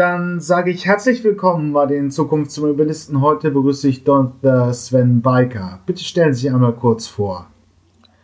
dann 0.00 0.40
sage 0.40 0.70
ich 0.70 0.86
herzlich 0.86 1.22
willkommen 1.24 1.74
bei 1.74 1.84
den 1.84 2.10
Zukunftsmobilisten. 2.10 3.20
Heute 3.20 3.50
begrüße 3.50 3.86
ich 3.86 4.02
Dr. 4.02 4.72
Sven 4.72 5.20
Biker. 5.20 5.80
Bitte 5.84 6.02
stellen 6.02 6.32
Sie 6.32 6.40
sich 6.40 6.50
einmal 6.50 6.72
kurz 6.72 7.06
vor. 7.06 7.48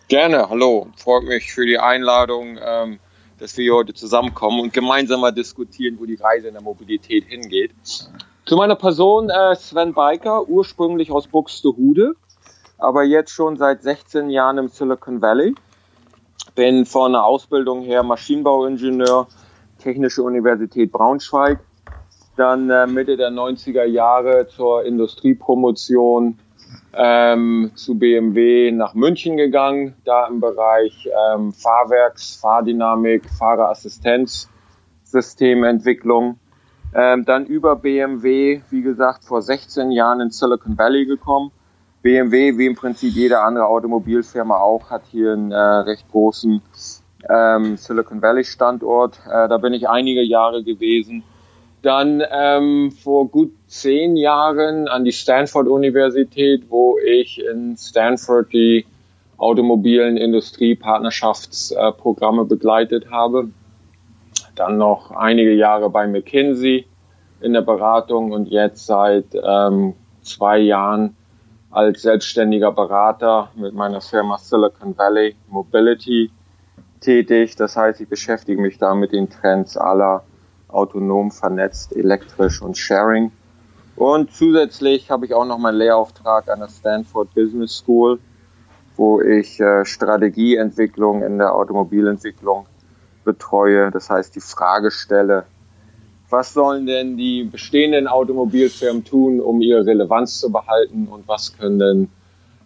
Gerne, 0.08 0.48
hallo. 0.48 0.86
Freut 0.96 1.24
mich 1.24 1.52
für 1.52 1.66
die 1.66 1.78
Einladung, 1.78 2.56
ähm, 2.66 2.98
dass 3.38 3.58
wir 3.58 3.64
hier 3.64 3.74
heute 3.74 3.92
zusammenkommen 3.92 4.60
und 4.60 4.72
gemeinsam 4.72 5.20
mal 5.20 5.32
diskutieren, 5.32 5.98
wo 6.00 6.06
die 6.06 6.14
Reise 6.14 6.48
in 6.48 6.54
der 6.54 6.62
Mobilität 6.62 7.26
hingeht. 7.26 7.72
Zu 8.46 8.56
meiner 8.56 8.76
Person, 8.76 9.28
äh, 9.28 9.54
Sven 9.54 9.92
Biker, 9.92 10.48
ursprünglich 10.48 11.10
aus 11.10 11.26
Buxtehude, 11.26 12.14
aber 12.78 13.04
jetzt 13.04 13.32
schon 13.32 13.58
seit 13.58 13.82
16 13.82 14.30
Jahren 14.30 14.56
im 14.56 14.68
Silicon 14.68 15.20
Valley. 15.20 15.54
Bin 16.54 16.86
von 16.86 17.12
der 17.12 17.24
Ausbildung 17.24 17.82
her 17.82 18.02
Maschinenbauingenieur, 18.02 19.26
Technische 19.78 20.22
Universität 20.22 20.90
Braunschweig. 20.90 21.60
Dann 22.36 22.70
äh, 22.70 22.86
Mitte 22.86 23.16
der 23.16 23.30
90er 23.30 23.84
Jahre 23.84 24.46
zur 24.48 24.84
Industriepromotion 24.84 26.38
ähm, 26.92 27.70
zu 27.74 27.98
BMW 27.98 28.70
nach 28.72 28.94
München 28.94 29.36
gegangen, 29.36 29.94
da 30.04 30.26
im 30.26 30.40
Bereich 30.40 31.08
ähm, 31.34 31.52
Fahrwerks, 31.52 32.36
Fahrdynamik, 32.36 33.28
Fahrerassistenz, 33.30 34.48
Systementwicklung. 35.04 36.38
Ähm, 36.94 37.24
dann 37.24 37.46
über 37.46 37.76
BMW, 37.76 38.62
wie 38.70 38.82
gesagt, 38.82 39.24
vor 39.24 39.42
16 39.42 39.90
Jahren 39.90 40.20
in 40.20 40.30
Silicon 40.30 40.78
Valley 40.78 41.04
gekommen. 41.04 41.50
BMW, 42.02 42.56
wie 42.56 42.66
im 42.66 42.76
Prinzip 42.76 43.14
jede 43.14 43.40
andere 43.40 43.66
Automobilfirma 43.66 44.58
auch, 44.58 44.90
hat 44.90 45.02
hier 45.10 45.32
einen 45.32 45.50
äh, 45.52 45.56
recht 45.56 46.08
großen 46.10 46.62
ähm, 47.28 47.76
Silicon 47.76 48.22
Valley 48.22 48.44
Standort. 48.44 49.18
Äh, 49.26 49.48
da 49.48 49.58
bin 49.58 49.74
ich 49.74 49.88
einige 49.88 50.22
Jahre 50.22 50.62
gewesen. 50.62 51.24
Dann 51.86 52.22
ähm, 52.32 52.90
vor 52.90 53.28
gut 53.28 53.52
zehn 53.68 54.16
Jahren 54.16 54.88
an 54.88 55.04
die 55.04 55.12
Stanford 55.12 55.68
Universität, 55.68 56.64
wo 56.68 56.98
ich 56.98 57.40
in 57.40 57.76
Stanford 57.76 58.52
die 58.52 58.84
automobilen 59.36 60.16
Industriepartnerschaftsprogramme 60.16 62.42
äh, 62.42 62.46
begleitet 62.46 63.12
habe. 63.12 63.50
Dann 64.56 64.78
noch 64.78 65.12
einige 65.12 65.54
Jahre 65.54 65.88
bei 65.88 66.08
McKinsey 66.08 66.86
in 67.40 67.52
der 67.52 67.62
Beratung 67.62 68.32
und 68.32 68.48
jetzt 68.48 68.86
seit 68.86 69.26
ähm, 69.40 69.94
zwei 70.22 70.58
Jahren 70.58 71.14
als 71.70 72.02
selbstständiger 72.02 72.72
Berater 72.72 73.52
mit 73.54 73.74
meiner 73.74 74.00
Firma 74.00 74.38
Silicon 74.38 74.98
Valley 74.98 75.36
Mobility 75.48 76.32
tätig. 76.98 77.54
Das 77.54 77.76
heißt, 77.76 78.00
ich 78.00 78.08
beschäftige 78.08 78.60
mich 78.60 78.76
da 78.76 78.96
mit 78.96 79.12
den 79.12 79.30
Trends 79.30 79.76
aller 79.76 80.24
autonom, 80.76 81.30
vernetzt, 81.30 81.94
elektrisch 81.96 82.62
und 82.62 82.76
Sharing. 82.76 83.32
Und 83.96 84.32
zusätzlich 84.32 85.10
habe 85.10 85.26
ich 85.26 85.34
auch 85.34 85.46
noch 85.46 85.58
meinen 85.58 85.78
Lehrauftrag 85.78 86.48
an 86.50 86.60
der 86.60 86.68
Stanford 86.68 87.32
Business 87.34 87.78
School, 87.78 88.18
wo 88.96 89.20
ich 89.20 89.58
äh, 89.58 89.84
Strategieentwicklung 89.84 91.22
in 91.22 91.38
der 91.38 91.54
Automobilentwicklung 91.54 92.66
betreue. 93.24 93.90
Das 93.90 94.10
heißt, 94.10 94.34
die 94.36 94.40
Frage 94.40 94.90
stelle, 94.90 95.44
was 96.28 96.52
sollen 96.52 96.86
denn 96.86 97.16
die 97.16 97.44
bestehenden 97.44 98.08
Automobilfirmen 98.08 99.04
tun, 99.04 99.40
um 99.40 99.60
ihre 99.60 99.86
Relevanz 99.86 100.40
zu 100.40 100.50
behalten 100.50 101.08
und 101.08 101.28
was 101.28 101.56
können 101.56 101.78
denn 101.78 102.08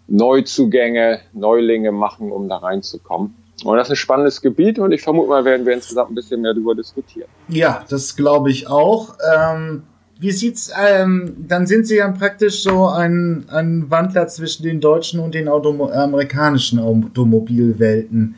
Neuzugänge, 0.09 1.21
Neulinge 1.33 1.93
machen, 1.93 2.33
um 2.33 2.49
da 2.49 2.57
reinzukommen? 2.57 3.35
Und 3.65 3.77
das 3.77 3.89
ist 3.89 3.93
ein 3.93 3.97
spannendes 3.97 4.41
Gebiet 4.41 4.79
und 4.79 4.93
ich 4.93 5.03
vermute 5.03 5.29
mal, 5.29 5.45
werden 5.45 5.67
wir 5.67 5.75
insgesamt 5.75 6.11
ein 6.11 6.15
bisschen 6.15 6.41
mehr 6.41 6.55
darüber 6.55 6.75
diskutieren. 6.75 7.29
Ja, 7.49 7.85
das 7.89 8.17
glaube 8.17 8.51
ich 8.51 8.69
auch. 8.69 9.17
Ähm, 9.35 9.83
wie 10.21 10.33
sieht's, 10.33 10.71
ähm, 10.79 11.35
dann 11.49 11.67
sind 11.67 11.87
Sie 11.87 11.97
ja 11.97 12.11
praktisch 12.11 12.63
so 12.63 12.89
ein, 12.89 13.47
ein 13.49 13.91
Wandler 13.91 14.29
zwischen 14.29 14.65
den 14.65 14.81
deutschen 14.81 15.19
und 15.19 15.35
den 15.35 15.49
Auto 15.49 15.71
amerikanischen 15.91 16.79
Automobilwelten. 16.79 18.35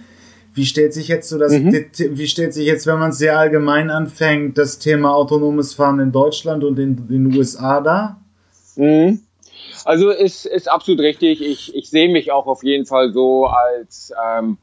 Wie 0.55 0.65
stellt 0.65 0.95
sich 0.95 1.09
jetzt 1.09 1.29
so 1.29 1.39
das, 1.39 1.53
mhm. 1.53 1.87
wie 2.11 2.27
stellt 2.29 2.55
sich 2.55 2.67
jetzt, 2.67 2.87
wenn 2.87 2.99
man 2.99 3.11
es 3.11 3.19
sehr 3.19 3.37
allgemein 3.37 3.91
anfängt, 3.91 4.59
das 4.59 4.79
Thema 4.79 5.15
autonomes 5.15 5.75
Fahren 5.75 5.99
in 5.99 6.13
Deutschland 6.13 6.63
und 6.63 6.79
in 6.79 7.09
den 7.09 7.35
USA 7.35 7.81
da? 7.81 8.21
Mhm. 8.77 9.21
Also 9.85 10.11
ist, 10.11 10.47
ist 10.47 10.71
absolut 10.71 11.01
richtig. 11.01 11.41
Ich, 11.41 11.75
ich 11.75 11.91
sehe 11.91 12.11
mich 12.11 12.31
auch 12.31 12.47
auf 12.47 12.63
jeden 12.63 12.87
Fall 12.87 13.13
so 13.13 13.47
als 13.47 14.13
ähm, 14.39 14.59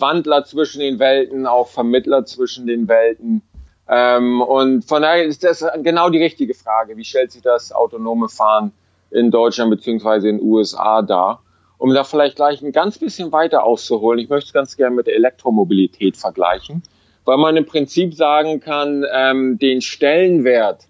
Wandler 0.00 0.44
zwischen 0.44 0.80
den 0.80 0.98
Welten, 0.98 1.46
auch 1.46 1.68
Vermittler 1.68 2.24
zwischen 2.24 2.66
den 2.66 2.88
Welten. 2.88 3.42
Ähm, 3.88 4.40
und 4.40 4.84
von 4.84 5.02
daher 5.02 5.24
ist 5.24 5.42
das 5.42 5.64
genau 5.82 6.10
die 6.10 6.22
richtige 6.22 6.54
Frage. 6.54 6.96
Wie 6.96 7.04
stellt 7.04 7.32
sich 7.32 7.42
das 7.42 7.72
autonome 7.72 8.28
Fahren 8.28 8.72
in 9.10 9.30
Deutschland 9.30 9.70
beziehungsweise 9.70 10.28
in 10.28 10.38
den 10.38 10.46
USA 10.46 11.02
dar? 11.02 11.42
Um 11.78 11.94
da 11.94 12.04
vielleicht 12.04 12.36
gleich 12.36 12.62
ein 12.62 12.72
ganz 12.72 12.98
bisschen 12.98 13.32
weiter 13.32 13.64
auszuholen, 13.64 14.18
ich 14.20 14.28
möchte 14.28 14.48
es 14.48 14.52
ganz 14.52 14.76
gerne 14.76 14.94
mit 14.94 15.06
der 15.06 15.16
Elektromobilität 15.16 16.16
vergleichen, 16.16 16.82
weil 17.24 17.38
man 17.38 17.56
im 17.56 17.64
Prinzip 17.64 18.14
sagen 18.14 18.60
kann, 18.60 19.04
ähm, 19.10 19.58
den 19.58 19.80
Stellenwert, 19.80 20.86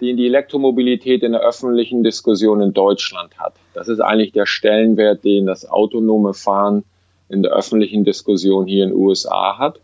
den 0.00 0.16
die 0.16 0.26
Elektromobilität 0.26 1.22
in 1.22 1.32
der 1.32 1.40
öffentlichen 1.40 2.04
Diskussion 2.04 2.60
in 2.60 2.74
Deutschland 2.74 3.38
hat, 3.38 3.54
das 3.72 3.88
ist 3.88 4.00
eigentlich 4.00 4.32
der 4.32 4.46
Stellenwert, 4.46 5.24
den 5.24 5.46
das 5.46 5.68
autonome 5.68 6.34
Fahren 6.34 6.84
in 7.28 7.42
der 7.42 7.52
öffentlichen 7.52 8.04
Diskussion 8.04 8.66
hier 8.66 8.84
in 8.84 8.90
den 8.90 8.98
USA 8.98 9.58
hat 9.58 9.80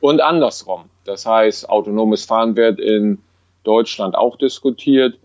und 0.00 0.20
andersrum. 0.20 0.84
Das 1.04 1.26
heißt, 1.26 1.68
autonomes 1.68 2.24
Fahren 2.24 2.56
wird 2.56 2.80
in 2.80 3.18
Deutschland 3.64 4.14
auch 4.14 4.36
diskutiert, 4.36 5.18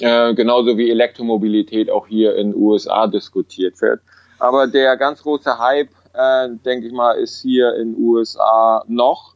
äh, 0.00 0.34
genauso 0.34 0.76
wie 0.76 0.90
Elektromobilität 0.90 1.90
auch 1.90 2.06
hier 2.06 2.36
in 2.36 2.52
den 2.52 2.60
USA 2.60 3.06
diskutiert 3.06 3.80
wird. 3.80 4.00
Aber 4.38 4.66
der 4.66 4.96
ganz 4.96 5.22
große 5.22 5.58
Hype, 5.58 5.90
äh, 6.14 6.48
denke 6.64 6.86
ich 6.86 6.92
mal, 6.92 7.12
ist 7.12 7.42
hier 7.42 7.74
in 7.74 7.94
den 7.94 8.04
USA 8.04 8.84
noch 8.86 9.34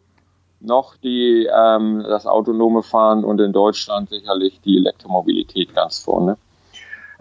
noch 0.64 0.96
die 0.96 1.48
ähm, 1.52 2.04
das 2.08 2.24
autonome 2.24 2.84
Fahren 2.84 3.24
und 3.24 3.40
in 3.40 3.52
Deutschland 3.52 4.10
sicherlich 4.10 4.60
die 4.60 4.76
Elektromobilität 4.76 5.74
ganz 5.74 5.98
vorne. 5.98 6.36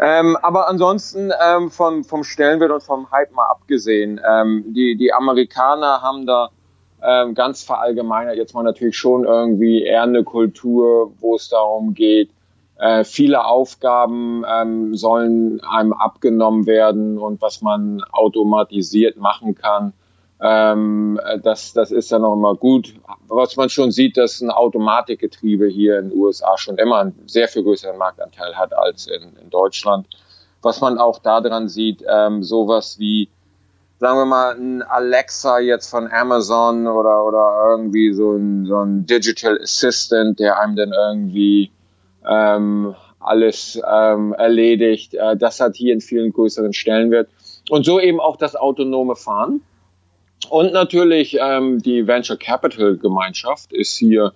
Ähm, 0.04 0.36
aber 0.42 0.68
ansonsten 0.68 1.32
ähm, 1.40 1.70
vom, 1.70 2.04
vom 2.04 2.24
Stellenwert 2.24 2.72
und 2.72 2.82
vom 2.82 3.12
Hype 3.12 3.34
mal 3.34 3.46
abgesehen, 3.46 4.20
ähm, 4.28 4.74
die, 4.74 4.98
die 4.98 5.14
Amerikaner 5.14 6.02
haben 6.02 6.26
da 6.26 6.50
ähm, 7.04 7.36
ganz 7.36 7.62
verallgemeinert 7.62 8.36
jetzt 8.36 8.56
mal 8.56 8.64
natürlich 8.64 8.98
schon 8.98 9.26
irgendwie 9.26 9.84
eher 9.84 10.02
eine 10.04 10.24
Kultur, 10.24 11.14
wo 11.20 11.36
es 11.36 11.50
darum 11.50 11.94
geht, 11.94 12.32
äh, 12.80 13.04
viele 13.04 13.46
Aufgaben 13.46 14.44
ähm, 14.52 14.96
sollen 14.96 15.62
einem 15.64 15.94
abgenommen 15.94 16.66
werden 16.66 17.20
und 17.20 17.40
was 17.40 17.62
man 17.62 18.04
automatisiert 18.12 19.18
machen 19.18 19.54
kann 19.54 19.94
ähm, 20.44 21.20
das, 21.44 21.74
das 21.74 21.92
ist 21.92 22.10
ja 22.10 22.18
noch 22.18 22.34
immer 22.34 22.56
gut. 22.56 22.96
Was 23.28 23.56
man 23.58 23.70
schon 23.70 23.92
sieht, 23.92 24.18
dass 24.18 24.42
ein 24.42 24.50
Automatikgetriebe 24.50 25.68
hier 25.68 26.00
in 26.00 26.10
den 26.10 26.18
USA 26.18 26.58
schon 26.58 26.78
immer 26.78 27.00
einen 27.00 27.28
sehr 27.28 27.48
viel 27.48 27.62
größeren 27.62 27.98
Marktanteil 27.98 28.56
hat 28.56 28.74
als 28.74 29.06
in, 29.06 29.36
in 29.40 29.50
Deutschland. 29.52 30.08
Was 30.64 30.82
man 30.82 30.98
auch 30.98 31.20
daran 31.20 31.68
sieht, 31.68 32.04
ähm, 32.08 32.42
sowas 32.42 32.98
wie, 32.98 33.30
sagen 34.00 34.18
wir 34.18 34.26
mal, 34.26 34.56
ein 34.56 34.82
Alexa 34.82 35.60
jetzt 35.60 35.90
von 35.90 36.12
Amazon 36.12 36.88
oder, 36.88 37.24
oder 37.24 37.68
irgendwie 37.70 38.12
so 38.14 38.34
ein, 38.34 38.66
so 38.66 38.80
ein 38.80 39.06
Digital 39.06 39.60
Assistant, 39.62 40.40
der 40.40 40.60
einem 40.60 40.76
dann 40.76 40.92
irgendwie 40.92 41.72
ähm, 42.28 42.96
alles 43.20 43.80
ähm, 43.88 44.34
erledigt. 44.34 45.14
Äh, 45.14 45.38
das 45.38 45.60
hat 45.60 45.76
hier 45.76 45.94
in 45.94 46.02
vielen 46.02 46.34
größeren 46.34 46.74
Stellenwert. 46.74 47.30
Und 47.70 47.86
so 47.86 48.00
eben 48.00 48.20
auch 48.20 48.38
das 48.38 48.56
autonome 48.56 49.16
Fahren. 49.16 49.62
Und 50.52 50.74
natürlich 50.74 51.38
ähm, 51.40 51.82
die 51.82 52.08
Venture 52.08 52.36
Capital 52.36 52.98
Gemeinschaft 52.98 53.72
ist 53.72 53.96
hier 53.96 54.34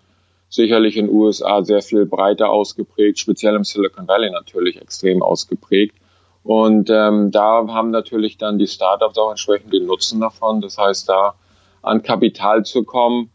sicherlich 0.47 0.95
in 0.95 1.07
den 1.07 1.13
USA 1.13 1.61
sehr 1.61 1.81
viel 1.81 2.05
breiter 2.05 2.51
ausgeprägt, 2.51 3.19
speziell 3.19 3.53
im 3.53 3.65
Silicon 3.65 4.07
Valley 4.07 4.31
natürlich 4.31 4.79
extrem 4.79 5.21
ausgeprägt. 5.21 5.97
Und 6.41 6.89
ähm, 6.89 7.31
da 7.31 7.67
haben 7.67 7.91
natürlich 7.91 8.37
dann 8.37 8.57
die 8.57 8.67
Startups 8.67 9.17
auch 9.17 9.29
entsprechend 9.29 9.73
den 9.73 9.87
Nutzen 9.87 10.21
davon. 10.21 10.61
Das 10.61 10.77
heißt, 10.77 11.09
da 11.09 11.35
an 11.81 12.01
Kapital 12.01 12.63
zu 12.63 12.85
kommen 12.85 13.29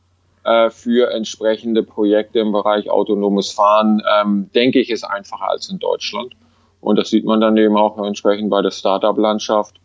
äh, 0.44 0.70
für 0.70 1.12
entsprechende 1.12 1.82
Projekte 1.82 2.38
im 2.38 2.50
Bereich 2.50 2.88
autonomes 2.88 3.52
Fahren, 3.52 4.02
ähm, 4.22 4.48
denke 4.54 4.80
ich, 4.80 4.88
ist 4.88 5.04
einfacher 5.04 5.50
als 5.50 5.68
in 5.68 5.80
Deutschland. 5.80 6.32
Und 6.80 6.96
das 6.98 7.10
sieht 7.10 7.26
man 7.26 7.42
dann 7.42 7.58
eben 7.58 7.76
auch 7.76 8.02
entsprechend 8.02 8.48
bei 8.48 8.62
der 8.62 8.70
Startup-Landschaft 8.70 9.78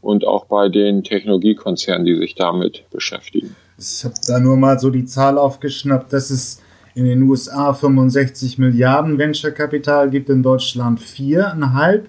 und 0.00 0.26
auch 0.26 0.46
bei 0.46 0.68
den 0.68 1.04
Technologiekonzernen, 1.04 2.04
die 2.04 2.16
sich 2.16 2.34
damit 2.34 2.84
beschäftigen. 2.90 3.54
Ich 3.78 4.04
habe 4.04 4.14
da 4.26 4.38
nur 4.38 4.56
mal 4.56 4.78
so 4.78 4.90
die 4.90 5.04
Zahl 5.04 5.38
aufgeschnappt, 5.38 6.12
dass 6.12 6.30
es 6.30 6.60
in 6.94 7.04
den 7.04 7.22
USA 7.22 7.72
65 7.72 8.58
Milliarden 8.58 9.18
Venture-Kapital 9.18 10.10
gibt, 10.10 10.28
in 10.28 10.42
Deutschland 10.42 11.00
viereinhalb. 11.00 12.08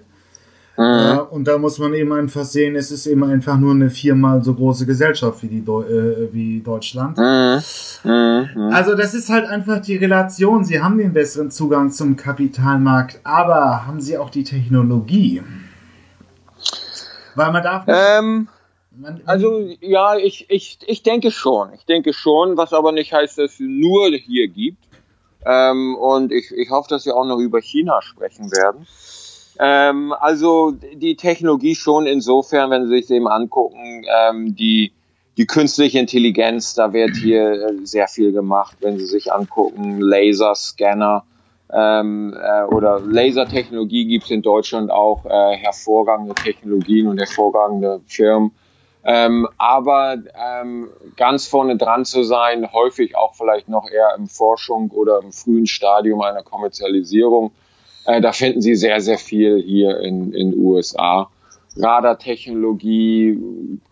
Mhm. 0.78 0.84
Äh, 0.84 1.20
und 1.30 1.48
da 1.48 1.58
muss 1.58 1.80
man 1.80 1.94
eben 1.94 2.12
einfach 2.14 2.44
sehen, 2.44 2.76
es 2.76 2.92
ist 2.92 3.06
eben 3.06 3.24
einfach 3.24 3.58
nur 3.58 3.74
eine 3.74 3.90
viermal 3.90 4.44
so 4.44 4.54
große 4.54 4.86
Gesellschaft 4.86 5.44
wie, 5.44 5.48
die 5.48 5.64
Deu 5.64 5.84
äh, 5.84 6.34
wie 6.34 6.62
Deutschland. 6.62 7.18
Mhm. 7.18 7.62
Mhm. 8.04 8.70
Also 8.72 8.96
das 8.96 9.14
ist 9.14 9.30
halt 9.30 9.46
einfach 9.46 9.80
die 9.80 9.98
Relation. 9.98 10.64
Sie 10.64 10.82
haben 10.82 10.98
den 10.98 11.14
besseren 11.14 11.52
Zugang 11.52 11.92
zum 11.92 12.16
Kapitalmarkt, 12.16 13.20
aber 13.24 13.86
haben 13.86 14.02
sie 14.02 14.18
auch 14.18 14.30
die 14.30 14.44
Technologie? 14.44 15.42
Weil 17.36 17.52
man 17.52 17.64
darf. 17.64 17.84
Ähm, 17.88 18.48
man, 18.92 19.22
also 19.26 19.70
ja, 19.80 20.18
ich, 20.18 20.50
ich, 20.50 20.80
ich 20.86 21.04
denke 21.04 21.32
schon. 21.32 21.74
Ich 21.74 21.86
denke 21.86 22.14
schon, 22.14 22.58
was 22.58 22.74
aber 22.74 22.92
nicht 22.92 23.14
heißt, 23.14 23.38
dass 23.38 23.54
es 23.54 23.60
nur 23.60 24.10
hier 24.12 24.48
gibt. 24.48 24.84
Ähm, 25.46 25.96
und 25.96 26.32
ich, 26.32 26.52
ich 26.52 26.70
hoffe, 26.70 26.90
dass 26.90 27.06
wir 27.06 27.16
auch 27.16 27.26
noch 27.26 27.40
über 27.40 27.62
China 27.62 28.02
sprechen 28.02 28.52
werden. 28.52 28.86
Ähm, 29.60 30.14
also 30.20 30.72
die 30.72 31.16
Technologie 31.16 31.76
schon 31.76 32.06
insofern, 32.06 32.70
wenn 32.70 32.88
Sie 32.88 32.98
sich 32.98 33.10
eben 33.10 33.28
angucken, 33.28 34.06
ähm, 34.10 34.56
die, 34.56 34.92
die 35.38 35.46
künstliche 35.46 36.00
Intelligenz, 36.00 36.74
da 36.74 36.94
wird 36.94 37.16
hier 37.16 37.52
äh, 37.52 37.86
sehr 37.86 38.08
viel 38.08 38.32
gemacht, 38.32 38.78
wenn 38.82 38.98
Sie 38.98 39.06
sich 39.06 39.32
angucken, 39.34 40.00
Laserscanner 40.00 41.24
ähm, 41.74 42.36
äh, 42.42 42.64
oder 42.64 43.00
Lasertechnologie 43.00 44.06
gibt 44.06 44.26
es 44.26 44.32
in 44.32 44.42
Deutschland 44.42 44.92
auch, 44.92 45.26
äh, 45.26 45.58
hervorragende 45.58 46.36
Technologien 46.36 47.08
und 47.08 47.18
hervorragende 47.18 48.02
Firmen. 48.08 48.52
Ähm, 49.04 49.48
aber 49.58 50.18
ähm, 50.36 50.90
ganz 51.18 51.48
vorne 51.48 51.76
dran 51.76 52.06
zu 52.06 52.24
sein, 52.24 52.72
häufig 52.72 53.16
auch 53.16 53.34
vielleicht 53.34 53.68
noch 53.68 53.90
eher 53.90 54.14
im 54.16 54.28
Forschung 54.28 54.92
oder 54.92 55.20
im 55.24 55.32
frühen 55.32 55.66
Stadium 55.66 56.22
einer 56.22 56.44
Kommerzialisierung, 56.44 57.52
äh, 58.06 58.22
da 58.22 58.32
finden 58.32 58.62
Sie 58.62 58.76
sehr, 58.76 59.02
sehr 59.02 59.18
viel 59.18 59.62
hier 59.62 60.00
in 60.00 60.32
den 60.32 60.56
USA. 60.58 61.30
Radartechnologie, 61.78 63.40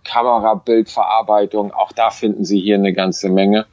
Kamerabildverarbeitung, 0.04 1.72
auch 1.72 1.92
da 1.92 2.10
finden 2.10 2.44
Sie 2.46 2.60
hier 2.60 2.76
eine 2.76 2.94
ganze 2.94 3.30
Menge. 3.30 3.66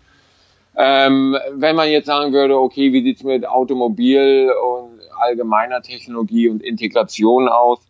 Ähm, 0.77 1.37
wenn 1.53 1.75
man 1.75 1.89
jetzt 1.89 2.07
sagen 2.07 2.33
würde, 2.33 2.59
okay, 2.59 2.93
wie 2.93 3.03
sieht's 3.03 3.23
mit 3.23 3.47
Automobil 3.49 4.51
und 4.51 5.01
allgemeiner 5.19 5.81
Technologie 5.81 6.49
und 6.49 6.63
Integration 6.63 7.49
aus? 7.49 7.81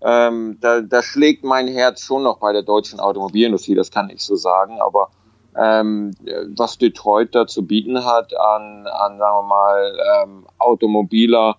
Ähm, 0.00 0.58
da, 0.60 0.80
da 0.82 1.02
schlägt 1.02 1.42
mein 1.42 1.66
Herz 1.66 2.02
schon 2.02 2.22
noch 2.22 2.38
bei 2.38 2.52
der 2.52 2.62
deutschen 2.62 3.00
Automobilindustrie, 3.00 3.74
das 3.74 3.90
kann 3.90 4.10
ich 4.10 4.22
so 4.22 4.36
sagen, 4.36 4.78
aber 4.80 5.10
ähm, 5.56 6.12
was 6.54 6.78
Detroit 6.78 7.34
da 7.34 7.46
zu 7.46 7.66
bieten 7.66 8.04
hat 8.04 8.32
an, 8.38 8.86
an 8.86 9.18
sagen 9.18 9.36
wir 9.38 9.42
mal, 9.42 9.98
ähm, 10.22 10.46
automobiler 10.58 11.56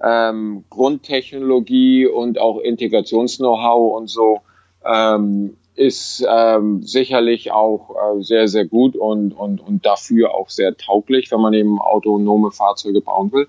ähm, 0.00 0.64
Grundtechnologie 0.70 2.06
und 2.06 2.38
auch 2.38 2.58
Integrations-Know-how 2.58 3.96
und 3.96 4.08
so 4.08 4.40
ähm, 4.84 5.56
ist 5.76 6.24
ähm, 6.28 6.82
sicherlich 6.82 7.50
auch 7.50 7.90
äh, 7.90 8.22
sehr, 8.22 8.48
sehr 8.48 8.64
gut 8.64 8.96
und, 8.96 9.32
und, 9.32 9.60
und 9.60 9.84
dafür 9.84 10.34
auch 10.34 10.48
sehr 10.48 10.76
tauglich, 10.76 11.30
wenn 11.32 11.40
man 11.40 11.52
eben 11.52 11.80
autonome 11.80 12.52
Fahrzeuge 12.52 13.00
bauen 13.00 13.32
will. 13.32 13.48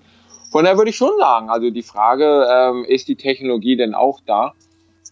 Von 0.50 0.64
daher 0.64 0.76
würde 0.76 0.90
ich 0.90 0.96
schon 0.96 1.12
sagen, 1.18 1.50
also 1.50 1.70
die 1.70 1.82
Frage, 1.82 2.46
ähm, 2.50 2.84
ist 2.84 3.08
die 3.08 3.16
Technologie 3.16 3.76
denn 3.76 3.94
auch 3.94 4.20
da? 4.26 4.54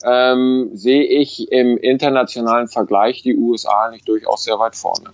Ähm, 0.05 0.71
sehe 0.75 1.05
ich 1.05 1.51
im 1.53 1.79
internationalen 1.79 2.69
Vergleich 2.69 3.23
die 3.23 3.37
USA 3.37 3.91
nicht 3.91 4.09
durchaus 4.09 4.45
sehr 4.45 4.59
weit 4.59 4.75
vorne. 4.75 5.11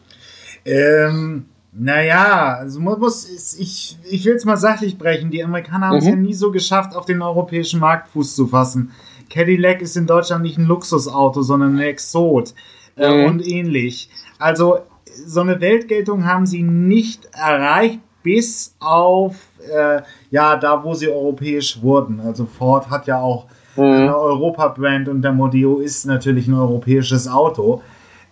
Ähm, 0.64 1.46
naja, 1.72 2.56
also 2.58 2.80
man 2.80 2.98
muss, 2.98 3.56
ich, 3.58 3.96
ich 4.10 4.24
will 4.24 4.34
es 4.34 4.44
mal 4.44 4.56
sachlich 4.56 4.98
brechen. 4.98 5.30
Die 5.30 5.44
Amerikaner 5.44 5.88
haben 5.88 5.98
es 5.98 6.04
mhm. 6.04 6.10
ja 6.10 6.16
nie 6.16 6.34
so 6.34 6.50
geschafft, 6.50 6.96
auf 6.96 7.04
den 7.04 7.22
europäischen 7.22 7.78
Markt 7.78 8.08
Fuß 8.08 8.34
zu 8.34 8.48
fassen. 8.48 8.90
Cadillac 9.30 9.80
ist 9.80 9.96
in 9.96 10.06
Deutschland 10.06 10.42
nicht 10.42 10.58
ein 10.58 10.66
Luxusauto, 10.66 11.42
sondern 11.42 11.76
ein 11.76 11.80
Exot 11.80 12.54
äh, 12.96 13.10
mhm. 13.10 13.24
und 13.26 13.46
ähnlich. 13.46 14.10
Also 14.38 14.80
so 15.26 15.40
eine 15.40 15.60
Weltgeltung 15.60 16.26
haben 16.26 16.46
sie 16.46 16.62
nicht 16.62 17.28
erreicht, 17.32 18.00
bis 18.22 18.76
auf 18.80 19.36
äh, 19.72 20.02
ja 20.30 20.56
da, 20.56 20.84
wo 20.84 20.94
sie 20.94 21.08
europäisch 21.08 21.80
wurden. 21.80 22.20
Also 22.20 22.44
Ford 22.44 22.90
hat 22.90 23.06
ja 23.06 23.20
auch 23.20 23.46
mhm. 23.76 23.84
eine 23.84 24.18
Europa-Brand 24.18 25.08
und 25.08 25.22
der 25.22 25.32
Modeo 25.32 25.78
ist 25.78 26.04
natürlich 26.06 26.48
ein 26.48 26.54
europäisches 26.54 27.28
Auto. 27.28 27.82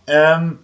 Ähm, 0.06 0.58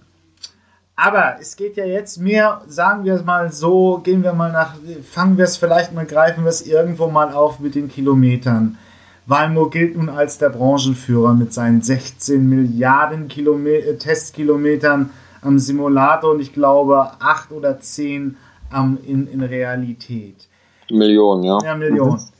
aber 0.96 1.36
es 1.40 1.56
geht 1.56 1.76
ja 1.76 1.84
jetzt 1.84 2.18
mehr, 2.18 2.62
sagen 2.68 3.04
wir 3.04 3.14
es 3.14 3.24
mal 3.24 3.52
so, 3.52 3.98
gehen 3.98 4.22
wir 4.22 4.32
mal 4.32 4.52
nach, 4.52 4.74
fangen 5.02 5.36
wir 5.36 5.44
es 5.44 5.56
vielleicht 5.56 5.92
mal, 5.92 6.06
greifen 6.06 6.44
wir 6.44 6.50
es 6.50 6.64
irgendwo 6.64 7.08
mal 7.08 7.32
auf 7.32 7.58
mit 7.58 7.74
den 7.74 7.88
Kilometern. 7.88 8.78
Walmo 9.26 9.70
gilt 9.70 9.96
nun 9.96 10.08
als 10.08 10.38
der 10.38 10.50
Branchenführer 10.50 11.34
mit 11.34 11.52
seinen 11.52 11.80
16 11.82 12.46
Milliarden 12.46 13.28
Kilome 13.28 13.76
äh, 13.76 13.96
Testkilometern 13.96 15.10
am 15.40 15.58
Simulator 15.58 16.32
und 16.32 16.40
ich 16.40 16.52
glaube 16.52 17.10
8 17.20 17.52
oder 17.52 17.80
10 17.80 18.36
am, 18.70 18.98
in, 19.06 19.26
in 19.28 19.42
Realität. 19.42 20.48
Millionen, 20.90 21.44
ja. 21.44 21.58
Ja, 21.62 21.74
Millionen. 21.74 22.12
Mhm. 22.12 22.34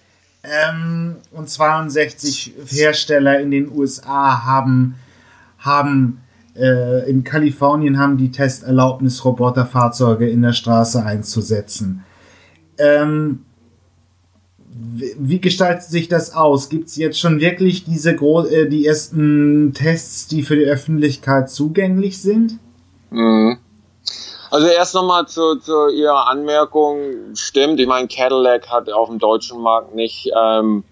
Ähm, 0.44 1.16
und 1.32 1.48
62 1.48 2.54
Hersteller 2.66 3.40
in 3.40 3.50
den 3.50 3.70
USA 3.70 4.44
haben, 4.44 4.96
haben 5.58 6.20
äh, 6.54 7.08
in 7.08 7.24
Kalifornien 7.24 7.98
haben 7.98 8.18
die 8.18 8.30
Testerlaubnis, 8.30 9.24
Roboterfahrzeuge 9.24 10.28
in 10.28 10.42
der 10.42 10.52
Straße 10.52 11.04
einzusetzen. 11.04 12.04
Ähm, 12.76 13.44
wie 14.76 15.40
gestaltet 15.40 15.84
sich 15.84 16.08
das 16.08 16.34
aus? 16.34 16.68
Gibt 16.68 16.88
es 16.88 16.96
jetzt 16.96 17.20
schon 17.20 17.40
wirklich 17.40 17.84
diese 17.84 18.16
Gro 18.16 18.44
äh, 18.44 18.68
die 18.68 18.86
ersten 18.86 19.72
Tests, 19.72 20.26
die 20.26 20.42
für 20.42 20.56
die 20.56 20.64
Öffentlichkeit 20.64 21.48
zugänglich 21.48 22.20
sind? 22.20 22.58
Mhm. 23.10 23.58
Also 24.50 24.66
erst 24.66 24.94
nochmal 24.94 25.26
zu, 25.26 25.56
zu 25.56 25.88
Ihrer 25.88 26.28
Anmerkung, 26.28 27.34
stimmt. 27.34 27.78
Ich 27.80 27.86
meine, 27.86 28.08
Cadillac 28.08 28.68
hat 28.68 28.90
auf 28.90 29.08
dem 29.08 29.18
deutschen 29.18 29.60
Markt 29.60 29.94
nicht 29.94 30.30
ähm, 30.36 30.84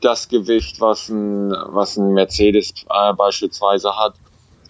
das 0.00 0.28
Gewicht, 0.28 0.80
was 0.80 1.08
ein, 1.08 1.50
was 1.50 1.96
ein 1.96 2.12
Mercedes 2.14 2.72
äh, 2.90 3.12
beispielsweise 3.14 3.96
hat. 3.96 4.14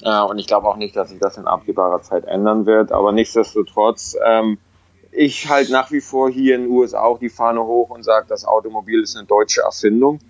Äh, 0.02 0.22
und 0.22 0.38
ich 0.38 0.46
glaube 0.46 0.68
auch 0.68 0.76
nicht, 0.76 0.96
dass 0.96 1.10
sich 1.10 1.20
das 1.20 1.36
in 1.38 1.46
absehbarer 1.46 2.02
Zeit 2.02 2.24
ändern 2.24 2.66
wird. 2.66 2.90
Aber 2.92 3.12
nichtsdestotrotz, 3.12 4.16
ähm, 4.24 4.58
ich 5.16 5.48
halt 5.48 5.70
nach 5.70 5.90
wie 5.90 6.00
vor 6.00 6.30
hier 6.30 6.56
in 6.56 6.62
den 6.62 6.70
USA 6.70 7.02
auch 7.02 7.18
die 7.18 7.30
Fahne 7.30 7.64
hoch 7.64 7.90
und 7.90 8.02
sage, 8.02 8.26
das 8.28 8.44
Automobil 8.44 9.02
ist 9.02 9.16
eine 9.16 9.26
deutsche 9.26 9.62
Erfindung. 9.62 10.20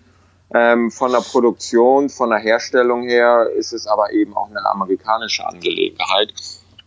Ähm, 0.54 0.92
von 0.92 1.10
der 1.10 1.20
Produktion, 1.20 2.08
von 2.08 2.30
der 2.30 2.38
Herstellung 2.38 3.02
her 3.02 3.48
ist 3.56 3.72
es 3.72 3.88
aber 3.88 4.12
eben 4.12 4.36
auch 4.36 4.48
eine 4.48 4.64
amerikanische 4.64 5.44
Angelegenheit. 5.44 6.32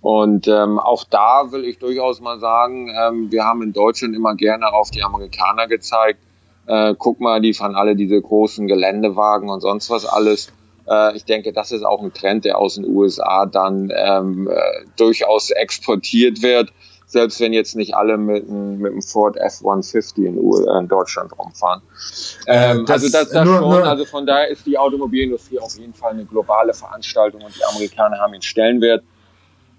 Und 0.01 0.48
ähm, 0.48 0.80
auch 0.80 1.04
da 1.04 1.51
will 1.51 1.66
ich 1.66 1.78
durchaus 1.78 2.22
mal 2.22 2.40
sagen, 2.40 2.90
ähm, 2.98 3.31
wir 3.31 3.44
haben 3.44 3.62
in 3.62 3.74
Deutschland 3.74 4.16
immer 4.16 4.34
gerne 4.36 4.72
auf 4.72 4.92
die 4.92 5.04
Amerikaner 5.04 5.68
gezeigt. 5.68 6.22
Äh, 6.68 6.95
guck 6.97 7.19
mal, 7.19 7.42
die 7.42 7.54
fahren 7.54 7.76
alle 7.76 7.97
diese 7.97 8.21
großen 8.21 8.68
Geländewagen 8.68 9.50
und 9.50 9.59
sonst 9.59 9.90
was 9.90 10.06
alles. 10.06 10.54
Äh, 10.88 11.18
ich 11.18 11.26
denke, 11.26 11.52
das 11.52 11.73
ist 11.73 11.83
auch 11.83 12.02
ein 12.02 12.14
Trend, 12.14 12.45
der 12.45 12.57
aus 12.57 12.76
den 12.76 12.85
USA 12.85 13.45
dann 13.45 13.92
ähm, 13.94 14.47
äh, 14.47 14.85
durchaus 14.95 15.50
exportiert 15.50 16.42
wird, 16.42 16.71
selbst 17.09 17.39
wenn 17.39 17.54
jetzt 17.54 17.75
nicht 17.75 17.95
alle 17.95 18.18
mit, 18.18 18.47
mit 18.47 18.92
einem 18.92 19.01
Ford 19.01 19.35
F-150 19.35 20.18
in, 20.18 20.37
in, 20.37 20.87
Deutschland 20.87 21.37
rumfahren. 21.37 21.81
Ähm, 22.45 22.85
das, 22.85 23.04
also 23.04 23.09
das, 23.11 23.30
das 23.30 23.45
nur, 23.45 23.57
schon, 23.57 23.69
nur, 23.69 23.83
also 23.83 24.06
von 24.06 24.28
daher 24.28 24.47
ist 24.49 24.66
die 24.68 24.78
Automobilindustrie 24.78 25.59
auf 25.59 25.75
jeden 25.78 25.95
Fall 25.95 26.11
eine 26.11 26.25
globale 26.25 26.73
Veranstaltung 26.73 27.42
und 27.42 27.56
die 27.56 27.66
Amerikaner 27.66 28.19
haben 28.19 28.33
ihren 28.33 28.44
Stellenwert. 28.44 29.04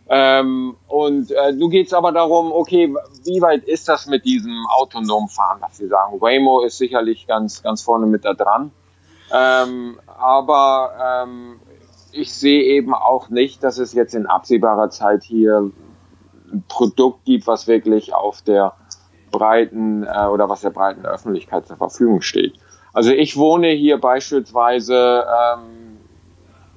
Ähm, 0.08 0.76
und 0.88 1.30
äh, 1.30 1.54
du 1.54 1.68
geht's 1.68 1.92
aber 1.92 2.10
darum, 2.10 2.50
okay, 2.50 2.92
wie 3.24 3.40
weit 3.40 3.62
ist 3.62 3.88
das 3.88 4.06
mit 4.06 4.24
diesem 4.24 4.66
autonomen 4.76 5.28
Fahren, 5.28 5.58
was 5.60 5.76
Sie 5.76 5.86
sagen? 5.86 6.20
Waymo 6.20 6.62
ist 6.62 6.78
sicherlich 6.78 7.28
ganz, 7.28 7.62
ganz 7.62 7.82
vorne 7.82 8.06
mit 8.06 8.24
da 8.24 8.34
dran. 8.34 8.72
Ähm, 9.32 10.00
aber 10.18 11.22
ähm, 11.22 11.60
ich 12.10 12.34
sehe 12.34 12.64
eben 12.64 12.92
auch 12.92 13.28
nicht, 13.28 13.62
dass 13.62 13.78
es 13.78 13.92
jetzt 13.92 14.16
in 14.16 14.26
absehbarer 14.26 14.90
Zeit 14.90 15.22
hier 15.22 15.70
Produkt 16.68 17.24
gibt, 17.24 17.46
was 17.46 17.66
wirklich 17.66 18.14
auf 18.14 18.42
der 18.42 18.74
breiten 19.30 20.04
äh, 20.04 20.26
oder 20.26 20.48
was 20.48 20.60
der 20.62 20.70
breiten 20.70 21.06
Öffentlichkeit 21.06 21.66
zur 21.66 21.76
Verfügung 21.76 22.20
steht. 22.20 22.54
Also 22.92 23.10
ich 23.12 23.36
wohne 23.36 23.68
hier 23.68 23.98
beispielsweise, 23.98 25.24
ähm, 25.24 25.98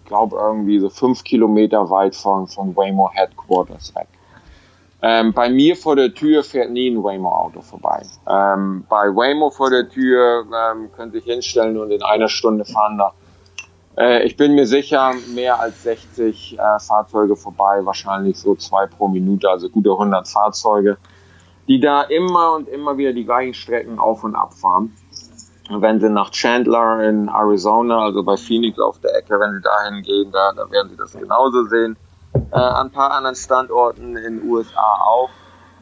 glaube 0.06 0.38
irgendwie 0.38 0.80
so 0.80 0.90
fünf 0.90 1.24
Kilometer 1.24 1.90
weit 1.90 2.16
von, 2.16 2.48
von 2.48 2.76
Waymo 2.76 3.10
Headquarters 3.12 3.96
weg. 3.96 4.08
Ähm, 5.02 5.34
bei 5.34 5.50
mir 5.50 5.76
vor 5.76 5.98
der 5.98 6.14
Tür 6.14 6.44
fährt 6.44 6.72
nie 6.72 6.90
ein 6.90 7.04
Waymo-Auto 7.04 7.62
vorbei. 7.62 8.04
Ähm, 8.26 8.86
bei 8.88 9.08
Waymo 9.14 9.50
vor 9.50 9.70
der 9.70 9.90
Tür 9.90 10.46
ähm, 10.46 10.90
könnte 10.96 11.18
ich 11.18 11.26
hinstellen 11.26 11.78
und 11.78 11.92
in 11.92 12.02
einer 12.04 12.30
Stunde 12.30 12.64
fahren 12.64 12.98
da. 12.98 13.14
Äh, 13.98 14.26
ich 14.26 14.38
bin 14.38 14.56
mir 14.56 14.66
sicher, 14.66 15.14
mehr 15.34 15.60
als 15.60 15.84
60 15.84 16.58
äh, 16.58 16.80
Fahrzeuge 16.80 17.36
vorbei, 17.36 17.86
wahrscheinlich 17.86 18.38
so 18.38 18.56
zwei 18.56 18.88
pro 18.88 19.08
Minute, 19.08 19.50
also 19.50 19.70
gute 19.70 19.92
100 19.92 20.28
Fahrzeuge, 20.28 20.98
die 21.68 21.80
da 21.80 22.04
immer 22.04 22.56
und 22.56 22.68
immer 22.68 22.98
wieder 22.98 23.14
die 23.14 23.26
gleichen 23.26 23.54
Strecken 23.54 24.00
auf 24.00 24.24
und 24.24 24.36
ab 24.36 24.54
fahren. 24.54 24.94
wenn 25.70 26.00
Sie 26.00 26.10
nach 26.10 26.32
Chandler 26.32 27.08
in 27.08 27.30
Arizona, 27.30 28.06
also 28.06 28.24
bei 28.24 28.38
Phoenix 28.38 28.80
auf 28.80 29.00
der 29.00 29.16
Ecke, 29.16 29.40
wenn 29.40 29.54
Sie 29.54 29.62
dahin 29.62 30.02
gehen, 30.02 30.32
da, 30.32 30.52
da 30.54 30.70
werden 30.72 30.90
Sie 30.90 30.98
das 30.98 31.14
genauso 31.14 31.66
sehen. 31.66 31.96
Äh, 32.52 32.56
an 32.56 32.88
ein 32.88 32.92
paar 32.92 33.12
anderen 33.12 33.36
Standorten 33.36 34.18
in 34.18 34.40
den 34.40 34.50
USA 34.50 34.98
auch. 35.06 35.30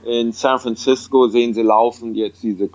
In 0.03 0.33
San 0.33 0.59
Francisco 0.59 1.27
sehen 1.27 1.53
Sie 1.53 1.61
laufen 1.61 2.13
jetzt 2.15 2.43
diese 2.43 2.67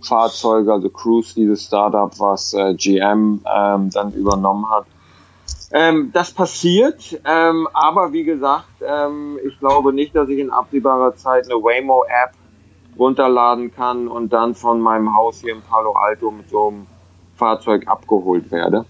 Cruise-Fahrzeuge, 0.00 0.72
also 0.72 0.88
Cruise, 0.90 1.34
dieses 1.34 1.64
Startup, 1.64 2.12
was 2.18 2.54
äh, 2.54 2.74
GM 2.74 3.40
ähm, 3.44 3.90
dann 3.90 4.12
übernommen 4.12 4.68
hat. 4.68 4.86
Ähm, 5.72 6.10
das 6.12 6.32
passiert, 6.32 7.20
ähm, 7.24 7.68
aber 7.72 8.12
wie 8.12 8.24
gesagt, 8.24 8.82
ähm, 8.84 9.38
ich 9.46 9.58
glaube 9.60 9.92
nicht, 9.92 10.16
dass 10.16 10.28
ich 10.28 10.38
in 10.38 10.50
absehbarer 10.50 11.14
Zeit 11.16 11.44
eine 11.44 11.62
Waymo-App 11.62 12.32
runterladen 12.98 13.72
kann 13.72 14.08
und 14.08 14.32
dann 14.32 14.54
von 14.54 14.80
meinem 14.80 15.14
Haus 15.14 15.40
hier 15.40 15.54
in 15.54 15.62
Palo 15.62 15.92
Alto 15.92 16.30
mit 16.30 16.50
so 16.50 16.68
einem 16.68 16.86
Fahrzeug 17.36 17.86
abgeholt 17.86 18.50
werde. 18.50 18.84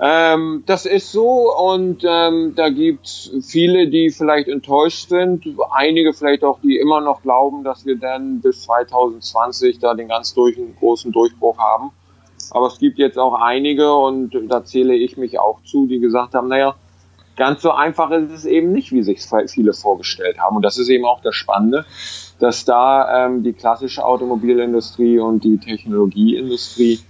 Ähm, 0.00 0.64
das 0.66 0.86
ist 0.86 1.12
so 1.12 1.56
und 1.56 2.02
ähm, 2.04 2.54
da 2.56 2.68
gibt 2.68 3.30
viele, 3.42 3.88
die 3.88 4.10
vielleicht 4.10 4.48
enttäuscht 4.48 5.08
sind, 5.08 5.46
einige 5.70 6.12
vielleicht 6.12 6.42
auch, 6.42 6.58
die 6.60 6.78
immer 6.78 7.00
noch 7.00 7.22
glauben, 7.22 7.62
dass 7.62 7.86
wir 7.86 7.96
dann 7.96 8.40
bis 8.40 8.62
2020 8.62 9.78
da 9.78 9.94
den 9.94 10.08
ganz 10.08 10.34
durch, 10.34 10.58
großen 10.80 11.12
Durchbruch 11.12 11.58
haben. 11.58 11.90
Aber 12.50 12.66
es 12.66 12.78
gibt 12.78 12.98
jetzt 12.98 13.18
auch 13.18 13.34
einige 13.34 13.94
und 13.94 14.32
da 14.48 14.64
zähle 14.64 14.94
ich 14.94 15.16
mich 15.16 15.38
auch 15.38 15.62
zu, 15.62 15.86
die 15.86 16.00
gesagt 16.00 16.34
haben, 16.34 16.48
naja, 16.48 16.74
ganz 17.36 17.62
so 17.62 17.70
einfach 17.70 18.10
ist 18.10 18.30
es 18.30 18.44
eben 18.44 18.72
nicht, 18.72 18.92
wie 18.92 19.02
sich 19.02 19.20
viele 19.46 19.72
vorgestellt 19.72 20.38
haben. 20.38 20.56
Und 20.56 20.62
das 20.62 20.76
ist 20.76 20.88
eben 20.88 21.04
auch 21.04 21.20
das 21.20 21.34
Spannende, 21.34 21.84
dass 22.40 22.64
da 22.64 23.26
ähm, 23.26 23.42
die 23.42 23.52
klassische 23.52 24.04
Automobilindustrie 24.04 25.18
und 25.18 25.44
die 25.44 25.58
Technologieindustrie 25.58 27.00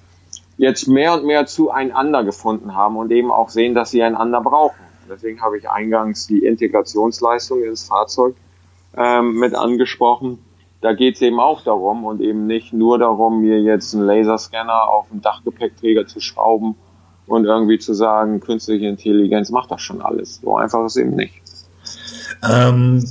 jetzt 0.57 0.89
mehr 0.89 1.15
und 1.15 1.25
mehr 1.25 1.47
zueinander 1.47 2.25
gefunden 2.25 2.75
haben 2.75 2.97
und 2.97 3.11
eben 3.11 3.31
auch 3.31 3.51
sehen, 3.51 3.75
dass 3.75 3.91
sie 3.91 4.03
einander 4.03 4.41
brauchen. 4.41 4.79
Deswegen 5.09 5.43
habe 5.43 5.59
ich 5.59 5.69
eingangs 5.69 6.27
die 6.27 6.45
Integrationsleistung 6.45 7.63
ins 7.63 7.85
Fahrzeug 7.85 8.35
ähm, 8.97 9.35
mit 9.39 9.55
angesprochen. 9.55 10.39
Da 10.81 10.93
geht 10.93 11.17
es 11.17 11.23
eben 11.23 11.41
auch 11.41 11.63
darum 11.63 12.05
und 12.05 12.21
eben 12.21 12.47
nicht 12.47 12.73
nur 12.73 12.99
darum, 12.99 13.41
mir 13.41 13.61
jetzt 13.61 13.95
einen 13.95 14.05
Laserscanner 14.05 14.89
auf 14.89 15.09
den 15.11 15.23
Dachgepäckträger 15.23 16.07
zu 16.07 16.21
schrauben 16.21 16.77
und 17.27 17.47
irgendwie 17.47 17.79
zu 17.79 17.95
sagen, 17.95 18.41
künstliche 18.41 18.87
Intelligenz 18.87 19.51
macht 19.51 19.71
das 19.71 19.81
schon 19.81 20.03
alles. 20.03 20.41
So 20.43 20.57
einfach 20.57 20.85
ist 20.85 20.97
eben 20.97 21.17
nicht. 21.17 21.35
Ähm, 22.47 23.05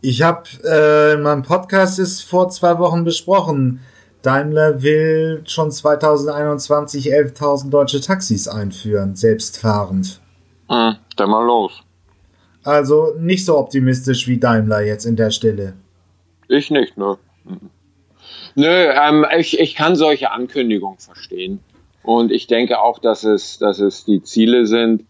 ich 0.00 0.22
habe 0.22 0.44
äh, 0.64 1.14
in 1.14 1.22
meinem 1.22 1.42
Podcast 1.42 1.98
ist 1.98 2.22
vor 2.22 2.48
zwei 2.48 2.78
Wochen 2.78 3.04
besprochen, 3.04 3.80
Daimler 4.22 4.82
will 4.82 5.42
schon 5.46 5.70
2021 5.70 7.12
11.000 7.12 7.70
deutsche 7.70 8.00
Taxis 8.00 8.48
einführen, 8.48 9.16
selbstfahrend. 9.16 10.20
Hm, 10.68 10.96
dann 11.16 11.30
mal 11.30 11.44
los. 11.44 11.82
Also 12.62 13.14
nicht 13.18 13.44
so 13.44 13.56
optimistisch 13.56 14.28
wie 14.28 14.38
Daimler 14.38 14.82
jetzt 14.82 15.06
in 15.06 15.16
der 15.16 15.30
Stelle. 15.30 15.74
Ich 16.48 16.70
nicht, 16.70 16.96
ne. 16.98 17.16
Nö, 18.54 18.66
ähm, 18.66 19.24
ich, 19.38 19.58
ich 19.58 19.74
kann 19.74 19.96
solche 19.96 20.30
Ankündigungen 20.30 20.98
verstehen. 20.98 21.60
Und 22.02 22.32
ich 22.32 22.46
denke 22.46 22.80
auch, 22.80 22.98
dass 22.98 23.24
es, 23.24 23.58
dass 23.58 23.78
es 23.78 24.04
die 24.04 24.22
Ziele 24.22 24.66
sind. 24.66 25.04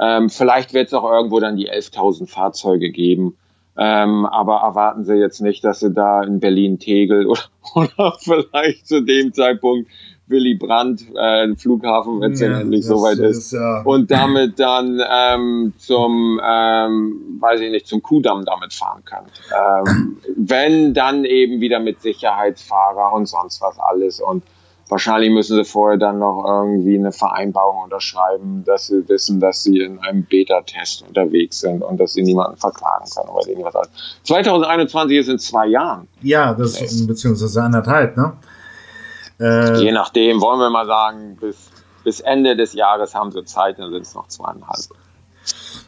Ähm, 0.00 0.28
vielleicht 0.30 0.74
wird 0.74 0.88
es 0.88 0.94
auch 0.94 1.10
irgendwo 1.10 1.40
dann 1.40 1.56
die 1.56 1.70
11.000 1.70 2.28
Fahrzeuge 2.28 2.90
geben. 2.90 3.36
Ähm, 3.78 4.24
aber 4.26 4.60
erwarten 4.60 5.04
Sie 5.04 5.14
jetzt 5.14 5.40
nicht, 5.40 5.62
dass 5.64 5.80
Sie 5.80 5.92
da 5.92 6.22
in 6.22 6.40
Berlin 6.40 6.78
Tegel 6.78 7.26
oder, 7.26 7.42
oder 7.74 8.16
vielleicht 8.18 8.86
zu 8.86 9.02
dem 9.02 9.32
Zeitpunkt 9.32 9.90
Willy 10.28 10.54
Brandt, 10.54 11.04
äh, 11.14 11.54
Flughafen, 11.54 12.20
wenn 12.20 12.32
es 12.32 12.40
ja, 12.40 12.58
endlich 12.60 12.84
soweit 12.84 13.18
ist, 13.18 13.38
ist 13.38 13.52
ja. 13.52 13.82
und 13.82 14.10
damit 14.10 14.58
dann 14.58 15.00
ähm, 15.08 15.72
zum, 15.78 16.40
ähm, 16.44 17.38
weiß 17.38 17.60
ich 17.60 17.70
nicht, 17.70 17.86
zum 17.86 18.02
Kudamm 18.02 18.44
damit 18.44 18.72
fahren 18.72 19.04
können. 19.04 19.28
Ähm, 19.54 20.16
wenn 20.36 20.94
dann 20.94 21.24
eben 21.24 21.60
wieder 21.60 21.78
mit 21.78 22.00
Sicherheitsfahrer 22.00 23.12
und 23.12 23.26
sonst 23.26 23.60
was 23.60 23.78
alles 23.78 24.20
und 24.20 24.42
Wahrscheinlich 24.88 25.30
müssen 25.30 25.56
sie 25.56 25.64
vorher 25.64 25.98
dann 25.98 26.20
noch 26.20 26.44
irgendwie 26.46 26.96
eine 26.96 27.10
Vereinbarung 27.10 27.82
unterschreiben, 27.82 28.62
dass 28.64 28.86
sie 28.86 29.08
wissen, 29.08 29.40
dass 29.40 29.64
sie 29.64 29.80
in 29.80 29.98
einem 29.98 30.24
Beta-Test 30.24 31.02
unterwegs 31.08 31.60
sind 31.60 31.82
und 31.82 31.98
dass 31.98 32.12
sie 32.12 32.22
niemanden 32.22 32.56
verklagen 32.56 33.04
können 33.12 33.28
oder 33.28 33.48
irgendwas. 33.48 33.88
2021 34.22 35.18
ist 35.18 35.28
in 35.28 35.38
zwei 35.40 35.66
Jahren. 35.66 36.06
Ja, 36.22 36.54
das 36.54 36.80
ist 36.80 37.06
beziehungsweise 37.06 37.62
anderthalb, 37.62 38.16
ne? 38.16 38.36
Äh, 39.40 39.82
Je 39.82 39.92
nachdem, 39.92 40.40
wollen 40.40 40.60
wir 40.60 40.70
mal 40.70 40.86
sagen, 40.86 41.36
bis, 41.40 41.70
bis 42.04 42.20
Ende 42.20 42.56
des 42.56 42.72
Jahres 42.72 43.14
haben 43.14 43.32
sie 43.32 43.44
Zeit, 43.44 43.80
dann 43.80 43.90
sind 43.90 44.02
es 44.02 44.14
noch 44.14 44.28
zweieinhalb. 44.28 44.86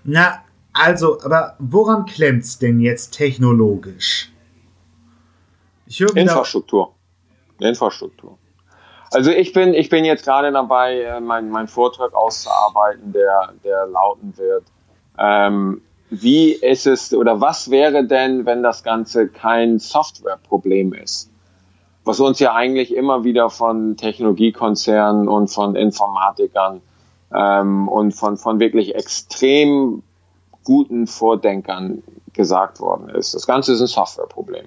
Na, 0.02 0.43
also, 0.73 1.21
aber 1.23 1.55
woran 1.61 2.05
klemmt 2.05 2.43
es 2.43 2.59
denn 2.59 2.81
jetzt 2.81 3.11
technologisch? 3.11 4.31
Infrastruktur. 6.14 6.95
Infrastruktur. 7.61 8.38
Also 9.11 9.31
ich 9.31 9.53
bin, 9.53 9.75
ich 9.75 9.88
bin 9.88 10.05
jetzt 10.05 10.25
gerade 10.25 10.53
dabei, 10.53 11.00
äh, 11.03 11.21
meinen 11.21 11.50
mein 11.50 11.69
Vortrag 11.69 12.15
auszuarbeiten, 12.15 13.12
der, 13.12 13.55
der 13.65 13.87
lauten 13.87 14.37
wird. 14.37 14.65
Ähm, 15.19 15.83
wie 16.11 16.53
ist 16.53 16.87
es 16.87 17.12
oder 17.12 17.41
was 17.41 17.71
wäre 17.71 18.07
denn, 18.07 18.47
wenn 18.47 18.62
das 18.62 18.83
Ganze 18.83 19.29
kein 19.29 19.79
Softwareproblem 19.79 20.95
ist? 20.95 21.31
Was 22.05 22.21
uns 22.21 22.38
ja 22.38 22.55
eigentlich 22.55 22.95
immer 22.95 23.25
wieder 23.25 23.50
von 23.50 23.97
Technologiekonzernen 23.97 25.29
und 25.29 25.49
von 25.49 25.77
Informatikern 25.77 26.81
ähm, 27.35 27.88
und 27.88 28.12
von, 28.12 28.38
von 28.38 28.61
wirklich 28.61 28.95
extrem 28.95 30.03
guten 30.65 31.07
Vordenkern 31.07 32.03
gesagt 32.33 32.81
worden 32.81 33.11
ist. 33.11 33.35
Das 33.35 33.47
Ganze 33.47 33.73
ist 33.73 33.81
ein 33.81 33.87
Softwareproblem. 33.87 34.67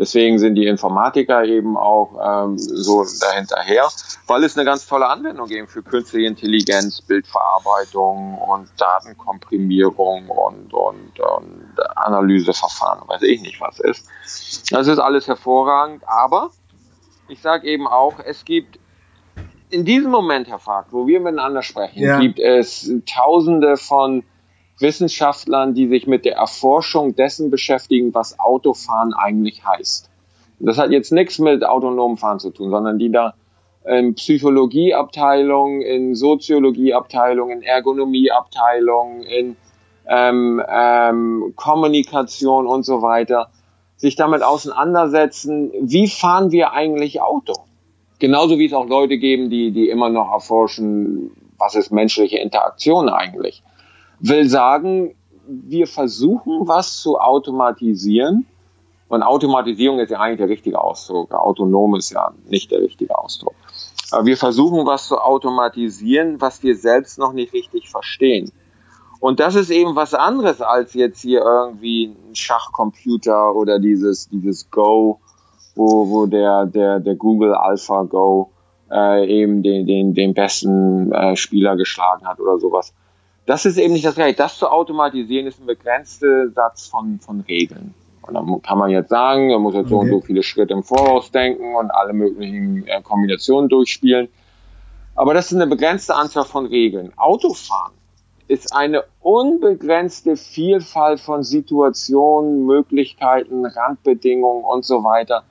Deswegen 0.00 0.38
sind 0.38 0.54
die 0.54 0.66
Informatiker 0.66 1.44
eben 1.44 1.76
auch 1.76 2.46
ähm, 2.46 2.56
so 2.56 3.04
dahinterher, 3.20 3.86
weil 4.26 4.44
es 4.44 4.56
eine 4.56 4.64
ganz 4.64 4.86
tolle 4.86 5.06
Anwendung 5.06 5.50
eben 5.50 5.68
für 5.68 5.82
künstliche 5.82 6.26
Intelligenz, 6.26 7.02
Bildverarbeitung 7.02 8.38
und 8.38 8.70
Datenkomprimierung 8.78 10.30
und, 10.30 10.72
und, 10.72 11.20
und 11.20 11.74
Analyseverfahren, 11.96 13.06
weiß 13.08 13.20
ich 13.24 13.42
nicht 13.42 13.60
was 13.60 13.78
ist. 13.78 14.08
Das 14.72 14.86
ist 14.86 14.98
alles 14.98 15.28
hervorragend, 15.28 16.02
aber 16.06 16.50
ich 17.28 17.42
sage 17.42 17.68
eben 17.68 17.86
auch, 17.86 18.20
es 18.24 18.46
gibt 18.46 18.78
in 19.68 19.84
diesem 19.84 20.10
Moment, 20.10 20.48
Herr 20.48 20.58
Fag, 20.58 20.86
wo 20.92 21.06
wir 21.06 21.20
miteinander 21.20 21.62
sprechen, 21.62 22.02
ja. 22.02 22.18
gibt 22.18 22.38
es 22.38 22.90
tausende 23.04 23.76
von 23.76 24.24
Wissenschaftlern, 24.80 25.74
die 25.74 25.88
sich 25.88 26.06
mit 26.06 26.24
der 26.24 26.36
Erforschung 26.36 27.14
dessen 27.14 27.50
beschäftigen, 27.50 28.14
was 28.14 28.38
Autofahren 28.38 29.14
eigentlich 29.14 29.64
heißt. 29.64 30.10
Das 30.60 30.78
hat 30.78 30.90
jetzt 30.90 31.12
nichts 31.12 31.38
mit 31.38 31.64
autonomem 31.64 32.18
Fahren 32.18 32.38
zu 32.38 32.50
tun, 32.50 32.70
sondern 32.70 32.98
die 32.98 33.10
da 33.10 33.34
in 33.84 34.14
Psychologieabteilung, 34.14 35.80
in 35.80 36.14
Soziologieabteilung, 36.14 37.50
in 37.50 37.62
Ergonomieabteilung, 37.62 39.22
in 39.22 39.56
ähm, 40.06 40.62
ähm, 40.68 41.54
Kommunikation 41.56 42.66
und 42.66 42.84
so 42.84 43.00
weiter 43.00 43.50
sich 44.00 44.16
damit 44.16 44.42
auseinandersetzen, 44.42 45.70
wie 45.78 46.08
fahren 46.08 46.50
wir 46.52 46.72
eigentlich 46.72 47.20
Auto? 47.20 47.52
Genauso 48.18 48.58
wie 48.58 48.64
es 48.64 48.72
auch 48.72 48.86
Leute 48.86 49.18
geben, 49.18 49.50
die, 49.50 49.72
die 49.72 49.90
immer 49.90 50.08
noch 50.08 50.32
erforschen, 50.32 51.30
was 51.58 51.74
ist 51.74 51.90
menschliche 51.90 52.38
Interaktion 52.38 53.10
eigentlich? 53.10 53.62
Will 54.20 54.48
sagen, 54.48 55.14
wir 55.46 55.86
versuchen 55.86 56.68
was 56.68 56.98
zu 56.98 57.18
automatisieren. 57.18 58.46
Und 59.08 59.24
Automatisierung 59.24 59.98
ist 59.98 60.10
ja 60.10 60.20
eigentlich 60.20 60.38
der 60.38 60.48
richtige 60.48 60.80
Ausdruck. 60.80 61.32
Autonom 61.32 61.96
ist 61.96 62.10
ja 62.10 62.32
nicht 62.48 62.70
der 62.70 62.80
richtige 62.80 63.18
Ausdruck. 63.18 63.54
Aber 64.12 64.24
wir 64.24 64.36
versuchen 64.36 64.86
was 64.86 65.08
zu 65.08 65.18
automatisieren, 65.18 66.40
was 66.40 66.62
wir 66.62 66.76
selbst 66.76 67.18
noch 67.18 67.32
nicht 67.32 67.52
richtig 67.52 67.90
verstehen. 67.90 68.52
Und 69.18 69.40
das 69.40 69.54
ist 69.54 69.70
eben 69.70 69.96
was 69.96 70.14
anderes 70.14 70.62
als 70.62 70.94
jetzt 70.94 71.20
hier 71.20 71.42
irgendwie 71.42 72.06
ein 72.06 72.34
Schachcomputer 72.34 73.54
oder 73.54 73.78
dieses, 73.78 74.28
dieses 74.28 74.70
Go, 74.70 75.20
wo, 75.74 76.08
wo 76.08 76.26
der, 76.26 76.66
der, 76.66 77.00
der 77.00 77.16
Google 77.16 77.54
AlphaGo 77.54 78.50
äh, 78.90 79.26
eben 79.26 79.62
den, 79.62 79.86
den, 79.86 80.14
den 80.14 80.34
besten 80.34 81.12
äh, 81.12 81.36
Spieler 81.36 81.76
geschlagen 81.76 82.26
hat 82.26 82.40
oder 82.40 82.58
sowas. 82.58 82.94
Das 83.50 83.66
ist 83.66 83.78
eben 83.78 83.94
nicht 83.94 84.04
das 84.04 84.14
Gleiche. 84.14 84.36
Das 84.36 84.58
zu 84.58 84.68
automatisieren 84.68 85.48
ist 85.48 85.58
ein 85.58 85.66
begrenzter 85.66 86.50
Satz 86.50 86.86
von, 86.86 87.18
von 87.18 87.40
Regeln. 87.40 87.94
Und 88.22 88.34
dann 88.34 88.62
kann 88.62 88.78
man 88.78 88.90
jetzt 88.90 89.08
sagen, 89.08 89.50
man 89.50 89.60
muss 89.60 89.74
jetzt 89.74 89.86
okay. 89.86 89.90
so 89.90 89.98
und 89.98 90.08
so 90.08 90.20
viele 90.20 90.44
Schritte 90.44 90.72
im 90.72 90.84
Voraus 90.84 91.32
denken 91.32 91.74
und 91.74 91.90
alle 91.90 92.12
möglichen 92.12 92.86
äh, 92.86 93.02
Kombinationen 93.02 93.68
durchspielen. 93.68 94.28
Aber 95.16 95.34
das 95.34 95.50
ist 95.50 95.56
eine 95.56 95.66
begrenzte 95.66 96.14
Anzahl 96.14 96.44
von 96.44 96.66
Regeln. 96.66 97.12
Autofahren 97.16 97.90
ist 98.46 98.72
eine 98.72 99.02
unbegrenzte 99.18 100.36
Vielfalt 100.36 101.18
von 101.18 101.42
Situationen, 101.42 102.66
Möglichkeiten, 102.66 103.66
Randbedingungen 103.66 104.62
und 104.62 104.84
so 104.84 105.02
weiter. 105.02 105.42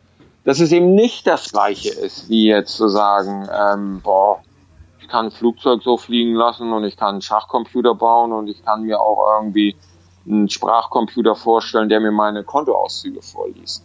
dass 0.46 0.62
es 0.62 0.72
eben 0.72 0.96
nicht 0.96 1.27
das 1.27 1.51
gleiche 1.51 1.89
ist, 1.89 2.29
wie 2.29 2.48
jetzt 2.48 2.77
zu 2.77 2.88
sagen, 2.88 3.46
ähm, 3.53 4.00
boah, 4.01 4.39
kann 5.10 5.25
ein 5.25 5.32
Flugzeug 5.32 5.82
so 5.84 5.98
fliegen 5.98 6.36
lassen 6.36 6.72
und 6.72 6.84
ich 6.84 6.98
kann 6.98 7.10
einen 7.10 7.22
Schachcomputer 7.22 7.96
bauen 7.96 8.32
und 8.32 8.48
ich 8.48 8.63
kann 8.63 8.84
mir 8.84 9.01
auch 9.01 9.42
irgendwie 9.42 9.75
einen 10.25 10.50
Sprachcomputer 10.50 11.36
vorstellen, 11.36 11.89
der 11.89 12.00
mir 12.00 12.12
meine 12.12 12.44
Kontoauszüge 12.44 13.22
vorliest. 13.22 13.84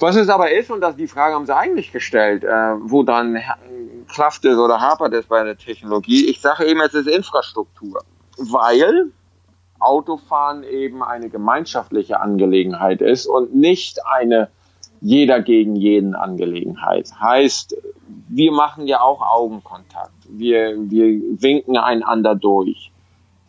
Was 0.00 0.14
es 0.14 0.28
aber 0.28 0.52
ist, 0.52 0.70
und 0.70 0.80
das, 0.80 0.94
die 0.94 1.08
Frage 1.08 1.34
haben 1.34 1.46
sie 1.46 1.56
eigentlich 1.56 1.90
gestellt, 1.90 2.44
äh, 2.44 2.74
wo 2.80 3.02
dann 3.02 3.38
klafft 4.08 4.44
es 4.44 4.56
oder 4.56 4.80
hapert 4.80 5.12
es 5.12 5.26
bei 5.26 5.42
der 5.42 5.58
Technologie. 5.58 6.26
Ich 6.26 6.40
sage 6.40 6.66
eben, 6.66 6.80
es 6.80 6.94
ist 6.94 7.08
Infrastruktur, 7.08 8.00
weil 8.36 9.10
Autofahren 9.80 10.62
eben 10.64 11.02
eine 11.02 11.28
gemeinschaftliche 11.28 12.20
Angelegenheit 12.20 13.00
ist 13.00 13.26
und 13.26 13.54
nicht 13.54 14.04
eine 14.06 14.50
jeder 15.00 15.40
gegen 15.40 15.76
jeden 15.76 16.14
Angelegenheit. 16.14 17.10
Heißt, 17.20 17.76
wir 18.28 18.52
machen 18.52 18.86
ja 18.86 19.00
auch 19.00 19.22
Augenkontakt. 19.22 20.12
Wir, 20.28 20.74
wir 20.90 21.40
winken 21.40 21.76
einander 21.76 22.34
durch. 22.34 22.90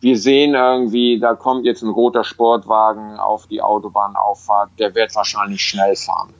Wir 0.00 0.16
sehen 0.16 0.54
irgendwie, 0.54 1.20
da 1.20 1.34
kommt 1.34 1.66
jetzt 1.66 1.82
ein 1.82 1.90
roter 1.90 2.24
Sportwagen 2.24 3.18
auf 3.18 3.46
die 3.46 3.60
Autobahnauffahrt, 3.60 4.70
der 4.78 4.94
wird 4.94 5.14
wahrscheinlich 5.14 5.62
schnell 5.62 5.94
fahren. 5.94 6.32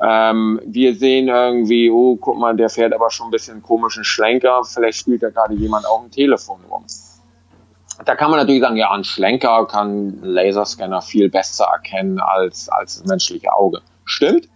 Ähm, 0.00 0.60
wir 0.64 0.94
sehen 0.94 1.28
irgendwie, 1.28 1.90
oh, 1.90 2.16
guck 2.16 2.38
mal, 2.38 2.56
der 2.56 2.68
fährt 2.68 2.92
aber 2.92 3.10
schon 3.10 3.28
ein 3.28 3.32
bisschen 3.32 3.62
komischen 3.62 4.04
Schlenker, 4.04 4.62
vielleicht 4.64 4.98
spielt 4.98 5.22
da 5.22 5.30
gerade 5.30 5.54
jemand 5.54 5.86
auf 5.86 6.02
dem 6.02 6.10
Telefon 6.12 6.60
rum. 6.70 6.84
Da 8.04 8.14
kann 8.14 8.30
man 8.30 8.40
natürlich 8.40 8.62
sagen, 8.62 8.76
ja, 8.76 8.90
ein 8.90 9.04
Schlenker 9.04 9.66
kann 9.66 10.08
ein 10.08 10.20
Laserscanner 10.22 11.02
viel 11.02 11.28
besser 11.28 11.66
erkennen 11.72 12.20
als, 12.20 12.68
als 12.68 12.98
das 12.98 13.06
menschliche 13.06 13.52
Auge. 13.52 13.80
Stimmt. 14.12 14.48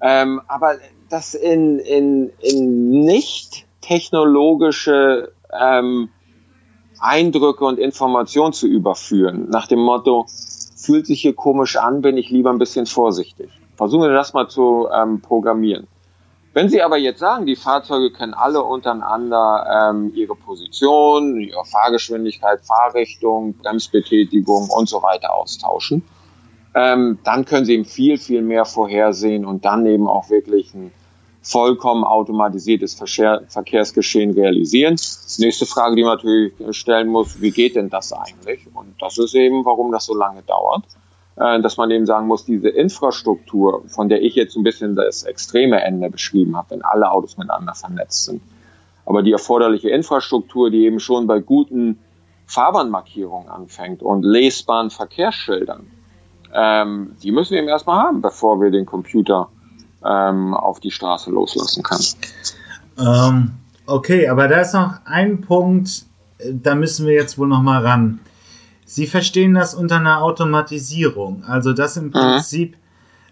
Ähm, 0.00 0.40
aber 0.48 0.76
das 1.10 1.34
in, 1.34 1.78
in, 1.78 2.30
in 2.40 2.90
nicht 2.90 3.66
technologische 3.82 5.32
ähm, 5.52 6.08
Eindrücke 6.98 7.64
und 7.64 7.78
Informationen 7.78 8.54
zu 8.54 8.66
überführen, 8.66 9.50
nach 9.50 9.66
dem 9.66 9.80
Motto, 9.80 10.26
fühlt 10.76 11.06
sich 11.06 11.20
hier 11.20 11.34
komisch 11.34 11.76
an, 11.76 12.00
bin 12.00 12.16
ich 12.16 12.30
lieber 12.30 12.50
ein 12.50 12.58
bisschen 12.58 12.86
vorsichtig. 12.86 13.50
Versuchen 13.76 14.02
wir 14.02 14.12
das 14.12 14.32
mal 14.32 14.48
zu 14.48 14.88
ähm, 14.94 15.20
programmieren. 15.20 15.86
Wenn 16.54 16.68
Sie 16.68 16.82
aber 16.82 16.96
jetzt 16.96 17.18
sagen, 17.18 17.46
die 17.46 17.56
Fahrzeuge 17.56 18.10
können 18.10 18.32
alle 18.32 18.62
untereinander 18.62 19.90
ähm, 19.90 20.12
ihre 20.14 20.36
Position, 20.36 21.40
ihre 21.40 21.64
Fahrgeschwindigkeit, 21.64 22.60
Fahrrichtung, 22.64 23.54
Bremsbetätigung 23.54 24.70
und 24.70 24.88
so 24.88 25.02
weiter 25.02 25.34
austauschen, 25.34 26.04
ähm, 26.74 27.18
dann 27.24 27.44
können 27.44 27.64
Sie 27.64 27.74
eben 27.74 27.84
viel, 27.84 28.18
viel 28.18 28.42
mehr 28.42 28.64
vorhersehen 28.64 29.44
und 29.44 29.64
dann 29.64 29.86
eben 29.86 30.08
auch 30.08 30.30
wirklich 30.30 30.74
ein 30.74 30.92
vollkommen 31.42 32.04
automatisiertes 32.04 32.94
Verkehr, 32.94 33.42
Verkehrsgeschehen 33.48 34.32
realisieren. 34.32 34.96
Nächste 35.38 35.66
Frage, 35.66 35.94
die 35.94 36.02
man 36.02 36.16
natürlich 36.16 36.52
stellen 36.70 37.08
muss, 37.08 37.40
wie 37.40 37.50
geht 37.50 37.76
denn 37.76 37.90
das 37.90 38.12
eigentlich? 38.12 38.66
Und 38.72 38.94
das 39.00 39.18
ist 39.18 39.34
eben, 39.34 39.64
warum 39.64 39.92
das 39.92 40.06
so 40.06 40.14
lange 40.14 40.42
dauert. 40.42 40.84
Äh, 41.36 41.60
dass 41.62 41.76
man 41.76 41.90
eben 41.90 42.06
sagen 42.06 42.28
muss, 42.28 42.44
diese 42.44 42.68
Infrastruktur, 42.68 43.82
von 43.88 44.08
der 44.08 44.22
ich 44.22 44.36
jetzt 44.36 44.56
ein 44.56 44.62
bisschen 44.62 44.94
das 44.94 45.24
extreme 45.24 45.82
Ende 45.82 46.08
beschrieben 46.08 46.56
habe, 46.56 46.70
wenn 46.70 46.82
alle 46.82 47.10
Autos 47.10 47.36
miteinander 47.36 47.74
vernetzt 47.74 48.26
sind, 48.26 48.40
aber 49.04 49.22
die 49.22 49.32
erforderliche 49.32 49.90
Infrastruktur, 49.90 50.70
die 50.70 50.84
eben 50.84 51.00
schon 51.00 51.26
bei 51.26 51.40
guten 51.40 51.98
Fahrbahnmarkierungen 52.46 53.48
anfängt 53.48 54.02
und 54.02 54.22
lesbaren 54.22 54.90
Verkehrsschildern, 54.90 55.90
ähm, 56.54 57.16
die 57.22 57.32
müssen 57.32 57.52
wir 57.52 57.58
eben 57.58 57.68
erstmal 57.68 57.98
haben, 57.98 58.22
bevor 58.22 58.60
wir 58.60 58.70
den 58.70 58.86
Computer 58.86 59.48
ähm, 60.04 60.54
auf 60.54 60.80
die 60.80 60.90
Straße 60.90 61.30
loslassen 61.30 61.82
können. 61.82 62.04
Ähm, 62.98 63.50
okay, 63.86 64.28
aber 64.28 64.48
da 64.48 64.60
ist 64.60 64.74
noch 64.74 64.94
ein 65.04 65.40
Punkt, 65.40 66.04
äh, 66.38 66.52
da 66.52 66.74
müssen 66.74 67.06
wir 67.06 67.14
jetzt 67.14 67.38
wohl 67.38 67.48
noch 67.48 67.62
mal 67.62 67.84
ran. 67.84 68.20
Sie 68.84 69.06
verstehen 69.06 69.54
das 69.54 69.74
unter 69.74 69.96
einer 69.96 70.22
Automatisierung, 70.22 71.42
also 71.44 71.72
dass 71.72 71.96
im 71.96 72.06
mhm. 72.06 72.12
Prinzip 72.12 72.76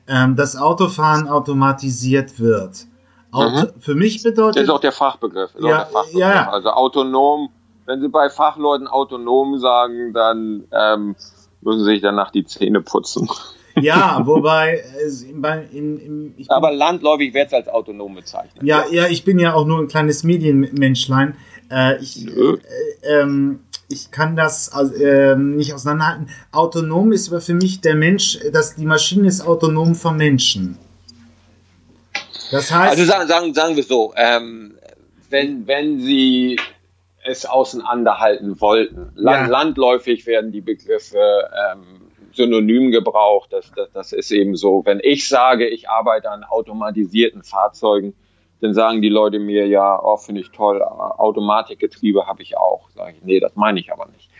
ähm, 0.09 0.35
das 0.35 0.57
Autofahren 0.57 1.29
automatisiert 1.29 2.41
wird. 2.41 2.87
Auto, 3.31 3.67
mhm. 3.67 3.81
Für 3.81 3.95
mich 3.95 4.23
bedeutet. 4.23 4.57
Das 4.57 4.65
ist 4.65 4.71
auch 4.71 4.81
der 4.81 4.93
Fachbegriff. 4.93 5.51
Ja, 5.59 5.69
der 5.69 5.87
Fachbegriff. 5.87 6.21
ja. 6.21 6.51
Also 6.51 6.71
autonom, 6.71 7.51
wenn 7.87 8.01
Sie 8.01 8.09
bei 8.09 8.29
Fachleuten 8.29 8.89
autonom 8.89 9.59
sagen, 9.59 10.13
dann 10.13 10.65
ähm, 10.73 11.17
müssen 11.63 11.85
Sie 11.85 11.93
sich 11.93 12.03
danach 12.03 12.31
die 12.31 12.45
Zähne 12.45 12.81
putzen. 12.81 13.29
Ja, 13.81 14.21
wobei 14.27 14.85
in, 15.73 15.97
in, 15.97 16.35
in, 16.37 16.51
aber 16.51 16.73
landläufig 16.73 17.33
wird 17.33 17.47
es 17.47 17.55
als 17.55 17.69
autonom 17.69 18.15
bezeichnet. 18.15 18.63
Ja, 18.63 18.85
ja, 18.91 19.07
ich 19.07 19.25
bin 19.25 19.39
ja 19.39 19.55
auch 19.55 19.67
nur 19.67 19.79
ein 19.79 19.89
kleines 19.89 20.25
Medienmenschlein. 20.25 21.37
Äh, 21.71 21.99
ich, 22.03 22.27
äh, 22.27 22.59
ähm, 23.03 23.61
ich 23.89 24.11
kann 24.11 24.37
das 24.37 24.69
äh, 24.69 25.37
nicht 25.37 25.73
auseinanderhalten. 25.73 26.29
Autonom 26.53 27.13
ist 27.13 27.31
aber 27.31 27.41
für 27.41 27.55
mich 27.55 27.81
der 27.81 27.95
Mensch, 27.95 28.39
dass 28.53 28.75
die 28.75 28.85
Maschine 28.85 29.29
ist 29.29 29.41
autonom 29.41 29.95
vom 29.95 30.19
Menschen. 30.19 30.77
Das 32.51 32.71
heißt. 32.71 32.91
Also 32.91 33.05
sagen, 33.05 33.27
sagen, 33.27 33.55
sagen 33.55 33.77
wir 33.77 33.85
so, 33.85 34.13
ähm, 34.17 34.75
wenn, 35.31 35.67
wenn 35.67 35.99
Sie 36.01 36.59
es 37.25 37.47
auseinanderhalten 37.47 38.61
wollten, 38.61 39.13
land, 39.15 39.47
ja. 39.49 39.59
landläufig 39.59 40.27
werden 40.27 40.53
die 40.53 40.61
Begriffe 40.61 41.51
ähm, 41.73 42.11
synonym 42.33 42.91
gebraucht. 42.91 43.53
Das, 43.53 43.71
das, 43.75 43.91
das 43.93 44.13
ist 44.13 44.31
eben 44.31 44.57
so. 44.57 44.83
Wenn 44.85 45.01
ich 45.03 45.29
sage, 45.29 45.69
ich 45.69 45.89
arbeite 45.89 46.31
an 46.31 46.45
automatisierten 46.45 47.43
Fahrzeugen, 47.45 48.15
dann 48.61 48.75
sagen 48.75 49.03
die 49.03 49.09
Leute 49.09 49.41
mir 49.41 49.67
ja, 49.67 50.01
oh, 50.01 50.17
finde 50.17 50.41
ich 50.41 50.51
toll, 50.51 50.83
Automatikgetriebe 50.83 52.27
habe 52.27 52.43
ich 52.43 52.57
auch. 52.57 52.89
Sage 52.91 53.15
ich, 53.17 53.25
nee, 53.25 53.41
das 53.41 53.57
meine 53.57 53.81
ich 53.81 53.93
aber 53.93 54.07
nicht. 54.07 54.31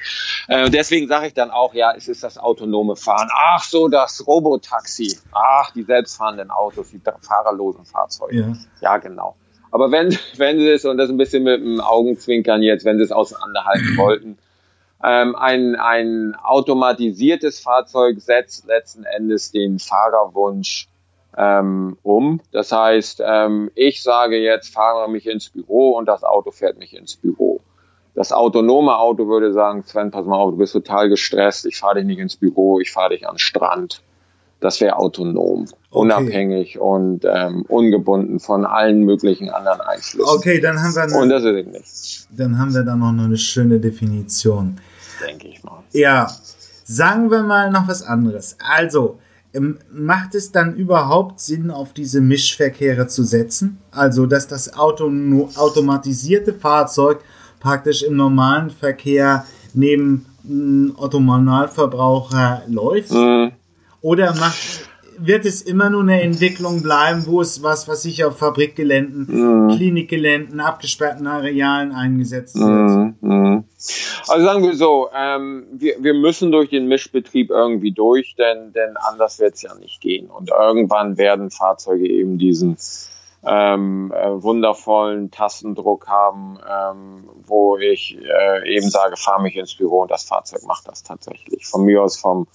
Äh, 0.47 0.71
deswegen 0.71 1.09
sage 1.09 1.27
ich 1.27 1.35
dann 1.35 1.51
auch, 1.51 1.75
ja, 1.75 1.93
es 1.93 2.07
ist 2.07 2.23
das 2.23 2.39
autonome 2.39 2.95
Fahren. 2.95 3.29
Ach 3.35 3.65
so, 3.65 3.89
das 3.89 4.25
Robotaxi. 4.27 5.19
Ach, 5.33 5.73
die 5.73 5.83
selbstfahrenden 5.83 6.51
Autos, 6.51 6.91
die 6.91 7.01
fahrerlosen 7.21 7.85
Fahrzeuge. 7.85 8.57
Ja, 8.81 8.93
ja 8.93 8.97
genau. 8.99 9.35
Aber 9.73 9.91
wenn, 9.91 10.17
wenn 10.37 10.59
sie 10.61 10.71
es, 10.71 10.85
und 10.85 10.99
das 10.99 11.11
ein 11.11 11.17
bisschen 11.17 11.43
mit 11.43 11.61
dem 11.61 11.81
Augenzwinkern 11.81 12.63
jetzt, 12.63 12.85
wenn 12.85 12.99
sie 12.99 13.05
es 13.05 13.11
auseinanderhalten 13.11 13.97
wollten, 13.97 14.39
ähm, 15.03 15.35
ein, 15.35 15.75
ein 15.75 16.37
automatisiertes 16.37 17.59
Fahrzeug 17.59 18.21
setzt 18.21 18.67
letzten 18.67 19.03
Endes 19.03 19.51
den 19.51 19.81
Fahrerwunsch 19.81 20.89
ähm, 21.37 21.97
um. 22.05 22.41
Das 22.53 22.71
heißt, 22.71 23.21
ähm, 23.27 23.73
ich 23.75 24.03
sage 24.03 24.39
jetzt, 24.39 24.73
fahre 24.73 25.11
mich 25.11 25.27
ins 25.27 25.51
Büro 25.51 25.97
und 25.97 26.07
das 26.07 26.23
Auto 26.23 26.53
fährt 26.53 26.79
mich 26.79 26.95
ins 26.95 27.17
Büro. 27.17 27.61
Das 28.15 28.31
autonome 28.31 28.97
Auto 28.99 29.27
würde 29.27 29.53
sagen, 29.53 29.83
Sven, 29.85 30.11
pass 30.11 30.27
mal 30.27 30.37
auf, 30.37 30.51
du 30.51 30.59
bist 30.59 30.75
total 30.75 31.09
gestresst, 31.09 31.65
ich 31.65 31.79
fahre 31.79 31.97
dich 31.97 32.05
nicht 32.05 32.19
ins 32.19 32.37
Büro, 32.37 32.79
ich 32.79 32.93
fahre 32.93 33.11
dich 33.11 33.27
an 33.27 33.35
den 33.35 33.39
Strand. 33.39 34.03
Das 34.63 34.81
wäre 34.81 34.97
autonom, 34.97 35.63
okay. 35.63 35.75
unabhängig 35.91 36.79
und 36.79 37.25
ähm, 37.25 37.63
ungebunden 37.67 38.39
von 38.39 38.65
allen 38.65 39.03
möglichen 39.03 39.51
anderen 39.51 39.81
Einflüssen. 39.81 40.37
Okay, 40.37 40.61
dann 40.61 40.81
haben 40.81 40.95
wir 40.95 41.03
eine, 41.03 41.19
und 41.19 41.29
das 41.31 41.43
ist 41.43 41.57
eben 41.57 41.71
nicht. 41.73 42.29
Dann 42.31 42.59
haben 42.59 42.73
wir 42.73 42.85
da 42.85 42.95
noch 42.95 43.09
eine 43.09 43.37
schöne 43.37 43.81
Definition. 43.81 44.77
Denke 45.27 45.49
ich 45.49 45.65
mal. 45.65 45.83
Ja, 45.91 46.29
sagen 46.85 47.29
wir 47.33 47.43
mal 47.43 47.73
noch 47.73 47.89
was 47.89 48.05
anderes. 48.05 48.57
Also, 48.61 49.19
ähm, 49.53 49.79
macht 49.93 50.37
es 50.37 50.53
dann 50.53 50.77
überhaupt 50.77 51.41
Sinn, 51.41 51.73
auf 51.73 51.93
diese 51.93 52.21
Mischverkehre 52.21 53.09
zu 53.09 53.25
setzen? 53.25 53.79
Also, 53.91 54.27
dass 54.27 54.47
das 54.47 54.79
Auto 54.79 55.11
automatisierte 55.57 56.55
Fahrzeug 56.55 57.19
praktisch 57.59 58.05
im 58.05 58.15
normalen 58.17 58.71
Verkehr 58.71 59.45
neben 59.75 60.27
einem 60.45 60.95
Otto-Normalverbraucher 60.97 62.63
läuft? 62.69 63.11
Mhm. 63.11 63.51
Oder 64.03 64.35
macht, 64.35 64.89
wird 65.19 65.45
es 65.45 65.63
immer 65.63 65.91
nur 65.91 66.03
eine 66.03 66.23
Entwicklung 66.23 66.83
bleiben, 66.83 67.25
wo 67.27 67.41
es 67.41 67.63
was, 67.63 67.87
was 67.89 68.03
sich 68.03 68.25
auf 68.25 68.39
Fabrikgeländen, 68.39 69.27
mhm. 69.29 69.77
Klinikgeländen, 69.77 70.61
abgesperrten 70.61 71.27
Arealen 71.27 71.93
eingesetzt 71.93 72.57
wird? 72.57 72.67
Mhm. 72.69 73.15
mhm. 73.21 73.65
Also 74.29 74.45
sagen 74.45 74.63
wir 74.63 74.77
so, 74.77 75.09
ähm, 75.15 75.67
wir, 75.73 75.97
wir 76.01 76.15
müssen 76.15 76.53
durch 76.53 76.71
den 76.71 76.87
Mischbetrieb 76.87 77.51
irgendwie 77.51 77.93
durch, 77.93 78.37
denn, 78.37 78.73
denn 78.73 78.97
anders 78.97 79.41
wird 79.41 79.55
es 79.55 79.63
ja 79.63 79.75
nicht 79.75 80.01
gehen. 80.01 80.29
Und 80.31 80.51
irgendwann 80.51 81.19
werden 81.19 81.51
Fahrzeuge 81.51 82.09
eben 82.09 82.39
diesen 82.39 82.77
ähm, 83.45 84.13
äh, 84.15 84.43
wundervollen 84.43 85.31
Tastendruck 85.33 86.07
haben, 86.07 86.59
ähm, 86.69 87.29
wo 87.45 87.77
ich 87.77 88.17
äh, 88.17 88.73
eben 88.73 88.89
sage, 88.89 89.17
fahr 89.17 89.43
mich 89.43 89.57
ins 89.57 89.75
Büro 89.75 90.03
und 90.03 90.11
das 90.11 90.25
Fahrzeug 90.25 90.63
macht 90.65 90.87
das 90.87 91.03
tatsächlich. 91.03 91.67
Von 91.67 91.85
mir 91.85 92.03
aus 92.03 92.17
vom 92.17 92.47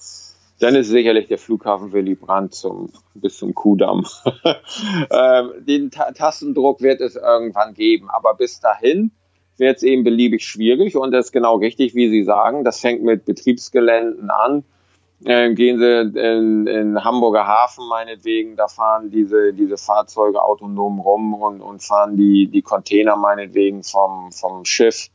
dann 0.60 0.74
ist 0.74 0.88
sicherlich 0.88 1.28
der 1.28 1.38
Flughafen 1.38 1.92
Willy 1.92 2.14
Brandt 2.14 2.54
zum, 2.54 2.90
bis 3.14 3.38
zum 3.38 3.54
Kudamm. 3.54 4.06
ähm, 5.10 5.52
den 5.60 5.90
Ta 5.90 6.12
Tastendruck 6.12 6.80
wird 6.80 7.00
es 7.00 7.16
irgendwann 7.16 7.74
geben, 7.74 8.08
aber 8.10 8.34
bis 8.34 8.60
dahin 8.60 9.12
wird 9.56 9.78
es 9.78 9.82
eben 9.82 10.04
beliebig 10.04 10.44
schwierig 10.44 10.96
und 10.96 11.12
das 11.12 11.26
ist 11.26 11.32
genau 11.32 11.56
richtig, 11.56 11.94
wie 11.94 12.08
Sie 12.08 12.24
sagen. 12.24 12.64
Das 12.64 12.80
fängt 12.80 13.02
mit 13.02 13.24
Betriebsgeländen 13.24 14.30
an 14.30 14.64
äh, 15.24 15.52
gehen 15.54 15.78
Sie 15.78 16.20
in, 16.20 16.66
in 16.66 17.04
Hamburger 17.04 17.46
Hafen 17.46 17.88
meinetwegen, 17.88 18.56
da 18.56 18.68
fahren 18.68 19.10
diese, 19.10 19.52
diese 19.52 19.76
Fahrzeuge 19.76 20.42
autonom 20.42 21.00
rum 21.00 21.34
und, 21.34 21.60
und 21.60 21.82
fahren 21.82 22.16
die, 22.16 22.46
die 22.46 22.62
Container 22.62 23.16
meinetwegen 23.16 23.82
vom, 23.82 24.30
vom 24.30 24.64
Schiff 24.64 25.08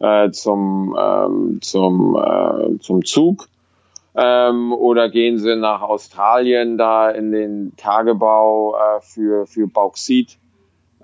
äh, 0.00 0.30
zum, 0.30 0.96
ähm, 0.98 1.58
zum, 1.62 2.16
äh, 2.16 2.78
zum 2.80 3.04
Zug. 3.04 3.48
Ähm, 4.16 4.72
oder 4.72 5.10
gehen 5.10 5.38
Sie 5.38 5.56
nach 5.56 5.82
Australien 5.82 6.78
da 6.78 7.10
in 7.10 7.32
den 7.32 7.76
Tagebau 7.76 8.74
äh, 8.74 9.00
für, 9.02 9.46
für 9.46 9.66
Bauxit. 9.66 10.38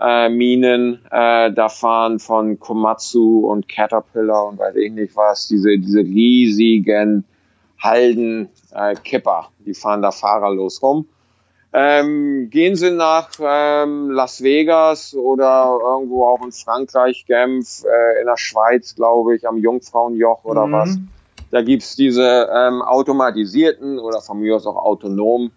Äh, 0.00 0.30
Minen, 0.30 1.00
äh, 1.10 1.52
da 1.52 1.68
fahren 1.68 2.18
von 2.18 2.58
Komatsu 2.58 3.46
und 3.46 3.68
Caterpillar 3.68 4.46
und 4.46 4.58
weiß 4.58 4.76
ich 4.76 4.90
nicht 4.90 5.14
was, 5.14 5.46
diese, 5.48 5.78
diese 5.78 6.00
riesigen 6.00 7.24
Halden 7.78 8.48
äh, 8.72 8.94
Kipper, 8.94 9.48
die 9.58 9.74
fahren 9.74 10.00
da 10.00 10.10
fahrerlos 10.10 10.82
rum. 10.82 11.06
Ähm, 11.74 12.48
gehen 12.50 12.76
Sie 12.76 12.90
nach 12.90 13.30
ähm, 13.40 14.10
Las 14.10 14.42
Vegas 14.42 15.14
oder 15.14 15.78
irgendwo 15.82 16.26
auch 16.26 16.42
in 16.44 16.52
Frankreich, 16.52 17.24
Genf, 17.26 17.84
äh, 17.84 18.20
in 18.20 18.26
der 18.26 18.36
Schweiz, 18.36 18.94
glaube 18.94 19.36
ich, 19.36 19.46
am 19.46 19.58
Jungfrauenjoch 19.58 20.44
oder 20.44 20.66
mhm. 20.66 20.72
was. 20.72 20.98
Da 21.52 21.60
gibt's 21.60 21.96
diese 21.96 22.48
ähm, 22.50 22.80
automatisierten 22.80 23.98
oder 23.98 24.22
von 24.22 24.40
mir 24.40 24.56
aus 24.56 24.66
auch 24.66 24.76
autonomen 24.76 25.52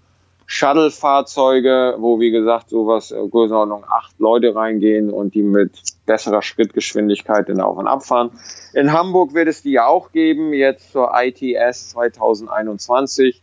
Shuttle-Fahrzeuge, 0.46 1.96
wo 2.00 2.20
wie 2.20 2.32
gesagt 2.32 2.70
sowas 2.70 3.12
äh, 3.12 3.28
Größenordnung 3.28 3.86
acht 3.90 4.20
Leute 4.20 4.54
reingehen 4.54 5.10
und 5.10 5.34
die 5.34 5.42
mit 5.42 5.72
besserer 6.06 6.42
Schrittgeschwindigkeit 6.42 7.48
in 7.48 7.62
Auf- 7.62 7.78
und 7.78 7.88
Abfahren. 7.88 8.32
In 8.74 8.92
Hamburg 8.92 9.34
wird 9.34 9.48
es 9.48 9.64
die 9.64 9.72
ja 9.72 9.88
auch 9.88 10.12
geben, 10.12 10.54
jetzt 10.54 10.92
zur 10.92 11.12
ITS 11.16 11.92
2021 11.92 13.42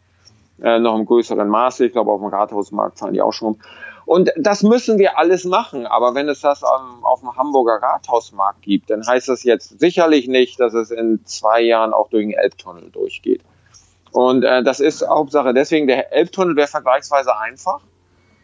äh, 0.62 0.78
noch 0.78 0.96
im 0.96 1.06
größeren 1.06 1.48
Maße. 1.48 1.86
Ich 1.86 1.92
glaube, 1.92 2.12
auf 2.12 2.20
dem 2.20 2.28
Rathausmarkt 2.28 2.98
fahren 2.98 3.14
die 3.14 3.22
auch 3.22 3.32
schon. 3.32 3.56
Und 4.04 4.32
das 4.36 4.62
müssen 4.62 4.98
wir 4.98 5.18
alles 5.18 5.44
machen. 5.44 5.86
Aber 5.86 6.14
wenn 6.14 6.28
es 6.28 6.40
das 6.40 6.64
am, 6.64 7.04
auf 7.04 7.20
dem 7.20 7.36
Hamburger 7.36 7.80
Rathausmarkt 7.82 8.62
gibt, 8.62 8.90
dann 8.90 9.06
heißt 9.06 9.28
das 9.28 9.44
jetzt 9.44 9.78
sicherlich 9.78 10.28
nicht, 10.28 10.60
dass 10.60 10.74
es 10.74 10.90
in 10.90 11.24
zwei 11.24 11.60
Jahren 11.60 11.92
auch 11.92 12.08
durch 12.08 12.24
den 12.24 12.32
Elbtunnel 12.32 12.90
durchgeht. 12.90 13.42
Und 14.12 14.44
äh, 14.44 14.62
das 14.62 14.80
ist 14.80 15.06
Hauptsache. 15.06 15.54
Deswegen, 15.54 15.86
der 15.86 16.12
Elbtunnel 16.12 16.56
wäre 16.56 16.68
vergleichsweise 16.68 17.36
einfach. 17.36 17.80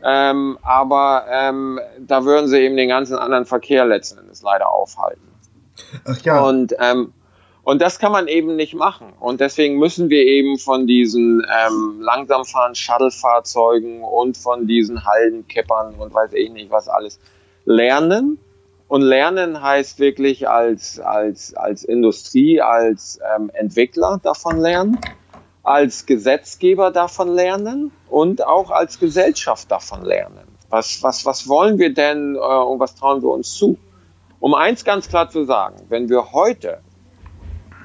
Ähm, 0.02 0.58
aber 0.62 1.26
ähm, 1.28 1.80
da 1.98 2.24
würden 2.24 2.48
sie 2.48 2.60
eben 2.60 2.76
den 2.76 2.88
ganzen 2.88 3.16
anderen 3.18 3.44
Verkehr 3.44 3.84
letzten 3.84 4.18
Endes 4.18 4.42
leider 4.42 4.70
aufhalten. 4.70 5.28
Ach 6.04 6.18
ja. 6.22 6.40
Und 6.40 6.74
ähm, 6.78 7.12
und 7.68 7.82
das 7.82 7.98
kann 7.98 8.12
man 8.12 8.28
eben 8.28 8.56
nicht 8.56 8.72
machen. 8.72 9.12
Und 9.20 9.42
deswegen 9.42 9.76
müssen 9.76 10.08
wir 10.08 10.24
eben 10.24 10.56
von 10.56 10.86
diesen 10.86 11.44
ähm, 11.66 12.00
langsam 12.00 12.46
fahrenden 12.46 12.74
Shuttle-Fahrzeugen 12.74 14.02
und 14.02 14.38
von 14.38 14.66
diesen 14.66 15.04
Haldenkippern 15.04 15.96
und 15.96 16.14
weiß 16.14 16.32
ich 16.32 16.50
nicht 16.50 16.70
was 16.70 16.88
alles 16.88 17.20
lernen. 17.66 18.38
Und 18.88 19.02
lernen 19.02 19.60
heißt 19.60 19.98
wirklich 19.98 20.48
als, 20.48 20.98
als, 20.98 21.52
als 21.52 21.84
Industrie, 21.84 22.62
als 22.62 23.20
ähm, 23.36 23.50
Entwickler 23.52 24.18
davon 24.22 24.60
lernen, 24.60 24.98
als 25.62 26.06
Gesetzgeber 26.06 26.90
davon 26.90 27.28
lernen 27.28 27.90
und 28.08 28.46
auch 28.46 28.70
als 28.70 28.98
Gesellschaft 28.98 29.70
davon 29.70 30.06
lernen. 30.06 30.48
Was, 30.70 31.02
was, 31.02 31.26
was 31.26 31.46
wollen 31.46 31.78
wir 31.78 31.92
denn 31.92 32.34
äh, 32.34 32.38
und 32.38 32.80
was 32.80 32.94
trauen 32.94 33.20
wir 33.20 33.28
uns 33.28 33.52
zu? 33.52 33.76
Um 34.40 34.54
eins 34.54 34.86
ganz 34.86 35.10
klar 35.10 35.28
zu 35.28 35.44
sagen, 35.44 35.76
wenn 35.90 36.08
wir 36.08 36.32
heute 36.32 36.78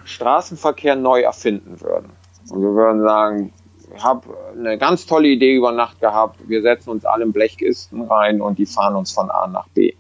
Straßenverkehr 0.06 0.96
neu 0.96 1.22
erfinden 1.22 1.80
würden. 1.82 2.12
Und 2.50 2.62
wir 2.62 2.74
würden 2.74 3.02
sagen, 3.02 3.54
ich 3.96 4.04
habe 4.04 4.28
eine 4.58 4.78
ganz 4.78 5.06
tolle 5.06 5.28
Idee 5.28 5.56
über 5.56 5.72
Nacht 5.72 6.00
gehabt, 6.00 6.38
wir 6.48 6.62
setzen 6.62 6.90
uns 6.90 7.06
alle 7.06 7.24
in 7.24 7.32
Blechkisten 7.32 8.02
rein 8.02 8.42
und 8.42 8.58
die 8.58 8.66
fahren 8.66 8.96
uns 8.96 9.12
von 9.12 9.30
A 9.30 9.48
nach 9.48 9.68
B. 9.70 9.94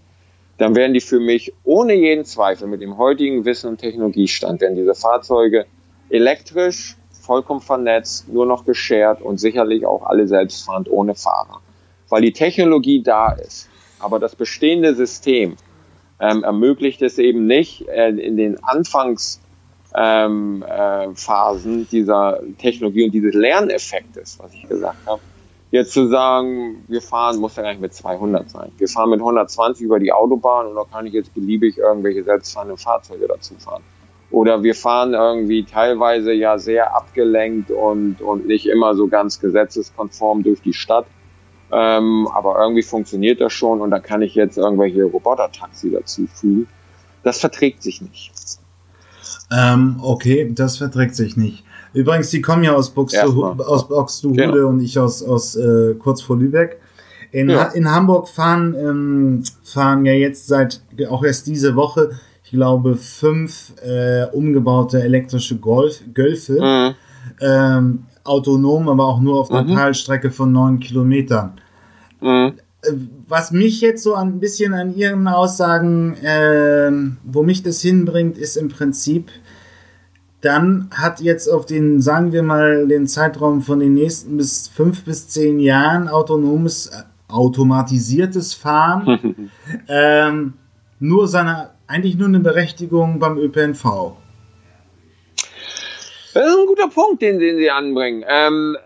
Dann 0.57 0.75
wären 0.75 0.93
die 0.93 1.01
für 1.01 1.19
mich 1.19 1.53
ohne 1.63 1.93
jeden 1.93 2.25
Zweifel 2.25 2.67
mit 2.67 2.81
dem 2.81 2.97
heutigen 2.97 3.45
Wissen 3.45 3.69
und 3.69 3.77
Technologiestand, 3.77 4.61
wären 4.61 4.75
diese 4.75 4.95
Fahrzeuge 4.95 5.65
elektrisch, 6.09 6.95
vollkommen 7.11 7.61
vernetzt, 7.61 8.27
nur 8.27 8.45
noch 8.45 8.65
geshared 8.65 9.21
und 9.21 9.39
sicherlich 9.39 9.85
auch 9.85 10.03
alle 10.03 10.27
selbstfahrend 10.27 10.89
ohne 10.91 11.15
Fahrer. 11.15 11.61
Weil 12.09 12.21
die 12.21 12.33
Technologie 12.33 13.01
da 13.01 13.31
ist. 13.31 13.69
Aber 13.99 14.19
das 14.19 14.35
bestehende 14.35 14.93
System 14.93 15.55
ähm, 16.19 16.43
ermöglicht 16.43 17.01
es 17.01 17.17
eben 17.17 17.47
nicht, 17.47 17.87
äh, 17.87 18.09
in 18.09 18.37
den 18.37 18.63
Anfangs 18.63 19.39
ähm, 19.95 20.63
äh, 20.67 21.13
Phasen 21.13 21.87
dieser 21.89 22.39
Technologie 22.57 23.05
und 23.05 23.11
dieses 23.11 23.33
Lerneffektes, 23.33 24.39
was 24.39 24.53
ich 24.53 24.67
gesagt 24.67 25.05
habe, 25.05 25.21
jetzt 25.71 25.91
zu 25.91 26.07
sagen, 26.07 26.83
wir 26.87 27.01
fahren, 27.01 27.39
muss 27.39 27.55
ja 27.55 27.63
gar 27.63 27.71
nicht 27.71 27.81
mit 27.81 27.93
200 27.93 28.49
sein. 28.49 28.71
Wir 28.77 28.87
fahren 28.87 29.09
mit 29.09 29.19
120 29.19 29.83
über 29.83 29.99
die 29.99 30.11
Autobahn 30.11 30.67
und 30.67 30.75
da 30.75 30.83
kann 30.83 31.07
ich 31.07 31.13
jetzt 31.13 31.33
beliebig 31.33 31.77
irgendwelche 31.77 32.23
selbstfahrenden 32.23 32.77
Fahrzeuge 32.77 33.27
dazu 33.27 33.55
fahren. 33.55 33.81
Oder 34.29 34.63
wir 34.63 34.75
fahren 34.75 35.13
irgendwie 35.13 35.63
teilweise 35.63 36.31
ja 36.31 36.57
sehr 36.57 36.95
abgelenkt 36.95 37.69
und, 37.69 38.21
und 38.21 38.47
nicht 38.47 38.65
immer 38.65 38.95
so 38.95 39.07
ganz 39.07 39.39
gesetzeskonform 39.39 40.43
durch 40.43 40.61
die 40.61 40.73
Stadt. 40.73 41.05
Ähm, 41.71 42.27
aber 42.31 42.59
irgendwie 42.59 42.83
funktioniert 42.83 43.41
das 43.41 43.53
schon 43.53 43.81
und 43.81 43.89
da 43.89 43.99
kann 43.99 44.21
ich 44.21 44.35
jetzt 44.35 44.57
irgendwelche 44.57 45.03
Roboter-Taxi 45.05 45.91
dazu 45.91 46.27
fügen. 46.27 46.67
Das 47.23 47.39
verträgt 47.39 47.81
sich 47.81 48.01
nicht. 48.01 48.31
Ähm, 49.51 49.97
okay, 50.01 50.51
das 50.53 50.77
verträgt 50.77 51.15
sich 51.15 51.37
nicht. 51.37 51.63
Übrigens, 51.93 52.29
die 52.29 52.41
kommen 52.41 52.63
ja 52.63 52.73
aus 52.73 52.89
Buxtehude, 52.89 53.67
aus 53.67 53.87
Buxtehude 53.87 54.51
genau. 54.51 54.67
und 54.69 54.79
ich 54.81 54.97
aus, 54.97 55.21
aus 55.21 55.55
äh, 55.55 55.93
kurz 55.99 56.21
vor 56.21 56.37
Lübeck. 56.37 56.79
In, 57.31 57.49
ja. 57.49 57.65
in 57.65 57.89
Hamburg 57.89 58.27
fahren, 58.29 58.75
ähm, 58.77 59.43
fahren 59.63 60.05
ja 60.05 60.13
jetzt 60.13 60.47
seit, 60.47 60.81
auch 61.09 61.23
erst 61.23 61.47
diese 61.47 61.75
Woche, 61.75 62.11
ich 62.43 62.51
glaube, 62.51 62.95
fünf 62.95 63.73
äh, 63.83 64.25
umgebaute 64.31 65.01
elektrische 65.01 65.57
Golf, 65.57 66.01
Gölfe. 66.13 66.59
Mhm. 66.61 66.95
Ähm, 67.41 68.05
autonom, 68.23 68.89
aber 68.89 69.05
auch 69.05 69.19
nur 69.19 69.39
auf 69.39 69.51
einer 69.51 69.63
mhm. 69.63 69.75
Teilstrecke 69.75 70.31
von 70.31 70.51
neun 70.51 70.79
Kilometern. 70.79 71.53
Mhm 72.21 72.53
was 73.33 73.49
mich 73.49 73.81
jetzt 73.81 74.03
so 74.03 74.13
ein 74.13 74.39
bisschen 74.39 74.75
an 74.75 74.95
Ihren 74.95 75.27
Aussagen, 75.27 76.13
äh, 76.17 76.91
wo 77.23 77.41
mich 77.41 77.63
das 77.63 77.81
hinbringt, 77.81 78.37
ist 78.37 78.57
im 78.57 78.69
Prinzip, 78.69 79.31
dann 80.41 80.87
hat 80.93 81.19
jetzt 81.19 81.47
auf 81.47 81.65
den, 81.65 81.99
sagen 81.99 82.31
wir 82.31 82.43
mal, 82.43 82.87
den 82.87 83.07
Zeitraum 83.07 83.63
von 83.63 83.79
den 83.79 83.95
nächsten 83.95 84.37
bis 84.37 84.67
fünf 84.67 85.03
bis 85.03 85.29
zehn 85.29 85.59
Jahren 85.59 86.09
autonomes, 86.09 86.85
äh, 86.87 87.01
automatisiertes 87.27 88.53
Fahren 88.53 89.49
ähm, 89.87 90.53
nur 90.99 91.27
seine, 91.27 91.71
eigentlich 91.87 92.15
nur 92.15 92.27
eine 92.27 92.39
Berechtigung 92.39 93.17
beim 93.17 93.39
ÖPNV. 93.39 94.13
Das 96.35 96.45
ist 96.45 96.55
ein 96.55 96.67
guter 96.67 96.87
Punkt, 96.87 97.23
den, 97.23 97.39
den 97.39 97.57
Sie 97.57 97.71
anbringen. 97.71 98.23
Ähm, 98.27 98.77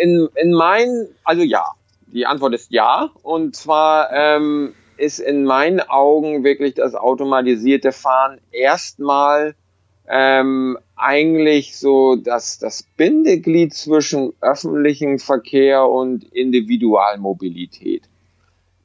in, 0.00 0.28
in 0.34 0.52
meinen, 0.52 1.06
also 1.22 1.42
ja, 1.42 1.66
die 2.12 2.26
Antwort 2.26 2.54
ist 2.54 2.70
ja. 2.70 3.10
Und 3.22 3.56
zwar 3.56 4.12
ähm, 4.12 4.74
ist 4.96 5.18
in 5.18 5.44
meinen 5.44 5.80
Augen 5.80 6.44
wirklich 6.44 6.74
das 6.74 6.94
automatisierte 6.94 7.92
Fahren 7.92 8.40
erstmal 8.52 9.54
ähm, 10.08 10.78
eigentlich 10.96 11.78
so 11.78 12.16
das, 12.16 12.58
das 12.58 12.82
Bindeglied 12.96 13.74
zwischen 13.74 14.32
öffentlichem 14.40 15.18
Verkehr 15.18 15.88
und 15.88 16.24
Individualmobilität. 16.24 18.04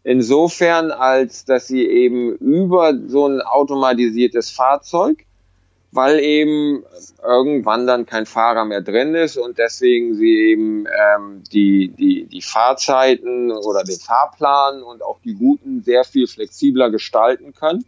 Insofern, 0.03 0.91
als 0.91 1.43
dass 1.43 1.67
sie 1.67 1.85
eben 1.85 2.35
über 2.37 2.97
so 3.07 3.27
ein 3.27 3.41
automatisiertes 3.41 4.49
Fahrzeug 4.49 5.26
weil 5.91 6.19
eben 6.19 6.83
irgendwann 7.23 7.87
dann 7.87 8.05
kein 8.05 8.25
Fahrer 8.25 8.65
mehr 8.65 8.81
drin 8.81 9.15
ist 9.15 9.37
und 9.37 9.57
deswegen 9.57 10.15
sie 10.15 10.51
eben 10.51 10.85
ähm, 10.85 11.43
die, 11.51 11.89
die, 11.89 12.25
die 12.25 12.41
Fahrzeiten 12.41 13.51
oder 13.51 13.83
den 13.83 13.97
Fahrplan 13.97 14.83
und 14.83 15.01
auch 15.01 15.19
die 15.23 15.37
Routen 15.39 15.81
sehr 15.81 16.03
viel 16.03 16.27
flexibler 16.27 16.89
gestalten 16.89 17.53
können. 17.53 17.85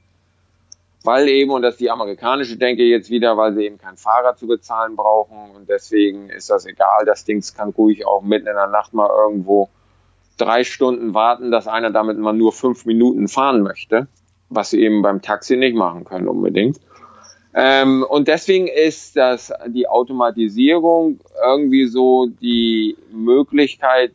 Weil 1.03 1.29
eben, 1.29 1.51
und 1.51 1.61
das 1.61 1.75
ist 1.75 1.81
die 1.81 1.91
amerikanische 1.91 2.57
Denke 2.57 2.83
jetzt 2.83 3.09
wieder, 3.09 3.37
weil 3.37 3.53
sie 3.53 3.65
eben 3.65 3.77
keinen 3.77 3.97
Fahrer 3.97 4.35
zu 4.35 4.47
bezahlen 4.47 4.95
brauchen 4.95 5.51
und 5.55 5.69
deswegen 5.69 6.29
ist 6.29 6.49
das 6.49 6.65
egal, 6.65 7.05
das 7.05 7.23
Ding 7.23 7.43
kann 7.55 7.69
ruhig 7.69 8.05
auch 8.05 8.21
mitten 8.21 8.47
in 8.47 8.55
der 8.55 8.67
Nacht 8.67 8.93
mal 8.93 9.09
irgendwo 9.09 9.69
drei 10.37 10.63
Stunden 10.63 11.13
warten, 11.13 11.51
dass 11.51 11.67
einer 11.67 11.91
damit 11.91 12.17
mal 12.17 12.33
nur 12.33 12.51
fünf 12.51 12.85
Minuten 12.85 13.27
fahren 13.27 13.61
möchte, 13.61 14.07
was 14.49 14.71
sie 14.71 14.81
eben 14.81 15.01
beim 15.01 15.21
Taxi 15.21 15.57
nicht 15.57 15.75
machen 15.75 16.05
können 16.05 16.27
unbedingt. 16.27 16.79
Ähm, 17.53 18.05
und 18.07 18.27
deswegen 18.27 18.67
ist 18.67 19.15
das 19.15 19.51
die 19.67 19.87
Automatisierung 19.87 21.19
irgendwie 21.43 21.87
so 21.87 22.27
die 22.27 22.95
Möglichkeit, 23.11 24.11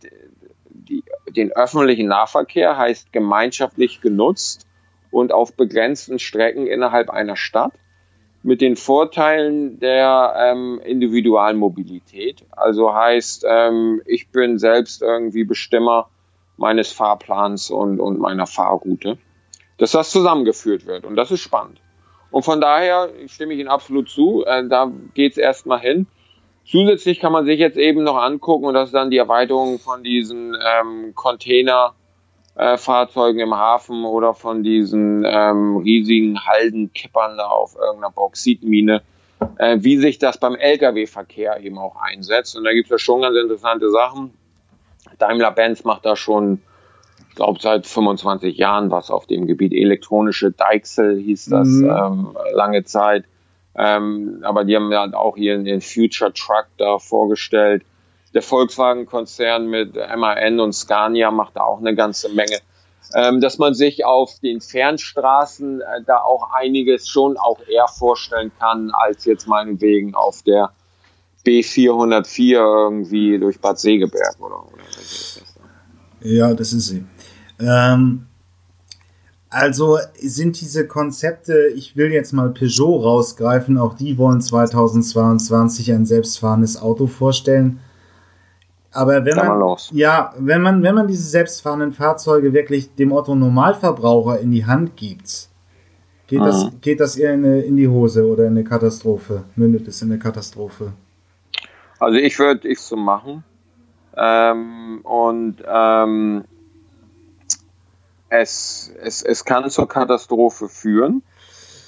die, 0.71 1.03
den 1.29 1.53
öffentlichen 1.53 2.07
Nahverkehr 2.07 2.77
heißt 2.77 3.13
gemeinschaftlich 3.13 4.01
genutzt 4.01 4.67
und 5.11 5.33
auf 5.33 5.55
begrenzten 5.55 6.19
Strecken 6.19 6.67
innerhalb 6.67 7.11
einer 7.11 7.37
Stadt 7.37 7.73
mit 8.45 8.61
den 8.61 8.77
Vorteilen 8.77 9.81
der 9.81 10.35
ähm, 10.37 10.81
Individualmobilität. 10.85 12.45
Also 12.51 12.95
heißt, 12.95 13.47
ähm, 13.49 14.03
ich 14.05 14.29
bin 14.29 14.59
selbst 14.59 15.03
irgendwie 15.03 15.45
Bestimmer 15.45 16.09
meines 16.57 16.93
Fahrplans 16.93 17.71
und, 17.71 18.01
und 18.01 18.21
meiner 18.21 18.47
Fahrroute, 18.47 19.19
dass 19.79 19.93
das 19.93 20.11
zusammengeführt 20.11 20.87
wird. 20.87 21.05
Und 21.05 21.17
das 21.17 21.31
ist 21.31 21.41
spannend. 21.41 21.81
Und 22.35 22.43
von 22.43 22.61
daher 22.61 23.09
stimme 23.29 23.55
ich 23.55 23.61
Ihnen 23.61 23.69
absolut 23.69 24.09
zu. 24.09 24.45
Äh, 24.45 24.67
da 24.67 24.91
geht 25.15 25.31
es 25.31 25.39
erstmal 25.39 25.79
hin. 25.79 26.09
Zusätzlich 26.67 27.21
kann 27.21 27.31
man 27.31 27.47
sich 27.47 27.61
jetzt 27.61 27.77
eben 27.77 28.03
noch 28.03 28.17
angucken, 28.17 28.65
und 28.65 28.75
das 28.75 28.89
ist 28.89 28.95
dann 28.95 29.13
die 29.13 29.19
Erweiterung 29.19 29.79
von 29.79 30.03
diesen 30.03 30.53
ähm, 30.53 31.13
Containerfahrzeugen 31.15 33.39
äh, 33.39 33.45
im 33.45 33.55
Hafen 33.55 34.05
oder 34.05 34.35
von 34.35 34.65
diesen 34.65 35.25
ähm, 35.25 35.77
riesigen 35.77 36.45
Haldenkippern 36.45 37.37
da 37.37 37.47
auf 37.47 37.77
irgendeiner 37.77 38.11
Bauxitmine, 38.11 39.03
äh, 39.59 39.77
wie 39.79 39.99
sich 39.99 40.19
das 40.19 40.37
beim 40.37 40.57
Lkw-Verkehr 40.57 41.61
eben 41.61 41.79
auch 41.79 41.95
einsetzt. 41.95 42.57
Und 42.57 42.65
da 42.65 42.73
gibt 42.73 42.87
es 42.87 42.91
ja 42.91 42.99
schon 42.99 43.23
ganz 43.23 43.37
interessante 43.37 43.93
Sachen. 43.93 44.35
Daimler-Benz 45.21 45.85
macht 45.85 46.05
da 46.05 46.17
schon, 46.17 46.63
ich 47.35 47.37
glaube, 47.37 47.59
seit 47.61 47.85
25 47.85 48.57
Jahren 48.57 48.93
was 48.93 49.11
auf 49.11 49.27
dem 49.27 49.49
Gebiet. 49.49 49.73
Elektronische 49.73 50.53
Deichsel 50.53 51.19
hieß 51.19 51.47
das 51.47 51.67
mhm. 51.67 51.91
ähm, 51.91 52.37
lange 52.53 52.85
Zeit. 52.85 53.25
Ähm, 53.75 54.39
aber 54.45 54.63
die 54.63 54.77
haben 54.77 54.93
ja 54.93 55.13
auch 55.15 55.35
hier 55.35 55.59
den 55.59 55.81
Future 55.81 56.33
Truck 56.33 56.67
da 56.79 57.01
vorgestellt. 57.01 57.83
Der 58.35 58.43
Volkswagen-Konzern 58.43 59.67
mit 59.67 59.97
MAN 59.97 60.61
und 60.61 60.75
Scania 60.75 61.33
macht 61.33 61.57
da 61.57 61.63
auch 61.63 61.81
eine 61.81 61.97
ganze 61.97 62.29
Menge. 62.29 62.59
Ähm, 63.17 63.41
dass 63.41 63.59
man 63.59 63.75
sich 63.75 64.05
auf 64.05 64.39
den 64.39 64.61
Fernstraßen 64.61 65.81
äh, 65.81 65.85
da 66.07 66.19
auch 66.19 66.53
einiges 66.53 67.09
schon 67.09 67.37
auch 67.37 67.59
eher 67.67 67.89
vorstellen 67.89 68.53
kann, 68.61 68.93
als 68.93 69.25
jetzt 69.25 69.49
meinetwegen 69.49 70.15
auf 70.15 70.43
der 70.43 70.71
B404 71.45 72.53
irgendwie 72.53 73.41
durch 73.41 73.61
Bad 73.61 73.81
Segeberg 73.81 74.37
oder, 74.39 74.65
oder? 74.65 74.85
Ja, 76.21 76.55
das 76.55 76.73
ist 76.73 76.87
sie. 76.87 77.05
Ähm, 77.61 78.27
also 79.55 79.99
sind 80.21 80.61
diese 80.61 80.87
Konzepte, 80.89 81.69
ich 81.77 81.97
will 81.97 82.11
jetzt 82.11 82.33
mal 82.33 82.51
Peugeot 82.51 83.03
rausgreifen, 83.03 83.79
auch 83.79 83.95
die 83.95 84.19
wollen 84.19 84.41
2022 84.41 85.93
ein 85.93 86.07
selbstfahrendes 86.07 86.81
Auto 86.81 87.07
vorstellen. 87.07 87.79
Aber 88.91 89.25
wenn 89.25 89.37
man, 89.37 89.77
ja, 89.93 90.35
wenn 90.39 90.61
man, 90.61 90.83
wenn 90.83 90.95
man 90.97 91.07
diese 91.07 91.29
selbstfahrenden 91.29 91.93
Fahrzeuge 91.93 92.53
wirklich 92.53 92.95
dem 92.97 93.13
Otto 93.13 93.35
Normalverbraucher 93.37 94.41
in 94.41 94.51
die 94.51 94.67
Hand 94.67 94.97
gibt, 94.97 95.49
geht 96.27 96.41
mhm. 96.41 96.45
das, 96.45 96.67
geht 96.81 96.99
das 96.99 97.17
eher 97.17 97.35
in, 97.35 97.45
eine, 97.45 97.61
in 97.61 97.77
die 97.77 97.89
Hose 97.89 98.27
oder 98.27 98.47
in 98.47 98.53
eine 98.53 98.65
Katastrophe? 98.65 99.45
Mündet 99.55 99.87
es 99.87 100.03
in 100.03 100.11
eine 100.11 100.19
Katastrophe? 100.19 100.93
Also 102.01 102.19
ich 102.19 102.37
würde 102.39 102.67
ich 102.69 102.81
so 102.81 102.97
machen. 102.97 103.45
Ähm, 104.17 105.01
und 105.03 105.57
ähm, 105.67 106.45
es, 108.41 108.93
es, 109.01 109.23
es 109.23 109.45
kann 109.45 109.69
zur 109.71 109.89
Katastrophe 109.89 110.69
führen, 110.69 111.23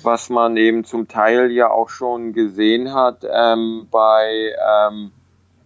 was 0.02 0.30
man 0.30 0.56
eben 0.56 0.84
zum 0.84 1.08
Teil 1.08 1.50
ja 1.50 1.70
auch 1.70 1.88
schon 1.88 2.32
gesehen 2.32 2.94
hat 2.94 3.24
ähm, 3.28 3.88
bei 3.90 4.54
ähm, 4.88 5.12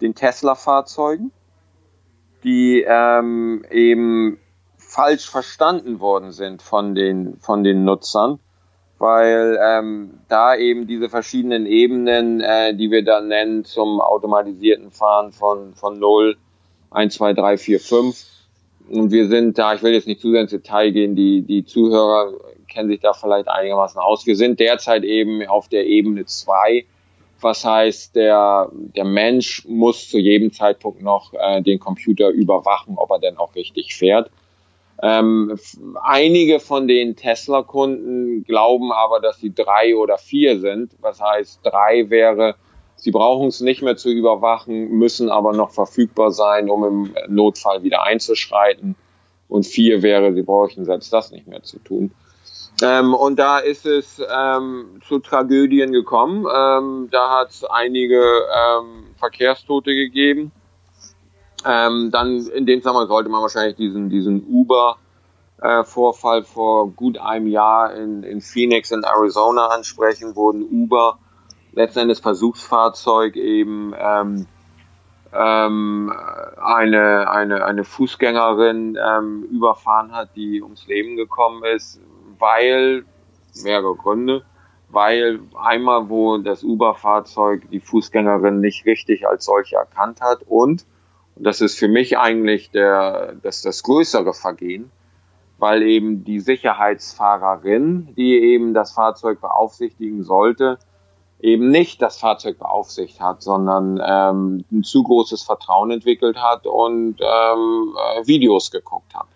den 0.00 0.14
Tesla-Fahrzeugen, 0.14 1.32
die 2.42 2.84
ähm, 2.86 3.64
eben 3.70 4.38
falsch 4.78 5.30
verstanden 5.30 6.00
worden 6.00 6.32
sind 6.32 6.62
von 6.62 6.94
den, 6.94 7.38
von 7.38 7.62
den 7.62 7.84
Nutzern, 7.84 8.40
weil 8.98 9.58
ähm, 9.62 10.20
da 10.28 10.56
eben 10.56 10.86
diese 10.86 11.08
verschiedenen 11.08 11.66
Ebenen, 11.66 12.40
äh, 12.40 12.74
die 12.74 12.90
wir 12.90 13.04
dann 13.04 13.28
nennen 13.28 13.64
zum 13.64 14.00
automatisierten 14.00 14.90
Fahren 14.90 15.32
von, 15.32 15.74
von 15.74 15.98
0, 15.98 16.36
1, 16.90 17.14
2, 17.14 17.34
3, 17.34 17.56
4, 17.56 17.80
5, 17.80 18.26
und 18.90 19.10
wir 19.12 19.28
sind 19.28 19.58
da, 19.58 19.74
ich 19.74 19.82
will 19.82 19.92
jetzt 19.92 20.06
nicht 20.06 20.20
zu 20.20 20.30
sehr 20.30 20.42
ins 20.42 20.50
Detail 20.50 20.90
gehen, 20.90 21.14
die, 21.14 21.42
die 21.42 21.64
Zuhörer 21.64 22.32
kennen 22.68 22.88
sich 22.88 23.00
da 23.00 23.12
vielleicht 23.12 23.48
einigermaßen 23.48 24.00
aus. 24.00 24.26
Wir 24.26 24.36
sind 24.36 24.60
derzeit 24.60 25.04
eben 25.04 25.46
auf 25.46 25.68
der 25.68 25.86
Ebene 25.86 26.24
zwei, 26.26 26.86
was 27.40 27.64
heißt, 27.64 28.16
der, 28.16 28.70
der 28.72 29.04
Mensch 29.04 29.64
muss 29.66 30.08
zu 30.08 30.18
jedem 30.18 30.52
Zeitpunkt 30.52 31.02
noch 31.02 31.32
äh, 31.34 31.62
den 31.62 31.78
Computer 31.78 32.28
überwachen, 32.28 32.96
ob 32.96 33.10
er 33.10 33.18
denn 33.18 33.38
auch 33.38 33.54
richtig 33.54 33.94
fährt. 33.94 34.30
Ähm, 35.02 35.58
einige 36.02 36.60
von 36.60 36.86
den 36.86 37.16
Tesla-Kunden 37.16 38.44
glauben 38.44 38.92
aber, 38.92 39.20
dass 39.20 39.40
sie 39.40 39.54
drei 39.54 39.96
oder 39.96 40.18
vier 40.18 40.60
sind. 40.60 40.92
Was 41.00 41.20
heißt, 41.20 41.60
drei 41.62 42.10
wäre, 42.10 42.56
Sie 43.00 43.10
brauchen 43.10 43.48
es 43.48 43.62
nicht 43.62 43.80
mehr 43.80 43.96
zu 43.96 44.10
überwachen, 44.10 44.90
müssen 44.90 45.30
aber 45.30 45.54
noch 45.54 45.70
verfügbar 45.70 46.32
sein, 46.32 46.68
um 46.68 46.84
im 46.84 47.14
Notfall 47.34 47.82
wieder 47.82 48.02
einzuschreiten. 48.02 48.94
Und 49.48 49.64
vier 49.64 50.02
wäre, 50.02 50.34
sie 50.34 50.42
bräuchten 50.42 50.84
selbst 50.84 51.10
das 51.10 51.30
nicht 51.30 51.46
mehr 51.46 51.62
zu 51.62 51.78
tun. 51.78 52.12
Ähm, 52.82 53.14
und 53.14 53.38
da 53.38 53.58
ist 53.58 53.86
es 53.86 54.20
ähm, 54.30 55.00
zu 55.08 55.18
Tragödien 55.18 55.92
gekommen. 55.92 56.46
Ähm, 56.54 57.08
da 57.10 57.38
hat 57.38 57.50
es 57.50 57.64
einige 57.64 58.20
ähm, 58.20 59.06
Verkehrstote 59.18 59.94
gegeben. 59.94 60.52
Ähm, 61.64 62.10
dann 62.10 62.46
in 62.48 62.66
dem 62.66 62.80
Zusammenhang 62.80 63.08
sollte 63.08 63.30
man 63.30 63.40
wahrscheinlich 63.40 63.76
diesen, 63.76 64.10
diesen 64.10 64.44
Uber-Vorfall 64.46 66.40
äh, 66.40 66.44
vor 66.44 66.90
gut 66.90 67.16
einem 67.16 67.46
Jahr 67.46 67.94
in, 67.94 68.22
in 68.24 68.42
Phoenix 68.42 68.90
in 68.90 69.04
Arizona 69.04 69.68
ansprechen, 69.68 70.36
wurden 70.36 70.62
Uber 70.62 71.18
letzten 71.72 72.00
Endes 72.00 72.20
Versuchsfahrzeug 72.20 73.36
eben 73.36 73.94
ähm, 73.98 74.46
ähm, 75.32 76.12
eine, 76.60 77.30
eine, 77.30 77.64
eine 77.64 77.84
Fußgängerin 77.84 78.98
ähm, 79.00 79.44
überfahren 79.44 80.12
hat, 80.12 80.34
die 80.34 80.62
ums 80.62 80.86
Leben 80.86 81.16
gekommen 81.16 81.62
ist, 81.64 82.00
weil, 82.38 83.04
mehrere 83.62 83.94
Gründe, 83.94 84.42
weil 84.88 85.40
einmal, 85.56 86.08
wo 86.08 86.38
das 86.38 86.64
Uber-Fahrzeug 86.64 87.70
die 87.70 87.80
Fußgängerin 87.80 88.60
nicht 88.60 88.86
richtig 88.86 89.26
als 89.28 89.44
solche 89.44 89.76
erkannt 89.76 90.20
hat 90.20 90.42
und, 90.42 90.84
und 91.36 91.46
das 91.46 91.60
ist 91.60 91.78
für 91.78 91.88
mich 91.88 92.18
eigentlich 92.18 92.70
der, 92.70 93.34
das, 93.42 93.62
das 93.62 93.84
größere 93.84 94.34
Vergehen, 94.34 94.90
weil 95.58 95.82
eben 95.82 96.24
die 96.24 96.40
Sicherheitsfahrerin, 96.40 98.14
die 98.16 98.36
eben 98.36 98.74
das 98.74 98.92
Fahrzeug 98.92 99.40
beaufsichtigen 99.40 100.24
sollte, 100.24 100.78
eben 101.40 101.70
nicht 101.70 102.02
das 102.02 102.18
Fahrzeug 102.18 102.58
beaufsichtigt 102.58 103.20
hat, 103.20 103.42
sondern 103.42 104.00
ähm, 104.04 104.64
ein 104.70 104.82
zu 104.82 105.02
großes 105.02 105.42
Vertrauen 105.42 105.90
entwickelt 105.90 106.36
hat 106.36 106.66
und 106.66 107.16
ähm, 107.20 107.96
äh, 107.96 108.26
Videos 108.26 108.70
geguckt 108.70 109.14
hat. 109.14 109.26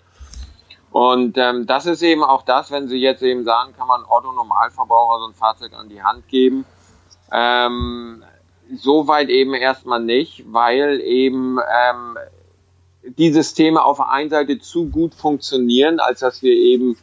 Und 0.92 1.36
ähm, 1.38 1.66
das 1.66 1.86
ist 1.86 2.02
eben 2.02 2.22
auch 2.22 2.42
das, 2.42 2.70
wenn 2.70 2.88
Sie 2.88 2.98
jetzt 2.98 3.22
eben 3.22 3.44
sagen, 3.44 3.74
kann 3.76 3.88
man 3.88 4.04
Otto 4.08 4.32
Normalverbraucher 4.32 5.20
so 5.20 5.26
ein 5.26 5.34
Fahrzeug 5.34 5.72
an 5.74 5.88
die 5.88 6.02
Hand 6.02 6.28
geben. 6.28 6.64
Ähm, 7.32 8.22
Soweit 8.72 9.28
eben 9.28 9.54
erstmal 9.54 10.00
nicht, 10.00 10.44
weil 10.46 11.00
eben 11.00 11.58
ähm, 11.58 12.16
die 13.02 13.30
Systeme 13.30 13.84
auf 13.84 13.98
der 13.98 14.10
einen 14.10 14.30
Seite 14.30 14.58
zu 14.58 14.88
gut 14.88 15.14
funktionieren, 15.14 16.00
als 16.00 16.20
dass 16.20 16.42
wir 16.42 16.54
eben 16.54 16.96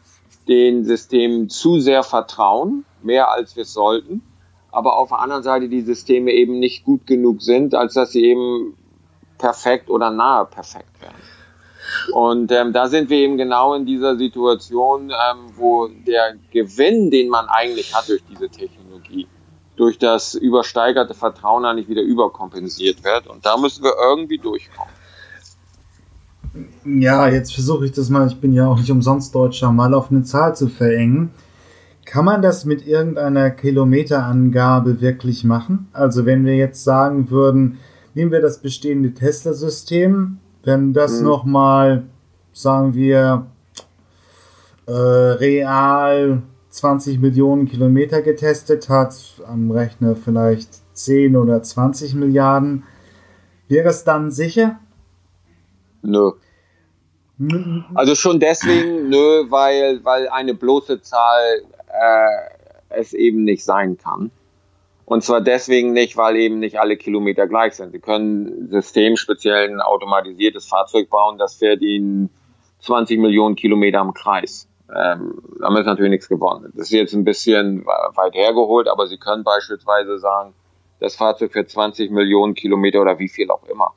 den 0.48 0.86
Systemen 0.86 1.50
zu 1.50 1.80
sehr 1.80 2.04
vertrauen, 2.04 2.86
mehr 3.04 3.30
als 3.30 3.56
wir 3.56 3.66
sollten 3.66 4.24
aber 4.72 4.98
auf 4.98 5.10
der 5.10 5.20
anderen 5.20 5.44
Seite 5.44 5.70
die 5.70 5.82
Systeme 5.82 6.32
eben 6.32 6.60
nicht 6.60 6.86
gut 6.86 7.06
genug 7.06 7.42
sind, 7.42 7.76
als 7.76 7.94
dass 7.94 8.12
sie 8.12 8.26
eben 8.26 8.76
perfekt 9.38 9.90
oder 9.90 10.12
nahe 10.12 10.46
perfekt 10.46 11.02
werden. 11.02 11.16
Und 12.14 12.52
ähm, 12.52 12.74
da 12.74 12.88
sind 12.88 13.10
wir 13.10 13.18
eben 13.18 13.38
genau 13.38 13.74
in 13.74 13.86
dieser 13.86 14.16
Situation, 14.16 15.10
ähm, 15.10 15.52
wo 15.56 15.88
der 15.88 16.36
Gewinn, 16.52 17.12
den 17.12 17.30
man 17.30 17.48
eigentlich 17.48 17.94
hat 17.94 18.08
durch 18.08 18.24
diese 18.30 18.50
Technologie, 18.50 19.28
durch 19.76 19.98
das 19.98 20.36
übersteigerte 20.36 21.14
Vertrauen 21.14 21.66
eigentlich 21.66 21.90
wieder 21.90 22.02
überkompensiert 22.02 23.04
wird. 23.04 23.28
Und 23.28 23.46
da 23.46 23.58
müssen 23.58 23.84
wir 23.84 23.94
irgendwie 24.02 24.38
durchkommen. 24.38 24.94
Ja, 26.84 27.28
jetzt 27.28 27.54
versuche 27.54 27.86
ich 27.86 27.92
das 27.92 28.10
mal, 28.10 28.28
ich 28.28 28.40
bin 28.40 28.54
ja 28.54 28.68
auch 28.68 28.78
nicht 28.78 28.92
umsonst 28.92 29.34
Deutscher, 29.34 29.72
mal 29.72 29.94
auf 29.94 30.12
eine 30.12 30.24
Zahl 30.24 30.56
zu 30.56 30.68
verengen. 30.68 31.32
Kann 32.06 32.26
man 32.26 32.42
das 32.42 32.66
mit 32.66 32.86
irgendeiner 32.86 33.52
Kilometerangabe 33.52 35.02
wirklich 35.02 35.44
machen? 35.44 35.88
Also 35.94 36.26
wenn 36.26 36.46
wir 36.46 36.56
jetzt 36.56 36.84
sagen 36.84 37.30
würden, 37.30 37.80
nehmen 38.14 38.32
wir 38.32 38.42
das 38.42 38.60
bestehende 38.60 39.14
Tesla-System, 39.14 40.38
wenn 40.64 40.94
das 40.94 41.20
mhm. 41.20 41.26
nochmal, 41.26 42.04
sagen 42.54 42.94
wir, 42.94 43.46
äh, 44.88 44.92
real 44.92 46.42
20 46.70 47.20
Millionen 47.20 47.68
Kilometer 47.68 48.22
getestet 48.22 48.90
hat, 48.90 49.16
am 49.48 49.72
Rechner 49.72 50.16
vielleicht 50.16 50.70
10 50.94 51.36
oder 51.36 51.62
20 51.62 52.16
Milliarden, 52.16 52.84
wäre 53.68 53.90
es 53.90 54.04
dann 54.04 54.32
sicher? 54.32 54.80
Nö. 56.02 56.32
Also 57.96 58.16
schon 58.16 58.40
deswegen, 58.40 59.10
nö, 59.10 59.46
weil, 59.50 60.04
weil 60.04 60.30
eine 60.30 60.54
bloße 60.54 61.02
Zahl 61.02 61.64
äh, 62.02 62.90
es 62.90 63.14
eben 63.14 63.44
nicht 63.44 63.64
sein 63.64 63.98
kann. 63.98 64.32
Und 65.06 65.24
zwar 65.24 65.42
deswegen 65.42 65.92
nicht, 65.92 66.16
weil 66.16 66.38
eben 66.38 66.60
nicht 66.60 66.80
alle 66.80 66.96
Kilometer 66.96 67.48
gleich 67.48 67.74
sind. 67.74 67.92
Sie 67.92 68.00
können 68.00 68.70
systemspeziell 68.70 69.70
ein 69.70 69.82
automatisiertes 69.82 70.68
Fahrzeug 70.68 71.10
bauen, 71.10 71.38
das 71.38 71.56
fährt 71.56 71.82
Ihnen 71.82 72.30
20 72.80 73.20
Millionen 73.20 73.56
Kilometer 73.56 74.00
im 74.00 74.14
Kreis. 74.14 74.68
Ähm, 74.94 75.42
damit 75.60 75.82
ist 75.82 75.86
natürlich 75.86 76.12
nichts 76.12 76.30
gewonnen. 76.30 76.72
Das 76.76 76.88
ist 76.88 76.92
jetzt 76.92 77.14
ein 77.14 77.24
bisschen 77.24 77.86
weit 77.86 78.36
hergeholt, 78.36 78.88
aber 78.88 79.08
Sie 79.08 79.18
können 79.18 79.44
beispielsweise 79.44 80.18
sagen, 80.18 80.54
das 81.00 81.16
Fahrzeug 81.16 81.52
fährt 81.54 81.70
20 81.70 82.12
Millionen 82.12 82.54
Kilometer 82.54 83.02
oder 83.02 83.18
wie 83.20 83.30
viel 83.30 83.50
auch 83.50 83.64
immer. 83.68 83.94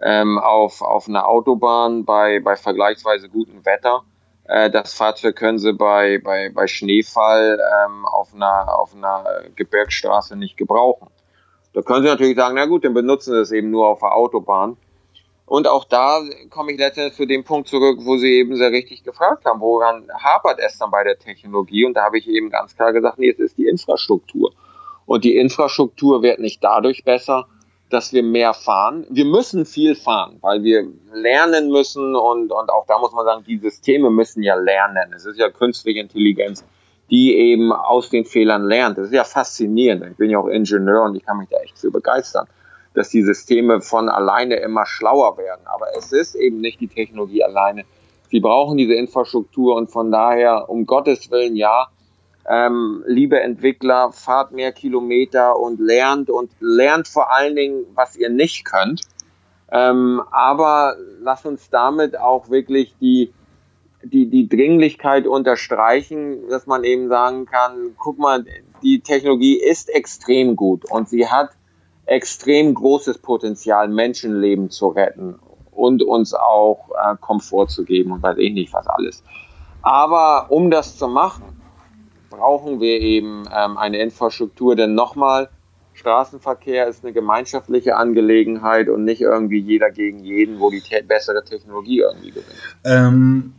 Ähm, 0.00 0.38
auf, 0.38 0.82
auf 0.82 1.08
einer 1.08 1.26
Autobahn 1.28 2.04
bei, 2.04 2.40
bei 2.40 2.56
vergleichsweise 2.56 3.28
gutem 3.28 3.64
Wetter. 3.64 4.02
Äh, 4.48 4.70
das 4.70 4.94
Fahrzeug 4.94 5.36
können 5.36 5.58
Sie 5.58 5.72
bei, 5.72 6.18
bei, 6.18 6.50
bei 6.52 6.66
Schneefall 6.66 7.60
ähm, 7.84 8.06
auf, 8.06 8.34
einer, 8.34 8.78
auf 8.78 8.94
einer 8.94 9.24
Gebirgsstraße 9.54 10.36
nicht 10.36 10.56
gebrauchen. 10.56 11.08
Da 11.74 11.82
können 11.82 12.02
Sie 12.02 12.08
natürlich 12.08 12.36
sagen, 12.36 12.56
na 12.56 12.64
gut, 12.64 12.84
dann 12.84 12.94
benutzen 12.94 13.34
Sie 13.34 13.40
es 13.40 13.52
eben 13.52 13.70
nur 13.70 13.86
auf 13.86 14.00
der 14.00 14.14
Autobahn. 14.14 14.78
Und 15.44 15.66
auch 15.66 15.84
da 15.84 16.20
komme 16.50 16.72
ich 16.72 16.78
letztendlich 16.78 17.16
zu 17.16 17.26
dem 17.26 17.44
Punkt 17.44 17.68
zurück, 17.68 18.00
wo 18.02 18.16
Sie 18.16 18.38
eben 18.38 18.56
sehr 18.56 18.70
richtig 18.70 19.04
gefragt 19.04 19.44
haben, 19.44 19.60
woran 19.60 20.08
hapert 20.12 20.58
es 20.58 20.78
dann 20.78 20.90
bei 20.90 21.04
der 21.04 21.18
Technologie? 21.18 21.84
Und 21.84 21.94
da 21.94 22.04
habe 22.04 22.18
ich 22.18 22.28
eben 22.28 22.50
ganz 22.50 22.74
klar 22.74 22.92
gesagt, 22.92 23.18
nee, 23.18 23.30
es 23.30 23.38
ist 23.38 23.58
die 23.58 23.66
Infrastruktur. 23.66 24.52
Und 25.06 25.24
die 25.24 25.36
Infrastruktur 25.36 26.22
wird 26.22 26.38
nicht 26.38 26.62
dadurch 26.64 27.04
besser, 27.04 27.46
dass 27.90 28.12
wir 28.12 28.22
mehr 28.22 28.54
fahren. 28.54 29.06
Wir 29.08 29.24
müssen 29.24 29.64
viel 29.64 29.94
fahren, 29.94 30.38
weil 30.40 30.62
wir 30.62 30.86
lernen 31.12 31.70
müssen 31.70 32.14
und, 32.14 32.52
und 32.52 32.70
auch 32.70 32.86
da 32.86 32.98
muss 32.98 33.12
man 33.12 33.24
sagen, 33.24 33.44
die 33.46 33.58
Systeme 33.58 34.10
müssen 34.10 34.42
ja 34.42 34.54
lernen. 34.54 35.12
Es 35.14 35.24
ist 35.24 35.38
ja 35.38 35.50
künstliche 35.50 36.00
Intelligenz, 36.00 36.64
die 37.10 37.34
eben 37.34 37.72
aus 37.72 38.10
den 38.10 38.24
Fehlern 38.24 38.64
lernt. 38.64 38.98
Das 38.98 39.06
ist 39.06 39.14
ja 39.14 39.24
faszinierend. 39.24 40.04
Ich 40.10 40.16
bin 40.16 40.30
ja 40.30 40.38
auch 40.38 40.48
Ingenieur 40.48 41.04
und 41.04 41.16
ich 41.16 41.24
kann 41.24 41.38
mich 41.38 41.48
da 41.48 41.56
echt 41.58 41.78
für 41.78 41.90
begeistern 41.90 42.46
dass 42.98 43.10
die 43.10 43.22
Systeme 43.22 43.80
von 43.80 44.08
alleine 44.08 44.56
immer 44.56 44.84
schlauer 44.84 45.38
werden. 45.38 45.60
Aber 45.66 45.86
es 45.96 46.12
ist 46.12 46.34
eben 46.34 46.60
nicht 46.60 46.80
die 46.80 46.88
Technologie 46.88 47.44
alleine. 47.44 47.84
Sie 48.30 48.40
brauchen 48.40 48.76
diese 48.76 48.94
Infrastruktur 48.94 49.76
und 49.76 49.88
von 49.90 50.10
daher, 50.10 50.68
um 50.68 50.84
Gottes 50.84 51.30
Willen, 51.30 51.56
ja, 51.56 51.86
ähm, 52.48 53.04
liebe 53.06 53.40
Entwickler, 53.40 54.10
fahrt 54.12 54.52
mehr 54.52 54.72
Kilometer 54.72 55.58
und 55.58 55.80
lernt 55.80 56.30
und 56.30 56.50
lernt 56.60 57.06
vor 57.06 57.32
allen 57.32 57.54
Dingen, 57.54 57.84
was 57.94 58.16
ihr 58.16 58.30
nicht 58.30 58.64
könnt. 58.64 59.02
Ähm, 59.70 60.22
aber 60.30 60.96
lasst 61.20 61.44
uns 61.44 61.68
damit 61.68 62.18
auch 62.18 62.48
wirklich 62.48 62.94
die, 63.00 63.34
die, 64.02 64.30
die 64.30 64.48
Dringlichkeit 64.48 65.26
unterstreichen, 65.26 66.48
dass 66.48 66.66
man 66.66 66.84
eben 66.84 67.08
sagen 67.08 67.44
kann, 67.44 67.94
guck 67.98 68.18
mal, 68.18 68.46
die 68.82 69.00
Technologie 69.00 69.60
ist 69.60 69.90
extrem 69.90 70.56
gut 70.56 70.90
und 70.90 71.08
sie 71.08 71.28
hat 71.28 71.50
extrem 72.06 72.72
großes 72.72 73.18
Potenzial, 73.18 73.88
Menschenleben 73.88 74.70
zu 74.70 74.88
retten 74.88 75.38
und 75.72 76.02
uns 76.02 76.32
auch 76.32 76.88
äh, 76.92 77.16
Komfort 77.20 77.66
zu 77.68 77.84
geben 77.84 78.12
und 78.12 78.22
weiß 78.22 78.38
ich 78.38 78.54
nicht 78.54 78.72
was 78.72 78.86
alles. 78.86 79.22
Aber 79.82 80.46
um 80.50 80.70
das 80.70 80.96
zu 80.96 81.08
machen, 81.08 81.57
brauchen 82.30 82.80
wir 82.80 83.00
eben 83.00 83.44
ähm, 83.54 83.76
eine 83.76 83.98
Infrastruktur, 83.98 84.76
denn 84.76 84.94
nochmal, 84.94 85.48
Straßenverkehr 85.94 86.86
ist 86.86 87.04
eine 87.04 87.12
gemeinschaftliche 87.12 87.96
Angelegenheit 87.96 88.88
und 88.88 89.04
nicht 89.04 89.20
irgendwie 89.20 89.58
jeder 89.58 89.90
gegen 89.90 90.20
jeden, 90.20 90.60
wo 90.60 90.70
die 90.70 90.80
te 90.80 91.02
bessere 91.02 91.44
Technologie 91.44 92.00
irgendwie 92.00 92.30
gewinnt. 92.30 92.78
Ähm, 92.84 93.52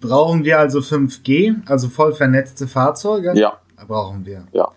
brauchen 0.00 0.44
wir 0.44 0.58
also 0.58 0.80
5G, 0.80 1.66
also 1.66 1.88
voll 1.88 2.12
vernetzte 2.12 2.68
Fahrzeuge? 2.68 3.32
Ja. 3.34 3.58
Brauchen 3.88 4.24
wir. 4.26 4.46
Ja. 4.52 4.70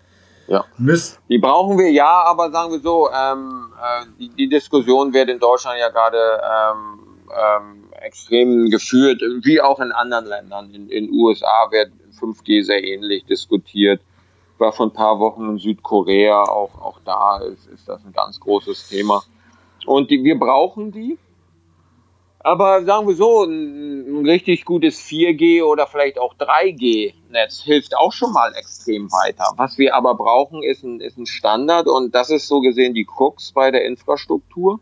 Ja. 0.48 0.64
Müs 0.78 1.18
die 1.28 1.38
brauchen 1.38 1.76
wir 1.76 1.90
ja, 1.90 2.24
aber 2.24 2.50
sagen 2.50 2.72
wir 2.72 2.80
so, 2.80 3.08
ähm, 3.10 3.72
äh, 3.74 4.06
die, 4.18 4.28
die 4.30 4.48
Diskussion 4.48 5.12
wird 5.12 5.28
in 5.28 5.38
Deutschland 5.38 5.78
ja 5.78 5.88
gerade 5.88 6.40
ähm, 6.40 7.85
ähm, 8.06 8.08
extrem 8.08 8.70
geführt, 8.70 9.20
wie 9.42 9.60
auch 9.60 9.80
in 9.80 9.92
anderen 9.92 10.26
Ländern. 10.26 10.72
In 10.72 10.88
den 10.88 11.10
USA 11.10 11.70
wird 11.70 11.92
5G 12.20 12.64
sehr 12.64 12.82
ähnlich 12.82 13.24
diskutiert. 13.24 14.00
War 14.58 14.72
vor 14.72 14.86
ein 14.86 14.92
paar 14.92 15.18
Wochen 15.18 15.50
in 15.50 15.58
Südkorea, 15.58 16.42
auch, 16.42 16.80
auch 16.80 16.98
da 17.04 17.38
ist, 17.38 17.66
ist 17.66 17.88
das 17.88 18.04
ein 18.04 18.12
ganz 18.12 18.40
großes 18.40 18.88
Thema. 18.88 19.22
Und 19.84 20.10
die, 20.10 20.24
wir 20.24 20.38
brauchen 20.38 20.92
die, 20.92 21.18
aber 22.40 22.84
sagen 22.84 23.08
wir 23.08 23.14
so, 23.14 23.42
ein, 23.42 24.20
ein 24.20 24.24
richtig 24.24 24.64
gutes 24.64 25.00
4G 25.00 25.64
oder 25.64 25.86
vielleicht 25.88 26.18
auch 26.18 26.34
3G-Netz 26.34 27.62
hilft 27.62 27.96
auch 27.96 28.12
schon 28.12 28.32
mal 28.32 28.54
extrem 28.54 29.10
weiter. 29.10 29.52
Was 29.56 29.78
wir 29.78 29.94
aber 29.94 30.14
brauchen, 30.14 30.62
ist 30.62 30.84
ein, 30.84 31.00
ist 31.00 31.18
ein 31.18 31.26
Standard 31.26 31.88
und 31.88 32.14
das 32.14 32.30
ist 32.30 32.46
so 32.46 32.60
gesehen 32.60 32.94
die 32.94 33.04
Krux 33.04 33.52
bei 33.52 33.70
der 33.70 33.84
Infrastruktur, 33.84 34.78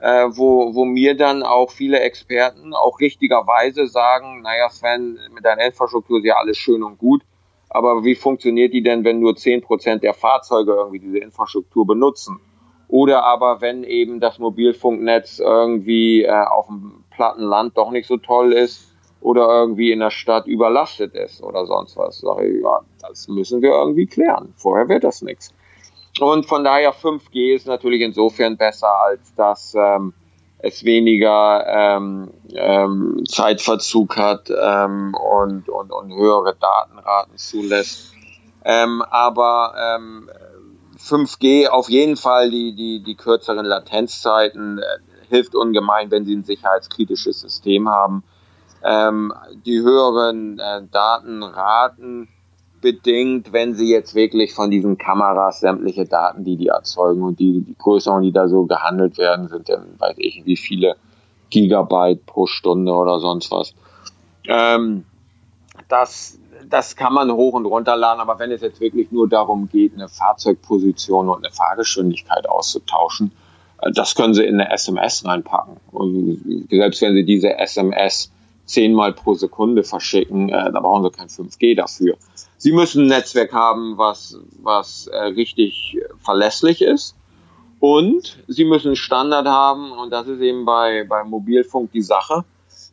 äh, 0.00 0.28
wo, 0.30 0.74
wo 0.74 0.84
mir 0.84 1.16
dann 1.16 1.42
auch 1.42 1.70
viele 1.70 2.00
Experten 2.00 2.74
auch 2.74 3.00
richtigerweise 3.00 3.86
sagen, 3.86 4.42
naja 4.42 4.68
Sven, 4.70 5.18
mit 5.34 5.44
deiner 5.44 5.64
Infrastruktur 5.64 6.18
ist 6.18 6.24
ja 6.24 6.36
alles 6.36 6.56
schön 6.56 6.82
und 6.82 6.98
gut, 6.98 7.22
aber 7.68 8.04
wie 8.04 8.14
funktioniert 8.14 8.72
die 8.72 8.82
denn, 8.82 9.04
wenn 9.04 9.20
nur 9.20 9.32
10% 9.32 10.00
der 10.00 10.14
Fahrzeuge 10.14 10.72
irgendwie 10.72 10.98
diese 10.98 11.18
Infrastruktur 11.18 11.86
benutzen? 11.86 12.40
Oder 12.88 13.24
aber 13.24 13.60
wenn 13.60 13.84
eben 13.84 14.18
das 14.18 14.40
Mobilfunknetz 14.40 15.38
irgendwie 15.38 16.24
äh, 16.24 16.30
auf 16.30 16.66
dem 16.66 17.04
platten 17.10 17.44
Land 17.44 17.76
doch 17.76 17.92
nicht 17.92 18.08
so 18.08 18.16
toll 18.16 18.52
ist 18.52 18.92
oder 19.20 19.46
irgendwie 19.48 19.92
in 19.92 20.00
der 20.00 20.10
Stadt 20.10 20.46
überlastet 20.46 21.14
ist 21.14 21.40
oder 21.42 21.66
sonst 21.66 21.96
was. 21.96 22.18
Sag 22.18 22.42
ich, 22.42 22.60
ja, 22.60 22.80
das 23.00 23.28
müssen 23.28 23.62
wir 23.62 23.70
irgendwie 23.70 24.06
klären. 24.06 24.52
Vorher 24.56 24.88
wird 24.88 25.04
das 25.04 25.22
nichts. 25.22 25.54
Und 26.22 26.46
von 26.46 26.64
daher 26.64 26.94
5G 26.94 27.54
ist 27.54 27.66
natürlich 27.66 28.00
insofern 28.02 28.56
besser, 28.56 28.88
als 29.02 29.34
dass 29.34 29.74
ähm, 29.74 30.12
es 30.58 30.84
weniger 30.84 31.66
ähm, 31.66 32.30
ähm, 32.54 33.24
Zeitverzug 33.26 34.16
hat 34.16 34.50
ähm, 34.50 35.14
und, 35.14 35.68
und, 35.68 35.90
und 35.90 36.14
höhere 36.14 36.54
Datenraten 36.54 37.36
zulässt. 37.36 38.12
Ähm, 38.64 39.02
aber 39.02 39.74
ähm, 39.96 40.28
5G 40.98 41.68
auf 41.68 41.88
jeden 41.88 42.16
Fall 42.16 42.50
die, 42.50 42.74
die, 42.74 43.02
die 43.02 43.14
kürzeren 43.14 43.64
Latenzzeiten 43.64 44.78
äh, 44.78 44.82
hilft 45.28 45.54
ungemein, 45.54 46.10
wenn 46.10 46.26
Sie 46.26 46.34
ein 46.34 46.44
sicherheitskritisches 46.44 47.40
System 47.40 47.88
haben. 47.88 48.22
Ähm, 48.82 49.32
die 49.64 49.80
höheren 49.80 50.58
äh, 50.58 50.82
Datenraten 50.90 52.28
bedingt, 52.80 53.52
wenn 53.52 53.74
Sie 53.74 53.90
jetzt 53.90 54.14
wirklich 54.14 54.54
von 54.54 54.70
diesen 54.70 54.98
Kameras 54.98 55.60
sämtliche 55.60 56.06
Daten, 56.06 56.44
die 56.44 56.56
die 56.56 56.68
erzeugen 56.68 57.22
und 57.22 57.38
die, 57.38 57.60
die 57.60 57.76
Größeren, 57.78 58.22
die 58.22 58.32
da 58.32 58.48
so 58.48 58.64
gehandelt 58.64 59.18
werden, 59.18 59.48
sind 59.48 59.68
dann, 59.68 59.98
weiß 59.98 60.16
ich, 60.18 60.42
wie 60.44 60.56
viele 60.56 60.96
Gigabyte 61.50 62.24
pro 62.26 62.46
Stunde 62.46 62.92
oder 62.92 63.20
sonst 63.20 63.50
was. 63.50 63.74
Ähm, 64.48 65.04
das, 65.88 66.38
das 66.68 66.96
kann 66.96 67.12
man 67.12 67.30
hoch 67.32 67.54
und 67.54 67.66
runter 67.66 67.96
laden, 67.96 68.20
aber 68.20 68.38
wenn 68.38 68.50
es 68.50 68.62
jetzt 68.62 68.80
wirklich 68.80 69.10
nur 69.10 69.28
darum 69.28 69.68
geht, 69.68 69.94
eine 69.94 70.08
Fahrzeugposition 70.08 71.28
und 71.28 71.44
eine 71.44 71.52
Fahrgeschwindigkeit 71.52 72.48
auszutauschen, 72.48 73.32
äh, 73.82 73.90
das 73.92 74.14
können 74.14 74.34
Sie 74.34 74.44
in 74.44 74.60
eine 74.60 74.70
SMS 74.70 75.24
reinpacken. 75.24 75.76
Und 75.92 76.66
selbst 76.70 77.02
wenn 77.02 77.14
Sie 77.14 77.24
diese 77.24 77.58
SMS 77.58 78.30
zehnmal 78.64 79.12
pro 79.12 79.34
Sekunde 79.34 79.82
verschicken, 79.82 80.48
äh, 80.48 80.72
da 80.72 80.80
brauchen 80.80 81.02
Sie 81.04 81.10
kein 81.10 81.28
5G 81.28 81.76
dafür. 81.76 82.16
Sie 82.60 82.72
müssen 82.72 83.04
ein 83.04 83.08
Netzwerk 83.08 83.52
haben, 83.52 83.98
was, 83.98 84.38
was 84.62 85.08
äh, 85.08 85.16
richtig 85.16 85.98
verlässlich 86.20 86.82
ist. 86.82 87.16
Und 87.80 88.38
Sie 88.46 88.64
müssen 88.64 88.88
einen 88.88 88.96
Standard 88.96 89.46
haben, 89.48 89.90
und 89.92 90.10
das 90.10 90.28
ist 90.28 90.40
eben 90.40 90.64
bei, 90.64 91.04
bei 91.08 91.24
Mobilfunk 91.24 91.90
die 91.92 92.02
Sache 92.02 92.44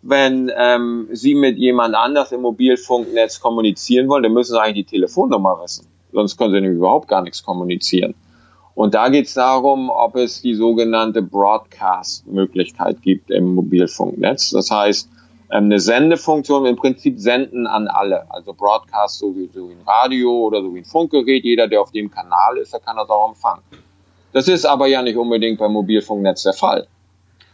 wenn 0.01 0.51
ähm, 0.55 1.07
Sie 1.11 1.35
mit 1.35 1.57
jemand 1.57 1.95
anders 1.95 2.31
im 2.31 2.41
Mobilfunknetz 2.41 3.39
kommunizieren 3.39 4.07
wollen, 4.07 4.23
dann 4.23 4.33
müssen 4.33 4.53
Sie 4.53 4.61
eigentlich 4.61 4.85
die 4.85 4.95
Telefonnummer 4.97 5.59
wissen. 5.61 5.87
Sonst 6.13 6.37
können 6.37 6.53
Sie 6.53 6.61
nämlich 6.61 6.77
überhaupt 6.77 7.07
gar 7.07 7.21
nichts 7.21 7.43
kommunizieren. 7.43 8.15
Und 8.75 8.93
da 8.93 9.09
geht 9.09 9.25
es 9.25 9.33
darum, 9.33 9.89
ob 9.89 10.15
es 10.15 10.41
die 10.41 10.53
sogenannte 10.53 11.21
Broadcast-Möglichkeit 11.21 13.01
gibt 13.01 13.31
im 13.31 13.55
Mobilfunknetz. 13.55 14.51
Das 14.51 14.69
heißt, 14.69 15.09
eine 15.49 15.79
Sendefunktion 15.79 16.65
im 16.65 16.75
Prinzip 16.75 17.19
senden 17.19 17.67
an 17.67 17.87
alle. 17.87 18.29
Also 18.29 18.53
Broadcast 18.53 19.19
so 19.19 19.35
wie, 19.35 19.49
so 19.53 19.69
wie 19.69 19.73
ein 19.73 19.81
Radio 19.85 20.31
oder 20.31 20.61
so 20.61 20.73
wie 20.75 20.79
ein 20.79 20.85
Funkgerät. 20.85 21.43
Jeder, 21.43 21.67
der 21.67 21.81
auf 21.81 21.91
dem 21.91 22.11
Kanal 22.11 22.57
ist, 22.57 22.73
der 22.73 22.79
kann 22.79 22.97
das 22.97 23.09
auch 23.09 23.29
empfangen. 23.29 23.61
Das 24.33 24.47
ist 24.47 24.65
aber 24.65 24.87
ja 24.87 25.01
nicht 25.01 25.17
unbedingt 25.17 25.59
beim 25.59 25.71
Mobilfunknetz 25.71 26.43
der 26.43 26.53
Fall. 26.53 26.87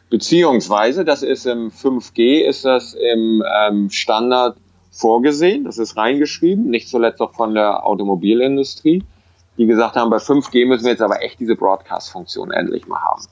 Beziehungsweise, 0.09 1.05
das 1.05 1.23
ist 1.23 1.45
im 1.45 1.71
5G, 1.71 2.41
ist 2.41 2.65
das 2.65 2.93
im 2.93 3.43
ähm, 3.67 3.89
Standard 3.89 4.57
vorgesehen, 4.91 5.63
das 5.63 5.79
ist 5.79 5.97
reingeschrieben, 5.97 6.69
nicht 6.69 6.87
zuletzt 6.87 7.19
auch 7.19 7.33
von 7.33 7.55
der 7.55 7.85
Automobilindustrie, 7.85 9.03
die 9.57 9.65
gesagt 9.65 9.95
haben, 9.95 10.11
bei 10.11 10.17
5G 10.17 10.67
müssen 10.67 10.85
wir 10.85 10.91
jetzt 10.91 11.01
aber 11.01 11.23
echt 11.23 11.39
diese 11.39 11.55
Broadcast-Funktion 11.55 12.51
endlich 12.51 12.87
mal 12.87 13.01
haben. 13.01 13.23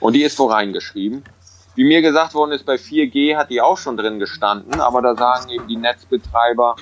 Und 0.00 0.12
die 0.14 0.22
ist 0.22 0.38
wo 0.38 0.46
reingeschrieben. 0.46 1.22
Wie 1.78 1.84
mir 1.84 2.02
gesagt 2.02 2.34
worden 2.34 2.50
ist, 2.50 2.66
bei 2.66 2.74
4G 2.74 3.36
hat 3.36 3.50
die 3.50 3.60
auch 3.60 3.78
schon 3.78 3.96
drin 3.96 4.18
gestanden, 4.18 4.80
aber 4.80 5.00
da 5.00 5.14
sagen 5.14 5.48
eben 5.50 5.68
die 5.68 5.76
Netzbetreiber, 5.76 6.74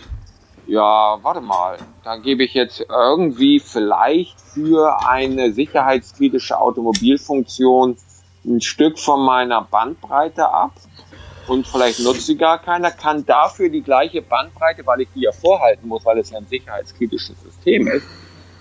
Ja, 0.66 1.18
warte 1.20 1.42
mal. 1.42 1.76
Da 2.02 2.16
gebe 2.16 2.44
ich 2.44 2.54
jetzt 2.54 2.80
irgendwie 2.88 3.60
vielleicht 3.60 4.40
für 4.40 5.06
eine 5.06 5.52
sicherheitskritische 5.52 6.58
Automobilfunktion 6.58 7.98
ein 8.46 8.62
Stück 8.62 8.98
von 8.98 9.20
meiner 9.20 9.60
Bandbreite 9.70 10.48
ab 10.48 10.72
und 11.46 11.68
vielleicht 11.68 12.00
nutzt 12.00 12.24
sie 12.24 12.38
gar 12.38 12.58
keiner, 12.58 12.90
kann 12.90 13.26
dafür 13.26 13.68
die 13.68 13.82
gleiche 13.82 14.22
Bandbreite, 14.22 14.86
weil 14.86 15.02
ich 15.02 15.08
die 15.14 15.24
ja 15.24 15.32
vorhalten 15.32 15.88
muss, 15.88 16.06
weil 16.06 16.16
es 16.20 16.30
ja 16.30 16.38
ein 16.38 16.46
sicherheitskritisches 16.46 17.36
System 17.42 17.86
ist, 17.86 18.06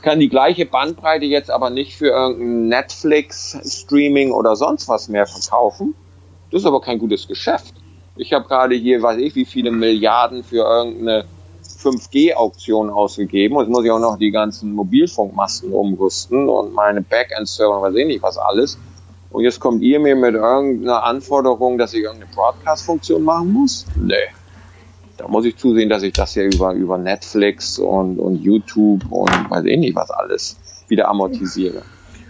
kann 0.01 0.19
die 0.19 0.27
gleiche 0.27 0.65
Bandbreite 0.65 1.23
jetzt 1.23 1.49
aber 1.49 1.69
nicht 1.69 1.95
für 1.95 2.07
irgendein 2.07 2.67
Netflix-Streaming 2.67 4.33
oder 4.33 4.57
sonst 4.57 4.89
was 4.89 5.07
mehr 5.07 5.27
verkaufen. 5.27 5.95
Das 6.55 6.61
ist 6.61 6.67
aber 6.67 6.79
kein 6.79 6.99
gutes 6.99 7.27
Geschäft. 7.27 7.73
Ich 8.15 8.31
habe 8.31 8.47
gerade 8.47 8.75
hier, 8.75 9.01
weiß 9.01 9.17
ich, 9.17 9.35
wie 9.35 9.43
viele 9.43 9.71
Milliarden 9.71 10.41
für 10.41 10.63
irgendeine 10.63 11.25
5G-Auktion 11.83 12.89
ausgegeben 12.89 13.57
und 13.57 13.65
jetzt 13.65 13.71
muss 13.73 13.83
ich 13.83 13.91
auch 13.91 13.99
noch 13.99 14.17
die 14.17 14.31
ganzen 14.31 14.71
Mobilfunkmasten 14.71 15.73
umrüsten 15.73 16.47
und 16.47 16.73
meine 16.73 17.01
Backend-Server, 17.01 17.81
weiß 17.81 17.95
ich 17.95 18.07
nicht 18.07 18.23
was 18.23 18.37
alles. 18.37 18.77
Und 19.31 19.43
jetzt 19.43 19.59
kommt 19.59 19.81
ihr 19.81 19.99
mir 19.99 20.15
mit 20.15 20.35
irgendeiner 20.35 21.03
Anforderung, 21.03 21.77
dass 21.77 21.93
ich 21.93 22.03
irgendeine 22.03 22.31
Broadcast-Funktion 22.33 23.21
machen 23.21 23.51
muss? 23.51 23.85
Nee. 23.97 24.15
Da 25.17 25.27
muss 25.27 25.43
ich 25.43 25.57
zusehen, 25.57 25.89
dass 25.89 26.03
ich 26.03 26.13
das 26.13 26.35
hier 26.35 26.45
über, 26.45 26.71
über 26.71 26.97
Netflix 26.97 27.79
und, 27.79 28.17
und 28.17 28.41
YouTube 28.41 29.01
und 29.11 29.49
weiß 29.49 29.65
ich 29.65 29.77
nicht 29.77 29.95
was 29.97 30.09
alles 30.09 30.55
wieder 30.87 31.09
amortisiere. 31.09 31.81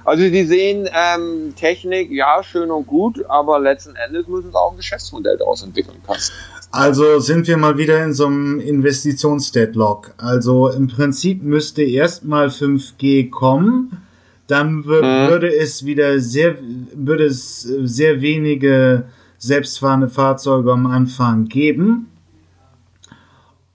Also 0.05 0.21
Sie 0.21 0.45
sehen, 0.45 0.87
ähm, 0.93 1.55
Technik, 1.55 2.11
ja, 2.11 2.43
schön 2.43 2.69
und 2.69 2.85
gut, 2.85 3.25
aber 3.27 3.59
letzten 3.59 3.95
Endes 3.95 4.27
müssen 4.27 4.51
Sie 4.51 4.57
auch 4.57 4.71
ein 4.71 4.77
Geschäftsmodell 4.77 5.37
daraus 5.37 5.63
entwickeln 5.63 5.97
können. 6.05 6.19
Also 6.71 7.19
sind 7.19 7.47
wir 7.47 7.57
mal 7.57 7.77
wieder 7.77 8.03
in 8.03 8.13
so 8.13 8.27
einem 8.27 8.59
Investitionsdeadlock. 8.59 10.13
Also 10.17 10.69
im 10.69 10.87
Prinzip 10.87 11.41
müsste 11.41 11.81
erstmal 11.81 12.47
5G 12.47 13.31
kommen, 13.31 14.05
dann 14.47 14.75
mhm. 14.75 14.85
würde 14.85 15.51
es 15.55 15.85
wieder 15.85 16.19
sehr, 16.19 16.55
würde 16.93 17.25
es 17.25 17.61
sehr 17.61 18.21
wenige 18.21 19.05
selbstfahrende 19.39 20.09
Fahrzeuge 20.09 20.71
am 20.71 20.85
Anfang 20.85 21.45
geben. 21.45 22.11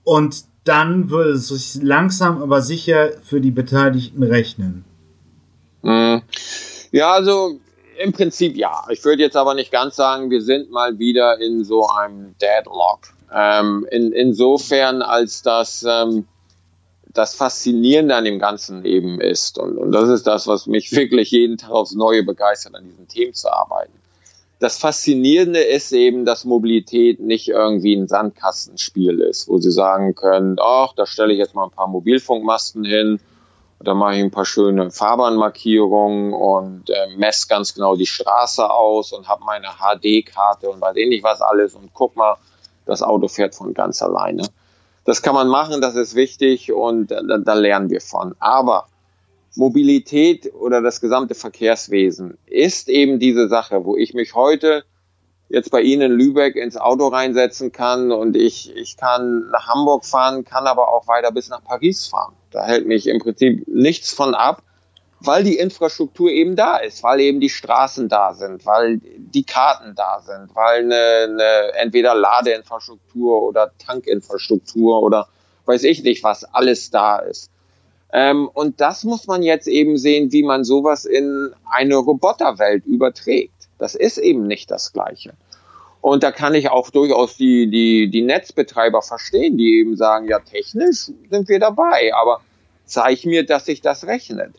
Und 0.03 0.45
dann 0.63 1.09
würde 1.09 1.31
es 1.31 1.49
sich 1.49 1.81
langsam 1.83 2.41
aber 2.41 2.61
sicher 2.61 3.09
für 3.23 3.41
die 3.41 3.51
Beteiligten 3.51 4.23
rechnen. 4.23 4.85
Mhm. 5.81 6.21
Ja, 6.91 7.13
also 7.13 7.59
im 7.97 8.13
Prinzip 8.13 8.55
ja. 8.57 8.85
Ich 8.89 9.03
würde 9.03 9.21
jetzt 9.21 9.37
aber 9.37 9.53
nicht 9.53 9.71
ganz 9.71 9.95
sagen, 9.95 10.29
wir 10.29 10.41
sind 10.41 10.71
mal 10.71 10.99
wieder 10.99 11.39
in 11.39 11.63
so 11.63 11.87
einem 11.87 12.35
Deadlock. 12.41 13.13
Ähm, 13.33 13.87
in, 13.89 14.11
insofern, 14.11 15.01
als 15.01 15.41
dass 15.41 15.85
ähm, 15.87 16.27
das 17.13 17.35
Faszinierende 17.35 18.15
an 18.15 18.25
dem 18.25 18.39
Ganzen 18.39 18.85
eben 18.85 19.19
ist. 19.19 19.57
Und, 19.57 19.77
und 19.77 19.91
das 19.91 20.09
ist 20.09 20.27
das, 20.27 20.47
was 20.47 20.67
mich 20.67 20.91
wirklich 20.95 21.31
jeden 21.31 21.57
Tag 21.57 21.71
aufs 21.71 21.93
Neue 21.93 22.23
begeistert, 22.23 22.75
an 22.75 22.85
diesen 22.85 23.07
Themen 23.07 23.33
zu 23.33 23.51
arbeiten. 23.51 23.93
Das 24.59 24.77
Faszinierende 24.77 25.59
ist 25.59 25.91
eben, 25.91 26.23
dass 26.23 26.45
Mobilität 26.45 27.19
nicht 27.19 27.49
irgendwie 27.49 27.95
ein 27.95 28.07
Sandkastenspiel 28.07 29.19
ist, 29.21 29.47
wo 29.47 29.57
Sie 29.57 29.71
sagen 29.71 30.13
können, 30.13 30.57
ach, 30.61 30.93
da 30.93 31.07
stelle 31.07 31.33
ich 31.33 31.39
jetzt 31.39 31.55
mal 31.55 31.63
ein 31.63 31.71
paar 31.71 31.87
Mobilfunkmasten 31.87 32.85
hin, 32.85 33.19
da 33.83 33.93
mache 33.93 34.15
ich 34.15 34.23
ein 34.23 34.31
paar 34.31 34.45
schöne 34.45 34.91
Fahrbahnmarkierungen 34.91 36.33
und 36.33 36.89
äh, 36.89 37.15
messe 37.17 37.47
ganz 37.47 37.73
genau 37.73 37.95
die 37.95 38.05
Straße 38.05 38.69
aus 38.69 39.11
und 39.11 39.27
habe 39.27 39.43
meine 39.43 39.67
HD-Karte 39.79 40.69
und 40.69 40.81
weiß 40.81 40.95
eh 40.97 41.07
nicht 41.07 41.23
was 41.23 41.41
alles 41.41 41.75
und 41.75 41.93
guck 41.93 42.15
mal, 42.15 42.37
das 42.85 43.01
Auto 43.01 43.27
fährt 43.27 43.55
von 43.55 43.73
ganz 43.73 44.01
alleine. 44.01 44.47
Das 45.05 45.21
kann 45.21 45.33
man 45.33 45.47
machen, 45.47 45.81
das 45.81 45.95
ist 45.95 46.15
wichtig 46.15 46.71
und 46.71 47.11
da, 47.11 47.21
da 47.21 47.53
lernen 47.53 47.89
wir 47.89 48.01
von. 48.01 48.35
Aber 48.39 48.87
Mobilität 49.55 50.53
oder 50.53 50.81
das 50.81 51.01
gesamte 51.01 51.35
Verkehrswesen 51.35 52.37
ist 52.45 52.87
eben 52.87 53.19
diese 53.19 53.49
Sache, 53.49 53.85
wo 53.85 53.97
ich 53.97 54.13
mich 54.13 54.35
heute 54.35 54.83
jetzt 55.49 55.71
bei 55.71 55.81
Ihnen 55.81 56.11
in 56.11 56.17
Lübeck 56.17 56.55
ins 56.55 56.77
Auto 56.77 57.07
reinsetzen 57.07 57.71
kann 57.71 58.11
und 58.11 58.37
ich, 58.37 58.73
ich 58.75 58.95
kann 58.95 59.49
nach 59.51 59.67
Hamburg 59.67 60.05
fahren, 60.05 60.45
kann 60.45 60.67
aber 60.67 60.89
auch 60.89 61.07
weiter 61.07 61.31
bis 61.31 61.49
nach 61.49 61.63
Paris 61.63 62.07
fahren. 62.07 62.33
Da 62.51 62.65
hält 62.65 62.85
mich 62.85 63.07
im 63.07 63.19
Prinzip 63.19 63.67
nichts 63.67 64.13
von 64.13 64.35
ab, 64.35 64.61
weil 65.19 65.43
die 65.43 65.57
Infrastruktur 65.57 66.29
eben 66.29 66.55
da 66.55 66.77
ist, 66.77 67.03
weil 67.03 67.19
eben 67.21 67.39
die 67.39 67.49
Straßen 67.49 68.09
da 68.09 68.33
sind, 68.33 68.65
weil 68.65 68.99
die 69.17 69.43
Karten 69.43 69.93
da 69.95 70.21
sind, 70.21 70.55
weil 70.55 70.83
eine, 70.83 71.27
eine 71.29 71.73
entweder 71.79 72.15
Ladeinfrastruktur 72.15 73.41
oder 73.41 73.71
Tankinfrastruktur 73.77 75.01
oder 75.01 75.27
weiß 75.65 75.83
ich 75.83 76.03
nicht 76.03 76.23
was 76.23 76.43
alles 76.43 76.89
da 76.89 77.19
ist. 77.19 77.51
Ähm, 78.13 78.49
und 78.53 78.81
das 78.81 79.03
muss 79.03 79.27
man 79.27 79.43
jetzt 79.43 79.67
eben 79.67 79.97
sehen, 79.97 80.31
wie 80.31 80.43
man 80.43 80.63
sowas 80.63 81.05
in 81.05 81.53
eine 81.69 81.95
Roboterwelt 81.95 82.85
überträgt. 82.85 83.53
Das 83.77 83.95
ist 83.95 84.17
eben 84.17 84.47
nicht 84.47 84.69
das 84.69 84.91
Gleiche. 84.91 85.33
Und 86.01 86.23
da 86.23 86.31
kann 86.31 86.55
ich 86.55 86.69
auch 86.69 86.89
durchaus 86.89 87.37
die, 87.37 87.69
die, 87.69 88.09
die 88.09 88.23
Netzbetreiber 88.23 89.01
verstehen, 89.03 89.57
die 89.57 89.79
eben 89.79 89.95
sagen, 89.95 90.27
ja, 90.27 90.39
technisch 90.39 91.11
sind 91.29 91.47
wir 91.47 91.59
dabei, 91.59 92.11
aber 92.15 92.41
zeig 92.85 93.25
mir, 93.25 93.45
dass 93.45 93.65
sich 93.65 93.81
das 93.81 94.07
rechnet. 94.07 94.55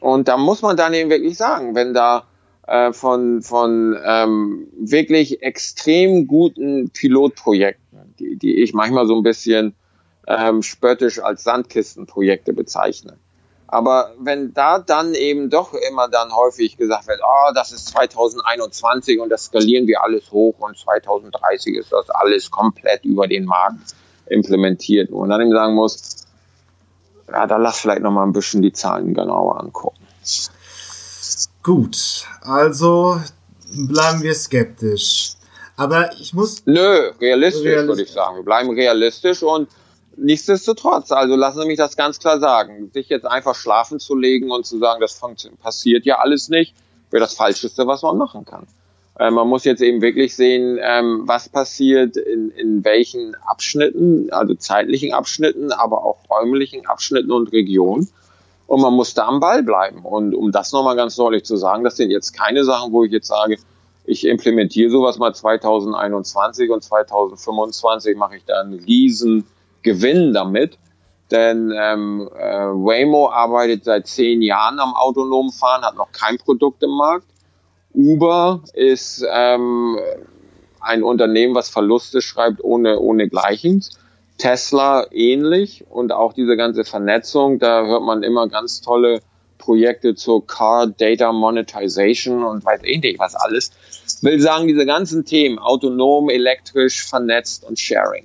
Und 0.00 0.26
da 0.26 0.36
muss 0.36 0.62
man 0.62 0.76
dann 0.76 0.92
eben 0.92 1.10
wirklich 1.10 1.36
sagen, 1.36 1.76
wenn 1.76 1.94
da 1.94 2.26
äh, 2.66 2.92
von, 2.92 3.42
von 3.42 3.96
ähm, 4.04 4.66
wirklich 4.76 5.42
extrem 5.42 6.26
guten 6.26 6.90
Pilotprojekten, 6.90 8.14
die, 8.18 8.36
die 8.36 8.62
ich 8.62 8.74
manchmal 8.74 9.06
so 9.06 9.16
ein 9.16 9.22
bisschen 9.22 9.74
ähm, 10.26 10.62
spöttisch 10.62 11.20
als 11.20 11.44
Sandkistenprojekte 11.44 12.52
bezeichne. 12.52 13.16
Aber 13.66 14.12
wenn 14.18 14.52
da 14.52 14.78
dann 14.78 15.14
eben 15.14 15.50
doch 15.50 15.72
immer 15.72 16.08
dann 16.08 16.34
häufig 16.34 16.76
gesagt 16.76 17.08
wird, 17.08 17.20
oh, 17.24 17.52
das 17.54 17.72
ist 17.72 17.88
2021 17.88 19.20
und 19.20 19.30
das 19.30 19.46
skalieren 19.46 19.86
wir 19.86 20.02
alles 20.02 20.30
hoch 20.30 20.54
und 20.58 20.78
2030 20.78 21.76
ist 21.76 21.92
das 21.92 22.10
alles 22.10 22.50
komplett 22.50 23.04
über 23.04 23.26
den 23.26 23.46
Markt 23.46 23.94
implementiert. 24.26 25.10
Und 25.10 25.30
dann 25.30 25.40
eben 25.40 25.52
sagen 25.52 25.74
muss, 25.74 26.24
ja, 27.28 27.46
da 27.46 27.56
lass 27.56 27.80
vielleicht 27.80 28.02
noch 28.02 28.10
mal 28.10 28.24
ein 28.24 28.32
bisschen 28.32 28.62
die 28.62 28.72
Zahlen 28.72 29.14
genauer 29.14 29.58
angucken. 29.60 30.06
Gut, 31.62 32.26
also 32.42 33.20
bleiben 33.72 34.22
wir 34.22 34.34
skeptisch. 34.34 35.34
Aber 35.76 36.12
ich 36.20 36.34
muss. 36.34 36.62
Nö, 36.66 37.10
realistisch, 37.20 37.64
realistisch. 37.64 37.88
würde 37.88 38.02
ich 38.02 38.12
sagen. 38.12 38.36
Wir 38.36 38.44
bleiben 38.44 38.70
realistisch 38.70 39.42
und 39.42 39.68
nichtsdestotrotz, 40.16 41.12
also 41.12 41.36
lassen 41.36 41.62
Sie 41.62 41.66
mich 41.66 41.78
das 41.78 41.96
ganz 41.96 42.18
klar 42.18 42.40
sagen. 42.40 42.90
Sich 42.92 43.08
jetzt 43.08 43.26
einfach 43.26 43.54
schlafen 43.54 43.98
zu 43.98 44.16
legen 44.16 44.50
und 44.50 44.66
zu 44.66 44.78
sagen, 44.78 45.00
das 45.00 45.20
passiert 45.62 46.04
ja 46.04 46.18
alles 46.18 46.48
nicht, 46.48 46.74
wäre 47.10 47.22
das 47.22 47.34
Falscheste, 47.34 47.86
was 47.86 48.02
man 48.02 48.18
machen 48.18 48.44
kann. 48.44 48.66
Äh, 49.18 49.30
man 49.30 49.48
muss 49.48 49.64
jetzt 49.64 49.82
eben 49.82 50.02
wirklich 50.02 50.34
sehen, 50.34 50.78
ähm, 50.82 51.22
was 51.26 51.48
passiert 51.48 52.16
in, 52.16 52.50
in 52.50 52.84
welchen 52.84 53.34
Abschnitten, 53.36 54.30
also 54.32 54.54
zeitlichen 54.54 55.12
Abschnitten, 55.12 55.70
aber 55.72 56.04
auch 56.04 56.18
räumlichen 56.28 56.86
Abschnitten 56.86 57.30
und 57.30 57.52
Regionen. 57.52 58.08
Und 58.66 58.80
man 58.80 58.94
muss 58.94 59.14
da 59.14 59.26
am 59.26 59.40
Ball 59.40 59.62
bleiben. 59.62 60.04
Und 60.04 60.34
um 60.34 60.50
das 60.50 60.72
nochmal 60.72 60.96
ganz 60.96 61.16
deutlich 61.16 61.44
zu 61.44 61.56
sagen, 61.56 61.84
das 61.84 61.96
sind 61.96 62.10
jetzt 62.10 62.32
keine 62.32 62.64
Sachen, 62.64 62.92
wo 62.92 63.04
ich 63.04 63.12
jetzt 63.12 63.28
sage, 63.28 63.58
ich 64.06 64.26
implementiere 64.26 64.90
sowas 64.90 65.18
mal 65.18 65.34
2021 65.34 66.70
und 66.70 66.82
2025 66.82 68.16
mache 68.16 68.36
ich 68.36 68.44
da 68.44 68.60
einen 68.60 68.74
riesen 68.74 69.46
Gewinn 69.84 70.32
damit. 70.32 70.78
Denn 71.30 71.72
ähm, 71.76 72.28
äh, 72.36 72.66
Waymo 72.66 73.30
arbeitet 73.30 73.84
seit 73.84 74.06
zehn 74.06 74.42
Jahren 74.42 74.78
am 74.78 74.94
autonomen 74.94 75.52
Fahren, 75.52 75.82
hat 75.82 75.96
noch 75.96 76.12
kein 76.12 76.36
Produkt 76.38 76.82
im 76.82 76.90
Markt. 76.90 77.26
Uber 77.94 78.62
ist 78.74 79.24
ähm, 79.32 79.96
ein 80.80 81.02
Unternehmen, 81.02 81.54
was 81.54 81.70
Verluste 81.70 82.20
schreibt 82.20 82.62
ohne, 82.62 82.98
ohne 82.98 83.28
Gleichens. 83.28 83.90
Tesla 84.36 85.06
ähnlich 85.12 85.84
und 85.88 86.12
auch 86.12 86.32
diese 86.32 86.56
ganze 86.56 86.84
Vernetzung, 86.84 87.60
da 87.60 87.86
hört 87.86 88.02
man 88.02 88.24
immer 88.24 88.48
ganz 88.48 88.80
tolle 88.80 89.20
Projekte 89.58 90.14
zur 90.14 90.46
Car 90.46 90.88
Data 90.88 91.32
Monetization 91.32 92.44
und 92.44 92.64
weiß 92.64 92.80
ich 92.82 93.00
nicht 93.00 93.18
was 93.18 93.34
alles. 93.34 93.70
Will 94.22 94.40
sagen, 94.40 94.66
diese 94.66 94.86
ganzen 94.86 95.24
Themen, 95.24 95.58
autonom, 95.58 96.28
elektrisch, 96.28 97.06
vernetzt 97.06 97.64
und 97.64 97.78
Sharing. 97.78 98.24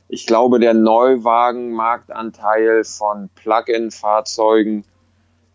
Ich 0.09 0.27
glaube, 0.27 0.59
der 0.59 0.73
Neuwagenmarktanteil 0.75 2.85
von 2.85 3.29
Plug-in-Fahrzeugen 3.35 4.85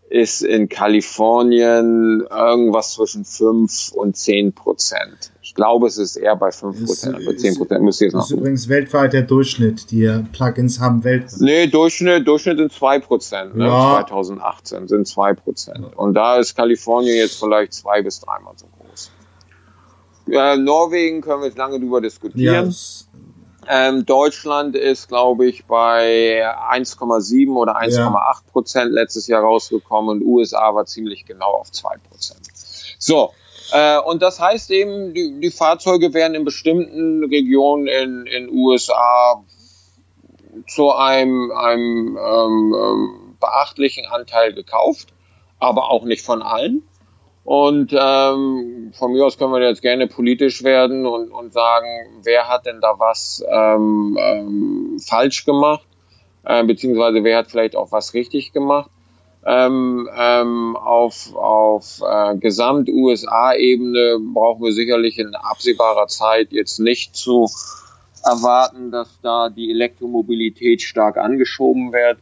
ist 0.10 0.42
in 0.42 0.70
Kalifornien 0.70 2.26
irgendwas 2.30 2.94
zwischen 2.94 3.26
5 3.26 3.92
und 3.92 4.16
10 4.16 4.54
Prozent. 4.54 5.32
Ich 5.42 5.54
glaube, 5.54 5.88
es 5.88 5.98
ist 5.98 6.16
eher 6.16 6.36
bei 6.36 6.52
5 6.52 6.86
Prozent, 6.86 7.16
aber 7.16 7.36
10 7.36 7.58
Prozent 7.58 7.84
müsst 7.84 8.02
ihr 8.02 8.08
jetzt 8.08 8.14
noch. 8.14 8.22
Das 8.22 8.32
ist 8.32 8.38
übrigens 8.38 8.70
weltweit 8.70 9.14
der 9.14 9.24
Durchschnitt, 9.24 9.92
die 9.92 10.24
Plugins 10.32 10.80
haben 10.80 11.04
weltweit. 11.04 11.42
Nee, 11.42 11.68
Durchschnitt, 11.68 12.28
Durchschnitt 12.28 12.58
sind 12.58 12.72
2 12.72 13.00
Prozent, 13.00 13.56
ne? 13.56 13.66
Ja. 13.66 14.06
2018 14.08 14.88
sind 14.88 15.08
2 15.08 15.34
Prozent. 15.34 15.98
Und 15.98 16.14
da 16.14 16.38
ist 16.38 16.56
Kalifornien 16.56 17.16
jetzt 17.16 17.40
vielleicht 17.40 17.74
zwei 17.74 18.02
bis 18.02 18.20
dreimal 18.20 18.54
so 18.56 18.68
groß. 18.68 19.12
Äh, 20.30 20.58
Norwegen 20.58 21.22
können 21.22 21.42
wir 21.42 21.48
jetzt 21.48 21.58
lange 21.58 21.80
drüber 21.80 22.02
diskutieren. 22.02 22.66
Ja, 22.66 22.72
ähm, 23.70 24.06
Deutschland 24.06 24.76
ist, 24.76 25.08
glaube 25.08 25.48
ich, 25.48 25.66
bei 25.66 26.44
1,7 26.72 27.54
oder 27.54 27.78
1,8 27.78 27.96
ja. 27.96 28.36
Prozent 28.52 28.92
letztes 28.92 29.28
Jahr 29.28 29.44
rausgekommen 29.44 30.10
und 30.10 30.26
USA 30.26 30.74
war 30.74 30.86
ziemlich 30.86 31.26
genau 31.26 31.52
auf 31.52 31.72
2 31.72 31.98
Prozent. 32.10 32.48
So, 33.00 33.32
äh, 33.72 33.98
und 34.00 34.22
das 34.22 34.40
heißt 34.40 34.72
eben, 34.72 35.14
die, 35.14 35.40
die 35.40 35.52
Fahrzeuge 35.52 36.14
werden 36.14 36.36
in 36.36 36.46
bestimmten 36.46 37.24
Regionen 37.26 37.88
in, 37.88 38.26
in 38.26 38.50
USA 38.50 39.44
zu 40.68 40.92
einem, 40.94 41.52
einem 41.52 42.18
ähm, 42.18 42.76
ähm, 42.76 43.36
beachtlichen 43.40 44.06
Anteil 44.06 44.54
gekauft, 44.54 45.10
aber 45.60 45.90
auch 45.90 46.04
nicht 46.04 46.24
von 46.24 46.42
allen. 46.42 46.84
Und 47.48 47.96
ähm, 47.98 48.92
von 48.92 49.14
mir 49.14 49.26
aus 49.26 49.38
können 49.38 49.54
wir 49.54 49.62
jetzt 49.62 49.82
gerne 49.82 50.08
politisch 50.08 50.64
werden 50.64 51.06
und, 51.06 51.32
und 51.32 51.54
sagen, 51.54 51.88
wer 52.24 52.50
hat 52.50 52.66
denn 52.66 52.82
da 52.82 52.96
was 53.00 53.42
ähm, 53.50 54.18
ähm, 54.20 55.00
falsch 55.00 55.46
gemacht, 55.46 55.88
äh, 56.44 56.66
beziehungsweise 56.66 57.24
wer 57.24 57.38
hat 57.38 57.50
vielleicht 57.50 57.78
auch 57.78 57.90
was 57.94 58.14
richtig 58.14 58.52
gemacht. 58.52 58.92
Ähm, 59.46 60.10
ähm, 60.14 60.76
auf 60.76 61.34
auf 61.38 62.02
äh, 62.06 62.36
Gesamt-USA-Ebene 62.36 64.18
brauchen 64.34 64.66
wir 64.66 64.74
sicherlich 64.74 65.18
in 65.18 65.34
absehbarer 65.34 66.08
Zeit 66.08 66.52
jetzt 66.52 66.80
nicht 66.82 67.16
zu 67.16 67.50
erwarten, 68.26 68.92
dass 68.92 69.22
da 69.22 69.48
die 69.48 69.72
Elektromobilität 69.72 70.82
stark 70.82 71.16
angeschoben 71.16 71.94
wird. 71.94 72.18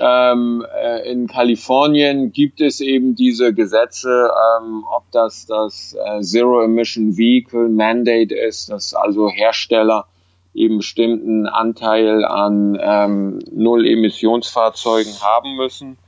Ähm, 0.00 0.64
äh, 0.80 1.10
in 1.10 1.26
Kalifornien 1.26 2.32
gibt 2.32 2.60
es 2.60 2.80
eben 2.80 3.14
diese 3.14 3.52
Gesetze, 3.52 4.30
ähm, 4.60 4.84
ob 4.94 5.10
das 5.10 5.46
das 5.46 5.94
äh, 5.94 6.20
Zero 6.20 6.62
Emission 6.62 7.16
Vehicle 7.16 7.68
Mandate 7.68 8.34
ist, 8.34 8.70
dass 8.70 8.94
also 8.94 9.28
Hersteller 9.28 10.06
eben 10.54 10.78
bestimmten 10.78 11.46
Anteil 11.46 12.24
an 12.24 12.78
ähm, 12.80 13.38
Null-Emissionsfahrzeugen 13.52 15.20
haben 15.20 15.56
müssen. 15.56 15.98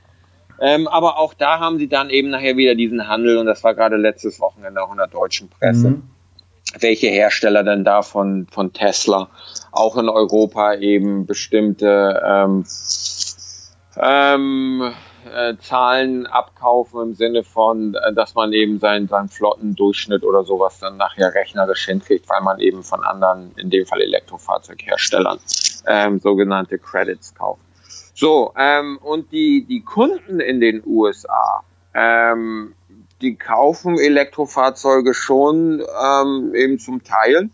Ähm, 0.59 0.87
aber 0.87 1.17
auch 1.17 1.33
da 1.33 1.59
haben 1.59 1.77
sie 1.77 1.87
dann 1.87 2.09
eben 2.09 2.29
nachher 2.29 2.55
wieder 2.57 2.75
diesen 2.75 3.07
Handel 3.07 3.37
und 3.37 3.47
das 3.47 3.63
war 3.63 3.73
gerade 3.73 3.97
letztes 3.97 4.39
Wochenende 4.39 4.83
auch 4.83 4.91
in 4.91 4.97
der 4.97 5.07
deutschen 5.07 5.49
Presse. 5.49 5.89
Mhm. 5.89 6.03
Welche 6.79 7.07
Hersteller 7.07 7.63
denn 7.63 7.83
da 7.83 8.01
von, 8.01 8.47
von 8.51 8.71
Tesla 8.71 9.29
auch 9.71 9.97
in 9.97 10.07
Europa 10.07 10.75
eben 10.75 11.25
bestimmte 11.25 12.21
ähm, 12.25 12.63
ähm, 13.97 14.93
äh, 15.25 15.55
Zahlen 15.57 16.25
abkaufen 16.27 17.01
im 17.01 17.13
Sinne 17.13 17.43
von, 17.43 17.95
äh, 17.95 18.13
dass 18.13 18.35
man 18.35 18.53
eben 18.53 18.79
seinen, 18.79 19.07
seinen 19.07 19.29
Flottendurchschnitt 19.29 20.23
oder 20.23 20.43
sowas 20.43 20.79
dann 20.79 20.97
nachher 20.97 21.33
rechnerisch 21.33 21.85
hinkriegt, 21.85 22.29
weil 22.29 22.41
man 22.41 22.59
eben 22.59 22.83
von 22.83 23.03
anderen, 23.03 23.51
in 23.57 23.69
dem 23.69 23.85
Fall 23.85 24.01
Elektrofahrzeugherstellern, 24.01 25.39
ähm, 25.87 26.19
sogenannte 26.19 26.79
Credits 26.79 27.35
kauft. 27.35 27.61
So, 28.13 28.53
ähm, 28.57 28.97
und 29.01 29.31
die, 29.31 29.65
die 29.65 29.81
Kunden 29.81 30.39
in 30.39 30.59
den 30.59 30.83
USA, 30.85 31.63
ähm, 31.93 32.73
die 33.21 33.35
kaufen 33.35 33.99
Elektrofahrzeuge 33.99 35.13
schon 35.13 35.81
ähm, 35.81 36.53
eben 36.55 36.79
zum 36.79 37.03
Teil 37.03 37.49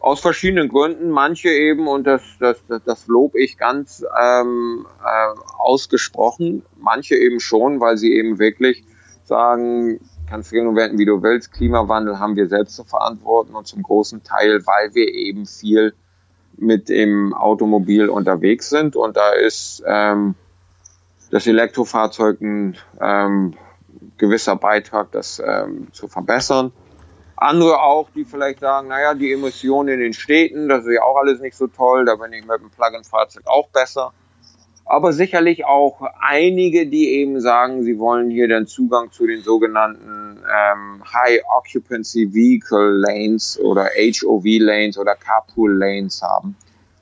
aus 0.00 0.20
verschiedenen 0.20 0.68
Gründen. 0.68 1.10
Manche 1.10 1.50
eben, 1.50 1.86
und 1.86 2.06
das, 2.06 2.22
das, 2.40 2.62
das, 2.84 3.06
lob 3.06 3.36
ich 3.36 3.58
ganz 3.58 4.04
ähm, 4.20 4.86
äh, 5.04 5.40
ausgesprochen, 5.58 6.62
manche 6.78 7.14
eben 7.16 7.38
schon, 7.38 7.80
weil 7.80 7.96
sie 7.96 8.14
eben 8.14 8.38
wirklich 8.38 8.84
sagen, 9.24 10.00
kannst 10.28 10.52
du 10.52 10.56
wenden, 10.74 10.98
wie 10.98 11.04
du 11.04 11.22
willst, 11.22 11.52
Klimawandel 11.52 12.18
haben 12.18 12.36
wir 12.36 12.48
selbst 12.48 12.76
zu 12.76 12.84
verantworten 12.84 13.54
und 13.54 13.66
zum 13.66 13.82
großen 13.82 14.22
Teil, 14.22 14.64
weil 14.66 14.94
wir 14.94 15.08
eben 15.08 15.46
viel 15.46 15.94
mit 16.56 16.88
dem 16.88 17.34
Automobil 17.34 18.08
unterwegs 18.08 18.70
sind. 18.70 18.96
Und 18.96 19.16
da 19.16 19.32
ist 19.32 19.82
ähm, 19.86 20.34
das 21.30 21.46
Elektrofahrzeug 21.46 22.40
ein 22.40 22.76
ähm, 23.00 23.54
gewisser 24.18 24.56
Beitrag, 24.56 25.10
das 25.12 25.42
ähm, 25.44 25.88
zu 25.92 26.08
verbessern. 26.08 26.72
Andere 27.40 27.80
auch, 27.80 28.10
die 28.14 28.26
vielleicht 28.26 28.60
sagen, 28.60 28.88
naja, 28.88 29.14
die 29.14 29.32
Emissionen 29.32 29.94
in 29.94 30.00
den 30.00 30.12
Städten, 30.12 30.68
das 30.68 30.84
ist 30.84 30.92
ja 30.92 31.02
auch 31.02 31.16
alles 31.16 31.40
nicht 31.40 31.56
so 31.56 31.68
toll, 31.68 32.04
da 32.04 32.16
bin 32.16 32.34
ich 32.34 32.46
mit 32.46 32.60
dem 32.60 32.68
Plug-in-Fahrzeug 32.68 33.44
auch 33.46 33.70
besser. 33.70 34.12
Aber 34.84 35.14
sicherlich 35.14 35.64
auch 35.64 36.02
einige, 36.20 36.86
die 36.86 37.14
eben 37.14 37.40
sagen, 37.40 37.82
sie 37.82 37.98
wollen 37.98 38.28
hier 38.28 38.46
den 38.46 38.66
Zugang 38.66 39.10
zu 39.10 39.26
den 39.26 39.40
sogenannten 39.40 40.38
ähm, 40.38 41.02
High 41.14 41.40
Occupancy 41.56 42.34
Vehicle 42.34 42.98
Lanes 43.06 43.58
oder 43.58 43.84
HOV 43.84 44.44
Lanes 44.44 44.98
oder 44.98 45.14
Carpool 45.14 45.78
Lanes 45.78 46.20
haben. 46.20 46.56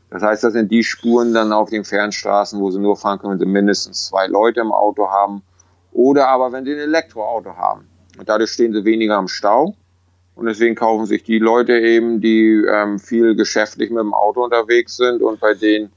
Das 0.08 0.22
heißt, 0.22 0.44
das 0.44 0.52
sind 0.52 0.70
die 0.70 0.84
Spuren 0.84 1.34
dann 1.34 1.52
auf 1.52 1.70
den 1.70 1.84
Fernstraßen, 1.84 2.60
wo 2.60 2.70
sie 2.70 2.78
nur 2.78 2.96
fahren 2.96 3.18
können, 3.18 3.32
wenn 3.32 3.40
sie 3.40 3.46
mindestens 3.46 4.06
zwei 4.06 4.28
Leute 4.28 4.60
im 4.60 4.70
Auto 4.70 5.08
haben. 5.08 5.42
Oder 5.90 6.28
aber 6.28 6.52
wenn 6.52 6.64
sie 6.64 6.74
ein 6.74 6.78
Elektroauto 6.78 7.56
haben. 7.56 7.88
Und 8.16 8.28
dadurch 8.28 8.52
stehen 8.52 8.72
sie 8.72 8.84
weniger 8.84 9.18
im 9.18 9.26
Stau 9.26 9.74
und 10.38 10.46
deswegen 10.46 10.76
kaufen 10.76 11.04
sich 11.04 11.24
die 11.24 11.40
Leute 11.40 11.76
eben, 11.80 12.20
die 12.20 12.64
ähm, 12.64 13.00
viel 13.00 13.34
geschäftlich 13.34 13.90
mit 13.90 13.98
dem 13.98 14.14
Auto 14.14 14.44
unterwegs 14.44 14.96
sind 14.96 15.20
und 15.20 15.40
bei 15.40 15.54
denen 15.54 15.90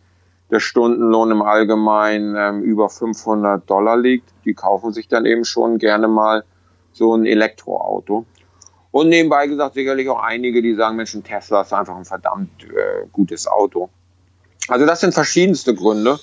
der 0.49 0.59
Stundenlohn 0.59 1.29
im 1.29 1.43
Allgemeinen 1.43 2.35
ähm, 2.35 2.63
über 2.63 2.89
500 2.89 3.69
Dollar 3.69 3.97
liegt, 3.97 4.33
die 4.43 4.55
kaufen 4.55 4.93
sich 4.93 5.07
dann 5.07 5.27
eben 5.27 5.45
schon 5.45 5.77
gerne 5.77 6.07
mal 6.07 6.43
so 6.91 7.15
ein 7.15 7.27
Elektroauto. 7.27 8.25
Und 8.89 9.09
nebenbei 9.09 9.45
gesagt 9.45 9.75
sicherlich 9.75 10.09
auch 10.09 10.19
einige, 10.19 10.63
die 10.63 10.73
sagen, 10.73 10.95
Mensch, 10.95 11.13
ein 11.13 11.23
Tesla 11.23 11.61
ist 11.61 11.71
einfach 11.71 11.95
ein 11.95 12.05
verdammt 12.05 12.63
äh, 12.63 13.05
gutes 13.11 13.47
Auto. 13.47 13.89
Also 14.67 14.87
das 14.87 15.01
sind 15.01 15.13
verschiedenste 15.13 15.75
Gründe. 15.75 16.19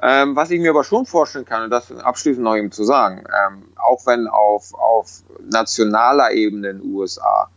Ähm, 0.00 0.36
was 0.36 0.50
ich 0.50 0.60
mir 0.60 0.70
aber 0.70 0.84
schon 0.84 1.06
vorstellen 1.06 1.44
kann, 1.44 1.64
und 1.64 1.70
das 1.70 1.90
abschließend 1.90 2.44
noch 2.44 2.56
eben 2.56 2.70
zu 2.70 2.84
sagen, 2.84 3.24
ähm, 3.26 3.64
auch 3.76 4.06
wenn 4.06 4.28
auf, 4.28 4.74
auf 4.74 5.22
nationaler 5.50 6.32
Ebene 6.32 6.70
in 6.70 6.78
den 6.78 6.92
USA 6.92 7.48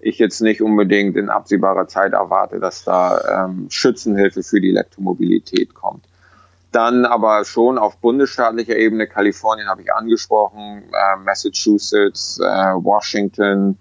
ich 0.00 0.18
jetzt 0.18 0.40
nicht 0.40 0.60
unbedingt 0.60 1.16
in 1.16 1.30
absehbarer 1.30 1.88
Zeit 1.88 2.12
erwarte, 2.12 2.60
dass 2.60 2.84
da 2.84 3.46
ähm, 3.46 3.68
Schützenhilfe 3.70 4.42
für 4.42 4.60
die 4.60 4.70
Elektromobilität 4.70 5.74
kommt. 5.74 6.04
Dann 6.72 7.06
aber 7.06 7.44
schon 7.44 7.78
auf 7.78 7.98
bundesstaatlicher 7.98 8.76
Ebene, 8.76 9.06
Kalifornien 9.06 9.68
habe 9.68 9.82
ich 9.82 9.92
angesprochen, 9.92 10.82
äh, 10.92 11.16
Massachusetts, 11.24 12.38
äh, 12.40 12.44
Washington, 12.44 13.78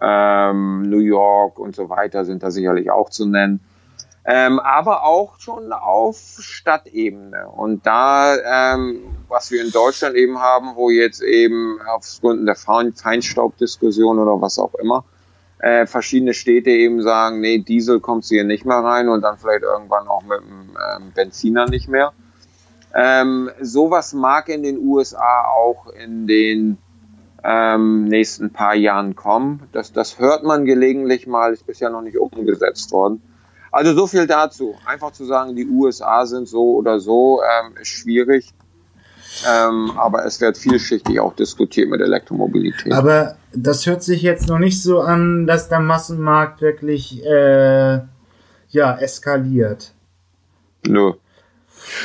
ähm, 0.00 0.82
New 0.82 0.98
York 0.98 1.58
und 1.58 1.76
so 1.76 1.88
weiter 1.88 2.24
sind 2.24 2.42
da 2.42 2.50
sicherlich 2.50 2.90
auch 2.90 3.08
zu 3.08 3.26
nennen. 3.26 3.60
Ähm, 4.26 4.58
aber 4.58 5.04
auch 5.04 5.38
schon 5.38 5.72
auf 5.72 6.16
Stadtebene. 6.40 7.46
Und 7.48 7.84
da, 7.86 8.74
ähm, 8.74 9.00
was 9.28 9.50
wir 9.50 9.62
in 9.62 9.70
Deutschland 9.70 10.16
eben 10.16 10.38
haben, 10.38 10.76
wo 10.76 10.88
jetzt 10.88 11.22
eben 11.22 11.78
aufgrund 11.86 12.48
der 12.48 12.54
Feinstaubdiskussion 12.54 14.18
oder 14.18 14.40
was 14.40 14.58
auch 14.58 14.74
immer, 14.74 15.04
äh, 15.58 15.86
verschiedene 15.86 16.32
Städte 16.32 16.70
eben 16.70 17.02
sagen, 17.02 17.40
nee, 17.40 17.58
Diesel 17.58 18.00
kommt 18.00 18.24
hier 18.24 18.44
nicht 18.44 18.64
mehr 18.64 18.78
rein 18.78 19.08
und 19.08 19.20
dann 19.20 19.36
vielleicht 19.36 19.62
irgendwann 19.62 20.08
auch 20.08 20.22
mit 20.22 20.40
dem 20.40 20.70
ähm, 20.70 21.12
Benziner 21.14 21.66
nicht 21.68 21.88
mehr. 21.88 22.12
Ähm, 22.94 23.50
sowas 23.60 24.14
mag 24.14 24.48
in 24.48 24.62
den 24.62 24.78
USA 24.78 25.44
auch 25.54 25.88
in 25.88 26.26
den 26.26 26.78
ähm, 27.42 28.04
nächsten 28.04 28.50
paar 28.50 28.74
Jahren 28.74 29.16
kommen. 29.16 29.68
Das, 29.72 29.92
das 29.92 30.18
hört 30.18 30.44
man 30.44 30.64
gelegentlich 30.64 31.26
mal, 31.26 31.52
ist 31.52 31.66
bisher 31.66 31.90
noch 31.90 32.02
nicht 32.02 32.16
umgesetzt 32.16 32.90
worden. 32.92 33.20
Also 33.74 33.92
so 33.92 34.06
viel 34.06 34.28
dazu. 34.28 34.76
Einfach 34.84 35.10
zu 35.10 35.24
sagen, 35.24 35.56
die 35.56 35.66
USA 35.66 36.26
sind 36.26 36.46
so 36.46 36.76
oder 36.76 37.00
so, 37.00 37.40
ähm, 37.42 37.76
ist 37.76 37.88
schwierig. 37.88 38.54
Ähm, 39.48 39.90
aber 39.96 40.24
es 40.24 40.40
wird 40.40 40.56
vielschichtig 40.56 41.18
auch 41.18 41.34
diskutiert 41.34 41.90
mit 41.90 42.00
Elektromobilität. 42.00 42.92
Aber 42.92 43.36
das 43.52 43.84
hört 43.84 44.04
sich 44.04 44.22
jetzt 44.22 44.48
noch 44.48 44.60
nicht 44.60 44.80
so 44.80 45.00
an, 45.00 45.48
dass 45.48 45.68
der 45.68 45.80
Massenmarkt 45.80 46.60
wirklich 46.60 47.26
äh, 47.26 47.94
ja 48.68 48.96
eskaliert. 48.96 49.92
Nö. 50.86 51.14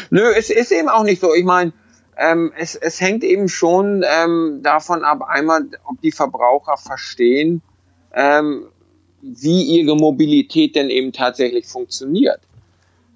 Nö, 0.09 0.23
es 0.35 0.49
ist 0.49 0.71
eben 0.71 0.89
auch 0.89 1.03
nicht 1.03 1.21
so. 1.21 1.35
Ich 1.35 1.45
meine, 1.45 1.71
ähm, 2.17 2.51
es, 2.57 2.73
es 2.73 2.99
hängt 2.99 3.23
eben 3.23 3.47
schon 3.47 4.03
ähm, 4.03 4.61
davon 4.63 5.03
ab, 5.03 5.21
einmal, 5.21 5.67
ob 5.83 6.01
die 6.01 6.11
Verbraucher 6.11 6.77
verstehen, 6.77 7.61
ähm, 8.11 8.65
wie 9.21 9.63
ihre 9.63 9.95
Mobilität 9.95 10.75
denn 10.75 10.89
eben 10.89 11.11
tatsächlich 11.11 11.67
funktioniert. 11.67 12.39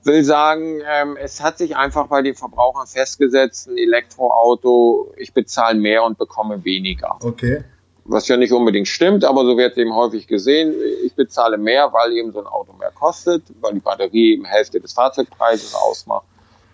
Will 0.04 0.24
sagen, 0.24 0.82
ähm, 0.86 1.18
es 1.18 1.42
hat 1.42 1.58
sich 1.58 1.78
einfach 1.78 2.08
bei 2.08 2.22
den 2.22 2.36
Verbrauchern 2.36 2.88
festgesetzt, 2.88 3.70
ein 3.70 3.78
Elektroauto, 3.78 5.14
ich 5.18 5.34
bezahle 5.34 5.80
mehr 5.80 6.04
und 6.04 6.18
bekomme 6.18 6.64
weniger. 6.66 7.18
Okay. 7.24 7.64
Was 8.04 8.28
ja 8.28 8.36
nicht 8.36 8.52
unbedingt 8.52 8.90
stimmt, 8.90 9.24
aber 9.24 9.46
so 9.46 9.56
wird 9.56 9.78
eben 9.78 9.96
häufig 9.96 10.28
gesehen, 10.28 10.76
ich 11.06 11.14
bezahle 11.14 11.58
mehr, 11.58 11.94
weil 11.94 12.12
eben 12.18 12.34
so 12.34 12.40
ein 12.40 12.48
Auto 12.48 12.74
mehr 12.74 12.92
kostet, 12.92 13.44
weil 13.62 13.76
die 13.76 13.80
Batterie 13.80 14.34
eben 14.34 14.44
Hälfte 14.44 14.82
des 14.82 14.92
Fahrzeugpreises 14.92 15.74
ausmacht, 15.74 16.26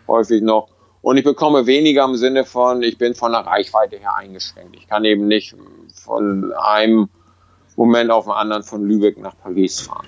häufig 0.07 0.41
noch. 0.41 0.69
Und 1.03 1.17
ich 1.17 1.23
bekomme 1.23 1.67
weniger 1.67 2.05
im 2.05 2.15
Sinne 2.15 2.45
von, 2.45 2.81
ich 2.81 2.97
bin 2.97 3.13
von 3.13 3.31
der 3.31 3.41
Reichweite 3.41 3.97
her 3.97 4.15
eingeschränkt. 4.15 4.75
Ich 4.75 4.87
kann 4.87 5.05
eben 5.05 5.27
nicht 5.27 5.55
von 5.93 6.51
einem 6.53 7.09
Moment 7.79 8.11
auf 8.11 8.25
den 8.25 8.33
anderen 8.33 8.63
von 8.63 8.83
Lübeck 8.83 9.17
nach 9.17 9.37
Paris 9.41 9.79
fahren. 9.79 10.05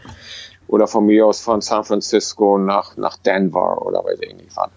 Oder 0.68 0.88
von 0.88 1.06
mir 1.06 1.26
aus 1.26 1.40
von 1.40 1.62
San 1.62 1.86
Francisco 1.86 2.58
nach, 2.58 2.98
nach 2.98 3.16
Denver 3.16 3.86
oder 3.86 4.04
weiß 4.04 4.20
ich 4.22 4.36
nicht 4.36 4.52
fahren. 4.52 4.72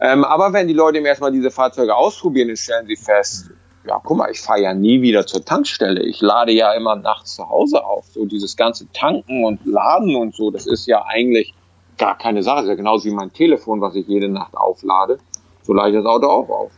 Ähm, 0.00 0.24
aber 0.24 0.54
wenn 0.54 0.66
die 0.66 0.72
Leute 0.72 1.00
erstmal 1.00 1.32
diese 1.32 1.50
Fahrzeuge 1.50 1.94
ausprobieren, 1.94 2.48
dann 2.48 2.56
stellen 2.56 2.86
sie 2.86 2.96
fest, 2.96 3.50
ja, 3.86 4.00
guck 4.02 4.16
mal, 4.16 4.30
ich 4.30 4.40
fahre 4.40 4.62
ja 4.62 4.72
nie 4.72 5.02
wieder 5.02 5.26
zur 5.26 5.44
Tankstelle. 5.44 6.02
Ich 6.02 6.22
lade 6.22 6.52
ja 6.52 6.72
immer 6.72 6.96
nachts 6.96 7.34
zu 7.34 7.46
Hause 7.46 7.84
auf. 7.84 8.06
So 8.06 8.24
dieses 8.24 8.56
ganze 8.56 8.90
Tanken 8.90 9.44
und 9.44 9.66
Laden 9.66 10.16
und 10.16 10.34
so, 10.34 10.50
das 10.50 10.66
ist 10.66 10.86
ja 10.86 11.04
eigentlich 11.04 11.52
gar 11.98 12.16
keine 12.16 12.42
Sache. 12.42 12.56
Das 12.56 12.64
ist 12.64 12.70
ja 12.70 12.74
genauso 12.76 13.04
wie 13.04 13.14
mein 13.14 13.34
Telefon, 13.34 13.82
was 13.82 13.94
ich 13.96 14.06
jede 14.06 14.30
Nacht 14.30 14.56
auflade. 14.56 15.18
So 15.62 15.74
lade 15.74 15.90
ich 15.90 15.96
das 15.96 16.06
Auto 16.06 16.26
auch 16.26 16.48
auf. 16.48 16.72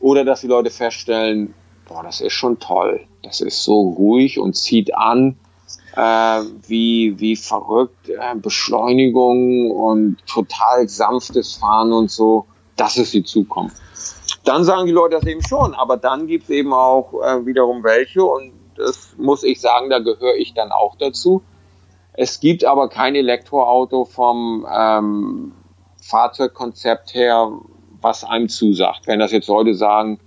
Oder 0.00 0.26
dass 0.26 0.42
die 0.42 0.48
Leute 0.48 0.70
feststellen, 0.70 1.54
boah, 1.88 2.02
das 2.02 2.20
ist 2.20 2.34
schon 2.34 2.58
toll. 2.58 3.00
Das 3.22 3.40
ist 3.40 3.64
so 3.64 3.80
ruhig 3.80 4.38
und 4.38 4.54
zieht 4.54 4.94
an, 4.94 5.36
äh, 5.96 6.42
wie, 6.66 7.18
wie 7.18 7.34
verrückt, 7.34 8.08
äh, 8.08 8.36
Beschleunigung 8.36 9.70
und 9.70 10.18
total 10.26 10.88
sanftes 10.88 11.56
Fahren 11.56 11.92
und 11.92 12.10
so. 12.10 12.46
Das 12.76 12.96
ist 12.96 13.12
die 13.12 13.24
Zukunft. 13.24 13.76
Dann 14.44 14.64
sagen 14.64 14.86
die 14.86 14.92
Leute 14.92 15.16
das 15.16 15.26
eben 15.26 15.42
schon, 15.42 15.74
aber 15.74 15.96
dann 15.96 16.26
gibt 16.26 16.44
es 16.44 16.50
eben 16.50 16.72
auch 16.72 17.12
äh, 17.14 17.44
wiederum 17.44 17.82
welche 17.82 18.22
und 18.22 18.52
das 18.76 19.14
muss 19.18 19.42
ich 19.42 19.60
sagen, 19.60 19.90
da 19.90 19.98
gehöre 19.98 20.36
ich 20.36 20.54
dann 20.54 20.70
auch 20.70 20.94
dazu. 20.96 21.42
Es 22.12 22.38
gibt 22.38 22.64
aber 22.64 22.88
kein 22.88 23.14
Elektroauto 23.16 24.04
vom 24.04 24.66
ähm, 24.72 25.52
Fahrzeugkonzept 26.00 27.14
her, 27.14 27.52
was 28.00 28.24
einem 28.24 28.48
zusagt. 28.48 29.06
Wenn 29.06 29.18
das 29.18 29.32
jetzt 29.32 29.48
Leute 29.48 29.74
sagen, 29.74 30.20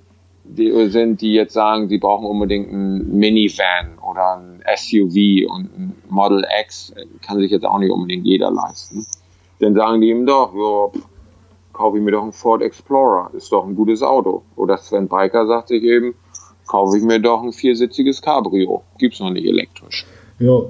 die 0.58 0.90
sind, 0.90 1.22
die 1.22 1.34
jetzt 1.34 1.54
sagen, 1.54 1.88
sie 1.88 1.98
brauchen 1.98 2.26
unbedingt 2.26 2.72
ein 2.72 3.18
Minivan 3.18 3.98
oder 4.02 4.38
ein 4.38 4.64
SUV 4.76 5.50
und 5.50 5.78
ein 5.78 5.96
Model 6.10 6.46
X 6.62 6.94
kann 7.26 7.40
sich 7.40 7.52
jetzt 7.52 7.66
auch 7.66 7.80
nicht 7.80 7.92
unbedingt 7.92 8.26
jeder 8.26 8.52
leisten. 8.52 9.06
Dann 9.60 9.76
sagen 9.76 10.02
die 10.02 10.10
ihm 10.10 10.26
doch, 10.26 10.54
ja, 10.54 11.00
kaufe 11.74 11.98
ich 11.98 12.04
mir 12.04 12.12
doch 12.12 12.24
einen 12.24 12.34
Ford 12.34 12.62
Explorer, 12.62 13.32
ist 13.34 13.52
doch 13.52 13.66
ein 13.66 13.76
gutes 13.76 14.04
Auto. 14.04 14.44
Oder 14.56 14.78
Sven 14.78 15.08
Biker 15.08 15.48
sagt 15.48 15.70
sich 15.70 15.84
eben, 15.84 16.16
kaufe 16.68 16.98
ich 16.98 17.04
mir 17.04 17.20
doch 17.20 17.44
ein 17.44 17.54
viersitziges 17.54 18.22
Cabrio, 18.22 18.84
gibt's 18.98 19.20
noch 19.20 19.32
nicht 19.32 19.46
elektrisch. 19.46 20.06
Ja, 20.40 20.62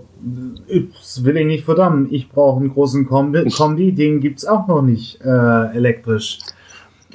das 0.67 1.23
will 1.23 1.37
ich 1.37 1.45
nicht 1.45 1.63
verdammen. 1.63 2.07
Ich 2.11 2.29
brauche 2.29 2.59
einen 2.59 2.73
großen 2.73 3.07
Kombi, 3.07 3.49
Kombi 3.49 3.93
den 3.93 4.19
gibt's 4.19 4.45
auch 4.45 4.67
noch 4.67 4.81
nicht 4.81 5.21
äh, 5.21 5.75
elektrisch. 5.75 6.39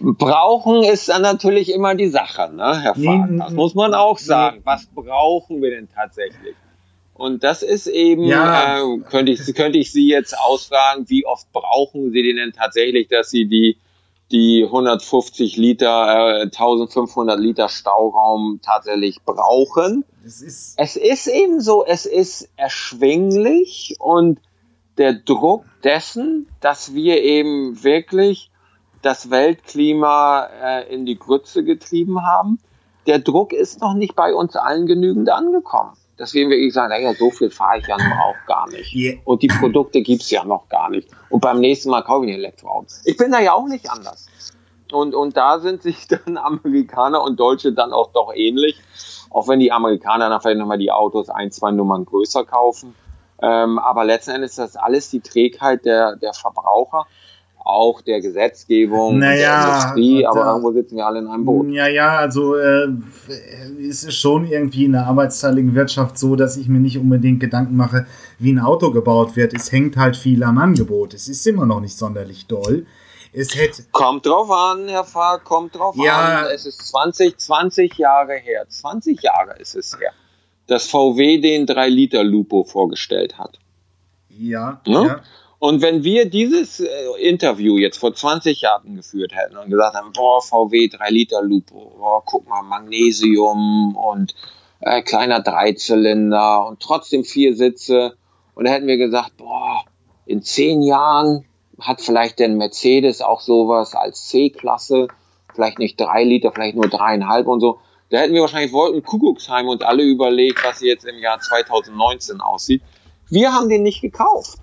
Brauchen 0.00 0.82
ist 0.82 1.08
dann 1.08 1.22
natürlich 1.22 1.72
immer 1.72 1.94
die 1.94 2.08
Sache, 2.08 2.52
ne, 2.52 2.80
Herr 2.80 2.94
Fahrt? 2.94 3.30
Das 3.38 3.52
muss 3.52 3.74
man 3.74 3.94
auch 3.94 4.18
sagen. 4.18 4.60
Was 4.64 4.86
brauchen 4.86 5.62
wir 5.62 5.70
denn 5.70 5.88
tatsächlich? 5.94 6.54
Und 7.14 7.44
das 7.44 7.62
ist 7.62 7.86
eben, 7.86 8.24
ja. 8.24 8.78
äh, 8.78 8.98
könnte, 9.08 9.32
ich, 9.32 9.54
könnte 9.54 9.78
ich 9.78 9.90
Sie 9.90 10.08
jetzt 10.08 10.38
ausfragen, 10.38 11.08
wie 11.08 11.24
oft 11.24 11.50
brauchen 11.52 12.10
Sie 12.12 12.22
denn 12.22 12.52
tatsächlich, 12.52 13.08
dass 13.08 13.30
Sie 13.30 13.46
die, 13.46 13.78
die 14.30 14.64
150 14.64 15.56
Liter, 15.56 16.40
äh, 16.40 16.42
1500 16.42 17.40
Liter 17.40 17.68
Stauraum 17.70 18.60
tatsächlich 18.62 19.22
brauchen? 19.24 20.04
Ist 20.24 20.74
es 20.76 20.96
ist 20.96 21.26
eben 21.28 21.60
so, 21.60 21.86
es 21.86 22.04
ist 22.04 22.50
erschwinglich 22.56 23.96
und 23.98 24.40
der 24.98 25.14
Druck 25.14 25.64
dessen, 25.84 26.48
dass 26.60 26.94
wir 26.94 27.22
eben 27.22 27.82
wirklich 27.82 28.50
das 29.06 29.30
Weltklima 29.30 30.48
äh, 30.62 30.92
in 30.92 31.06
die 31.06 31.18
Grütze 31.18 31.62
getrieben 31.64 32.26
haben. 32.26 32.58
Der 33.06 33.20
Druck 33.20 33.52
ist 33.52 33.80
noch 33.80 33.94
nicht 33.94 34.16
bei 34.16 34.34
uns 34.34 34.56
allen 34.56 34.86
genügend 34.86 35.30
angekommen. 35.30 35.92
Deswegen 36.18 36.50
will 36.50 36.58
ich 36.58 36.72
sagen, 36.72 36.88
naja, 36.88 37.14
so 37.14 37.30
viel 37.30 37.50
fahre 37.50 37.78
ich 37.78 37.86
ja 37.86 37.96
noch 37.96 38.18
auch 38.18 38.46
gar 38.46 38.68
nicht. 38.68 38.92
Yeah. 38.94 39.18
Und 39.24 39.42
die 39.42 39.48
Produkte 39.48 40.02
gibt's 40.02 40.30
ja 40.30 40.44
noch 40.44 40.68
gar 40.68 40.90
nicht. 40.90 41.08
Und 41.28 41.40
beim 41.40 41.60
nächsten 41.60 41.90
Mal 41.90 42.02
kaufe 42.02 42.26
ich 42.26 42.32
ein 42.32 42.38
Elektroauto. 42.38 42.88
Ich 43.04 43.16
bin 43.16 43.30
da 43.30 43.38
ja 43.38 43.52
auch 43.52 43.68
nicht 43.68 43.90
anders. 43.90 44.26
Und, 44.90 45.14
und 45.14 45.36
da 45.36 45.60
sind 45.60 45.82
sich 45.82 46.08
dann 46.08 46.36
Amerikaner 46.36 47.22
und 47.22 47.38
Deutsche 47.38 47.72
dann 47.72 47.92
auch 47.92 48.12
doch 48.12 48.32
ähnlich. 48.34 48.80
Auch 49.30 49.46
wenn 49.46 49.60
die 49.60 49.70
Amerikaner 49.70 50.30
dann 50.30 50.40
vielleicht 50.40 50.58
nochmal 50.58 50.78
die 50.78 50.90
Autos 50.90 51.28
ein, 51.28 51.52
zwei 51.52 51.70
Nummern 51.70 52.06
größer 52.06 52.44
kaufen. 52.44 52.94
Ähm, 53.40 53.78
aber 53.78 54.04
letzten 54.04 54.30
Endes 54.32 54.52
ist 54.52 54.58
das 54.58 54.76
alles 54.76 55.10
die 55.10 55.20
Trägheit 55.20 55.84
der, 55.84 56.16
der 56.16 56.32
Verbraucher 56.32 57.06
auch 57.66 58.00
der 58.00 58.20
Gesetzgebung 58.20 59.18
naja, 59.18 59.64
der 59.64 59.74
Industrie, 59.74 60.26
aber 60.26 60.40
da, 60.40 60.50
irgendwo 60.50 60.72
sitzen 60.72 60.96
wir 60.96 61.06
alle 61.06 61.18
in 61.18 61.26
einem 61.26 61.44
Boot. 61.44 61.68
Ja, 61.70 61.88
ja, 61.88 62.16
also 62.16 62.54
äh, 62.54 62.88
es 63.88 64.04
ist 64.04 64.14
schon 64.14 64.46
irgendwie 64.46 64.84
in 64.84 64.92
der 64.92 65.06
arbeitsteiligen 65.06 65.74
Wirtschaft 65.74 66.16
so, 66.16 66.36
dass 66.36 66.56
ich 66.56 66.68
mir 66.68 66.78
nicht 66.78 66.96
unbedingt 66.96 67.40
Gedanken 67.40 67.76
mache, 67.76 68.06
wie 68.38 68.52
ein 68.52 68.60
Auto 68.60 68.92
gebaut 68.92 69.34
wird. 69.34 69.52
Es 69.52 69.72
hängt 69.72 69.96
halt 69.96 70.16
viel 70.16 70.44
am 70.44 70.58
Angebot. 70.58 71.12
Es 71.12 71.28
ist 71.28 71.44
immer 71.46 71.66
noch 71.66 71.80
nicht 71.80 71.98
sonderlich 71.98 72.46
doll. 72.46 72.86
Es 73.32 73.54
hätte 73.56 73.82
kommt 73.90 74.24
drauf 74.24 74.50
an, 74.50 74.88
Herr 74.88 75.04
Fahr, 75.04 75.40
kommt 75.40 75.74
drauf 75.74 75.96
ja, 75.98 76.44
an. 76.44 76.46
Es 76.54 76.66
ist 76.66 76.86
20, 76.88 77.36
20 77.36 77.98
Jahre 77.98 78.34
her. 78.34 78.64
20 78.68 79.20
Jahre 79.22 79.58
ist 79.58 79.74
es 79.74 79.98
her, 79.98 80.12
dass 80.68 80.86
VW 80.86 81.40
den 81.40 81.66
3-Liter-Lupo 81.66 82.64
vorgestellt 82.64 83.38
hat. 83.38 83.58
Ja, 84.28 84.80
ja. 84.86 85.04
ja. 85.04 85.20
Und 85.58 85.80
wenn 85.80 86.04
wir 86.04 86.28
dieses 86.28 86.80
äh, 86.80 86.88
Interview 87.18 87.78
jetzt 87.78 87.98
vor 87.98 88.14
20 88.14 88.60
Jahren 88.60 88.96
geführt 88.96 89.34
hätten 89.34 89.56
und 89.56 89.70
gesagt 89.70 89.96
haben, 89.96 90.12
boah, 90.12 90.42
VW 90.42 90.88
3 90.88 91.08
Liter 91.10 91.42
Lupo, 91.42 91.94
boah, 91.96 92.22
guck 92.24 92.46
mal, 92.46 92.62
Magnesium 92.62 93.96
und 93.96 94.34
äh, 94.80 95.02
kleiner 95.02 95.40
Dreizylinder 95.40 96.66
und 96.66 96.80
trotzdem 96.80 97.24
vier 97.24 97.56
Sitze. 97.56 98.16
Und 98.54 98.66
da 98.66 98.72
hätten 98.72 98.86
wir 98.86 98.98
gesagt, 98.98 99.36
boah, 99.38 99.84
in 100.26 100.42
zehn 100.42 100.82
Jahren 100.82 101.46
hat 101.80 102.00
vielleicht 102.00 102.38
der 102.38 102.48
Mercedes 102.48 103.22
auch 103.22 103.40
sowas 103.40 103.94
als 103.94 104.28
C-Klasse, 104.28 105.08
vielleicht 105.54 105.78
nicht 105.78 105.98
drei 105.98 106.24
Liter, 106.24 106.52
vielleicht 106.52 106.76
nur 106.76 106.88
dreieinhalb 106.88 107.46
und 107.46 107.60
so. 107.60 107.78
Da 108.10 108.18
hätten 108.18 108.34
wir 108.34 108.42
wahrscheinlich 108.42 108.72
Wolken 108.72 109.02
Kuckucksheim 109.02 109.68
und 109.68 109.82
alle 109.84 110.02
überlegt, 110.02 110.62
was 110.64 110.80
jetzt 110.80 111.04
im 111.06 111.18
Jahr 111.18 111.40
2019 111.40 112.40
aussieht. 112.40 112.82
Wir 113.28 113.52
haben 113.52 113.68
den 113.68 113.82
nicht 113.82 114.00
gekauft. 114.00 114.58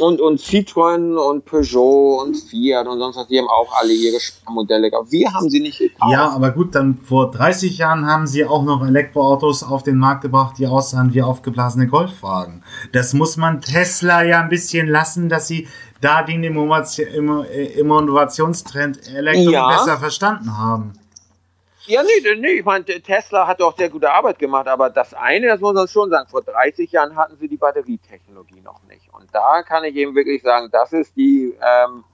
Und, 0.00 0.20
und 0.20 0.40
Citroën 0.40 1.16
und 1.16 1.44
Peugeot 1.44 2.22
und 2.22 2.36
Fiat 2.36 2.86
und 2.86 2.98
sonst 2.98 3.16
was, 3.16 3.28
die 3.28 3.38
haben 3.38 3.48
auch 3.48 3.72
alle 3.80 3.92
ihre 3.92 4.18
Modelle 4.48 4.90
gehabt. 4.90 5.12
Wir 5.12 5.32
haben 5.32 5.48
sie 5.50 5.60
nicht 5.60 5.78
gekauft. 5.78 6.12
Ja, 6.12 6.30
aber 6.30 6.50
gut, 6.50 6.74
dann 6.74 6.98
vor 6.98 7.30
30 7.30 7.78
Jahren 7.78 8.06
haben 8.06 8.26
sie 8.26 8.44
auch 8.44 8.64
noch 8.64 8.84
Elektroautos 8.86 9.62
auf 9.62 9.82
den 9.82 9.98
Markt 9.98 10.22
gebracht, 10.22 10.58
die 10.58 10.66
aussahen 10.66 11.14
wie 11.14 11.22
aufgeblasene 11.22 11.86
Golfwagen. 11.86 12.64
Das 12.92 13.14
muss 13.14 13.36
man 13.36 13.60
Tesla 13.60 14.22
ja 14.22 14.40
ein 14.40 14.48
bisschen 14.48 14.88
lassen, 14.88 15.28
dass 15.28 15.46
sie 15.48 15.68
da 16.00 16.22
den 16.22 16.42
Innovationstrend 16.42 19.08
Elektro 19.14 19.50
ja. 19.50 19.68
besser 19.68 19.98
verstanden 19.98 20.56
haben. 20.58 20.94
Ja, 21.86 22.02
nee, 22.02 22.34
nee, 22.36 22.58
ich 22.58 22.64
meine, 22.64 22.84
Tesla 22.84 23.46
hat 23.46 23.60
doch 23.60 23.76
sehr 23.76 23.90
gute 23.90 24.10
Arbeit 24.10 24.38
gemacht, 24.38 24.68
aber 24.68 24.88
das 24.88 25.14
eine, 25.14 25.48
das 25.48 25.60
muss 25.60 25.74
man 25.74 25.88
schon 25.88 26.10
sagen, 26.10 26.28
vor 26.28 26.42
30 26.42 26.92
Jahren 26.92 27.16
hatten 27.16 27.36
sie 27.38 27.48
die 27.48 27.56
Batterietechnologie 27.56 28.60
noch 28.60 28.80
nicht. 28.84 29.11
Da 29.32 29.62
kann 29.62 29.84
ich 29.84 29.96
eben 29.96 30.14
wirklich 30.14 30.42
sagen, 30.42 30.68
das 30.70 30.92
ist 30.92 31.16
die 31.16 31.54
ähm, 31.60 32.04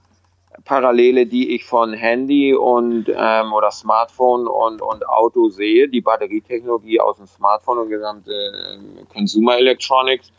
Parallele, 0.65 1.25
die 1.25 1.55
ich 1.55 1.65
von 1.65 1.93
Handy 1.93 2.53
und 2.53 3.05
ähm, 3.09 3.53
oder 3.53 3.71
Smartphone 3.71 4.47
und, 4.47 4.81
und 4.81 5.07
Auto 5.07 5.49
sehe. 5.49 5.87
Die 5.87 6.01
Batterietechnologie 6.01 6.99
aus 6.99 7.17
dem 7.17 7.27
Smartphone 7.27 7.79
und 7.79 7.89
gesamte 7.89 8.31
äh, 8.31 9.03
Consumer 9.13 9.57
Electronics, 9.57 10.31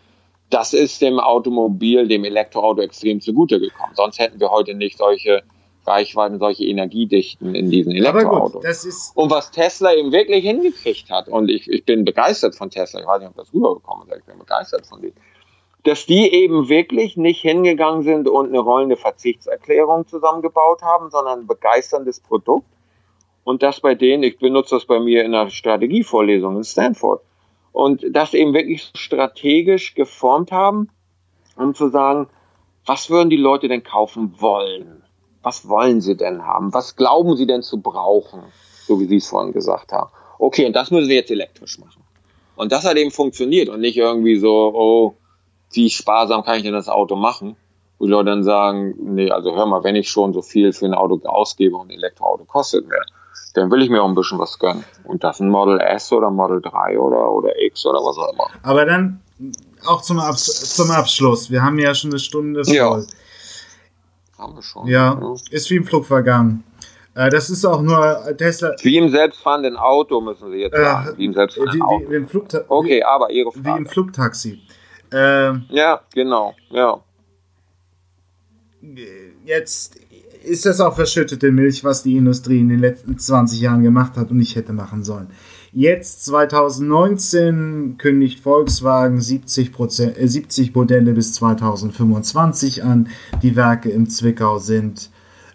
das 0.51 0.73
ist 0.73 1.01
dem 1.01 1.21
Automobil, 1.21 2.09
dem 2.09 2.25
Elektroauto 2.25 2.83
extrem 2.83 3.21
zugute 3.21 3.61
gekommen. 3.61 3.93
Sonst 3.95 4.19
hätten 4.19 4.41
wir 4.41 4.51
heute 4.51 4.75
nicht 4.75 4.99
solche 4.99 5.43
Reichweiten, 5.87 6.39
solche 6.39 6.65
Energiedichten 6.65 7.55
in 7.55 7.71
diesen 7.71 7.93
Elektroautos. 7.93 8.55
Gut, 8.55 8.65
das 8.65 8.85
ist 8.85 9.17
und 9.17 9.31
was 9.31 9.51
Tesla 9.51 9.95
eben 9.95 10.13
wirklich 10.13 10.45
hingekriegt 10.45 11.11
hat, 11.11 11.29
und 11.29 11.49
ich, 11.49 11.71
ich 11.71 11.85
bin 11.85 12.05
begeistert 12.05 12.55
von 12.55 12.71
Tesla, 12.71 13.01
ich 13.01 13.07
weiß 13.07 13.21
nicht, 13.21 13.31
ob 13.31 13.37
das 13.37 13.53
rübergekommen 13.55 14.09
ist, 14.09 14.19
ich 14.19 14.25
bin 14.25 14.39
begeistert 14.39 14.87
von 14.87 15.01
denen, 15.01 15.15
dass 15.85 16.07
die 16.07 16.33
eben 16.33 16.69
wirklich 16.69 17.17
nicht 17.17 17.41
hingegangen 17.41 18.03
sind 18.03 18.29
und 18.29 18.49
eine 18.49 18.61
rollende 18.61 18.97
Verzichtserklärung 18.97 20.07
zusammengebaut 20.07 20.83
haben, 20.83 21.11
sondern 21.11 21.41
ein 21.41 21.47
begeisterndes 21.47 22.21
Produkt. 22.21 22.67
Und 23.45 23.63
das 23.63 23.81
bei 23.81 23.95
denen, 23.95 24.23
ich 24.23 24.39
benutze 24.39 24.77
das 24.77 24.85
bei 24.85 25.01
mir 25.01 25.25
in 25.25 25.35
einer 25.35 25.51
Strategievorlesung 25.51 26.57
in 26.57 26.65
Stanford, 26.65 27.23
und 27.73 28.05
das 28.11 28.35
eben 28.35 28.53
wirklich 28.53 28.91
strategisch 28.95 29.95
geformt 29.95 30.51
haben, 30.51 30.91
um 31.57 31.75
zu 31.75 31.89
sagen, 31.89 32.29
was 32.85 33.11
würden 33.11 33.31
die 33.31 33.37
Leute 33.37 33.69
denn 33.69 33.85
kaufen 33.85 34.35
wollen? 34.41 35.05
was 35.43 35.69
wollen 35.69 36.01
sie 36.01 36.17
denn 36.17 36.45
haben? 36.45 36.73
Was 36.75 36.97
glauben 36.97 37.37
sie 37.37 37.47
denn 37.47 37.63
zu 37.63 37.81
brauchen? 37.81 38.43
So 38.87 39.01
wie 39.01 39.07
Sie 39.07 39.17
es 39.17 39.29
vorhin 39.29 39.53
gesagt 39.53 39.93
haben. 39.93 40.11
Okay, 40.39 40.67
und 40.67 40.75
das 40.75 40.91
müssen 40.91 41.09
wir 41.09 41.17
jetzt 41.17 41.31
elektrisch 41.31 41.79
machen. 41.79 42.03
Und 42.57 42.73
das 42.73 42.85
hat 42.85 42.97
eben 42.97 43.11
funktioniert 43.11 43.69
und 43.69 43.81
nicht 43.81 43.97
irgendwie 43.97 44.37
so, 44.37 44.73
oh, 44.75 45.15
wie 45.73 45.91
sparsam 45.91 46.45
kann 46.45 46.57
ich 46.57 46.63
denn 46.63 46.73
das 46.73 46.89
Auto 46.89 47.17
machen? 47.17 47.57
Wo 47.99 48.07
die 48.07 48.13
Leute 48.13 48.31
dann 48.31 48.45
sagen, 48.45 48.95
nee, 48.99 49.31
also 49.31 49.55
hör 49.55 49.67
mal, 49.67 49.85
wenn 49.85 49.97
ich 49.97 50.11
schon 50.11 50.33
so 50.33 50.43
viel 50.43 50.73
für 50.73 50.87
ein 50.87 50.95
Auto 50.95 51.21
ausgebe 51.29 51.77
und 51.77 51.89
ein 51.89 51.99
Elektroauto 51.99 52.45
kostet 52.45 52.89
mehr, 52.89 53.05
dann 53.55 53.71
will 53.71 53.83
ich 53.83 53.91
mir 53.91 54.03
auch 54.03 54.09
ein 54.09 54.15
bisschen 54.15 54.39
was 54.39 54.59
gönnen. 54.59 54.85
Und 55.05 55.23
das 55.23 55.41
ein 55.41 55.49
Model 55.49 55.81
S 55.81 56.11
oder 56.13 56.31
Model 56.31 56.61
3 56.63 56.99
oder, 56.99 57.31
oder 57.31 57.51
X 57.61 57.85
oder 57.85 57.99
was 57.99 58.17
auch 58.17 58.33
immer. 58.33 58.47
Aber 58.63 58.85
dann 58.85 59.21
auch 59.87 60.03
zum, 60.03 60.19
Abs 60.19 60.75
zum 60.75 60.91
Abschluss. 60.91 61.51
Wir 61.51 61.63
haben 61.63 61.79
ja 61.79 61.95
schon 61.95 62.11
eine 62.11 62.19
Stunde 62.19 62.65
voll. 62.65 62.75
Ja. 62.75 63.03
Haben 64.39 64.55
wir 64.55 64.63
schon. 64.63 64.87
Ja, 64.87 65.19
ja. 65.21 65.35
ist 65.51 65.69
wie 65.71 65.77
im 65.77 65.85
Flug 65.85 66.07
vergangen. 66.07 66.65
Äh, 67.15 67.29
das 67.29 67.51
ist 67.51 67.65
auch 67.65 67.83
nur 67.83 68.37
Tesla. 68.37 68.75
Wie 68.83 68.97
im 68.97 69.09
selbstfahrenden 69.09 69.77
Auto 69.77 70.21
müssen 70.21 70.51
Sie 70.51 70.59
jetzt 70.59 70.75
äh, 70.75 70.85
sagen. 70.85 71.19
Wie 71.19 71.25
im 71.27 71.35
selbstfahrenden 71.35 71.79
wie, 71.79 71.83
Auto. 71.83 72.11
Wie, 72.11 72.17
im 72.17 72.29
Flugta 72.29 72.61
okay, 72.69 73.03
aber 73.03 73.31
Ihre 73.31 73.53
Frage. 73.53 73.67
Wie 73.67 73.79
im 73.79 73.87
Flugtaxi. 73.87 74.61
Äh, 75.13 75.53
ja, 75.69 76.01
genau. 76.15 76.55
Ja. 76.71 77.01
Jetzt 79.45 79.99
ist 80.45 80.67
das 80.67 80.81
auch 80.81 80.95
verschüttete 80.95 81.51
Milch, 81.53 81.85
was 81.85 82.03
die 82.03 82.17
Industrie 82.17 82.61
in 82.61 82.69
den 82.69 82.81
letzten 82.81 83.19
20 83.19 83.61
Jahren 83.61 83.83
gemacht 83.83 84.17
hat 84.17 84.31
und 84.31 84.39
nicht 84.39 84.57
hätte 84.57 84.73
machen 84.73 85.05
sollen. 85.05 85.29
Jetzt 85.73 86.25
2019 86.25 87.97
kündigt 87.99 88.41
Volkswagen 88.41 89.21
70, 89.21 89.73
Prozent, 89.73 90.19
äh, 90.19 90.27
70 90.27 90.75
Modelle 90.75 91.13
bis 91.13 91.35
2025 91.35 92.83
an. 92.83 93.09
Die 93.43 93.55
Werke 93.55 93.91
im 93.91 94.09
Zwickau 94.09 94.59
sind 94.59 95.11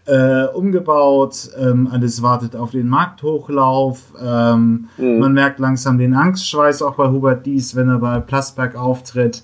äh, 0.06 0.46
umgebaut. 0.46 1.50
Ähm, 1.58 1.90
alles 1.92 2.22
wartet 2.22 2.56
auf 2.56 2.72
den 2.72 2.88
Markthochlauf. 2.88 4.14
Ähm, 4.22 4.88
mhm. 4.98 5.20
Man 5.20 5.34
merkt 5.34 5.60
langsam 5.60 5.98
den 5.98 6.14
Angstschweiß 6.14 6.82
auch 6.82 6.96
bei 6.96 7.10
Hubert 7.10 7.46
Dies, 7.46 7.76
wenn 7.76 7.90
er 7.90 8.00
bei 8.00 8.20
Plasberg 8.20 8.76
auftritt. 8.76 9.44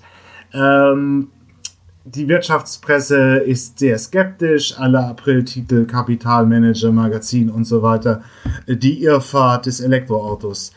Ähm, 0.52 1.28
die 2.04 2.26
Wirtschaftspresse 2.26 3.36
ist 3.38 3.78
sehr 3.78 3.96
skeptisch, 3.96 4.74
alle 4.76 5.06
April-Titel, 5.06 5.86
Kapitalmanager, 5.86 6.90
Magazin 6.90 7.48
und 7.48 7.64
so 7.64 7.82
weiter. 7.82 8.22
Die 8.66 9.04
Irrfahrt 9.04 9.66
des 9.66 9.80
Elektroautos. 9.80 10.72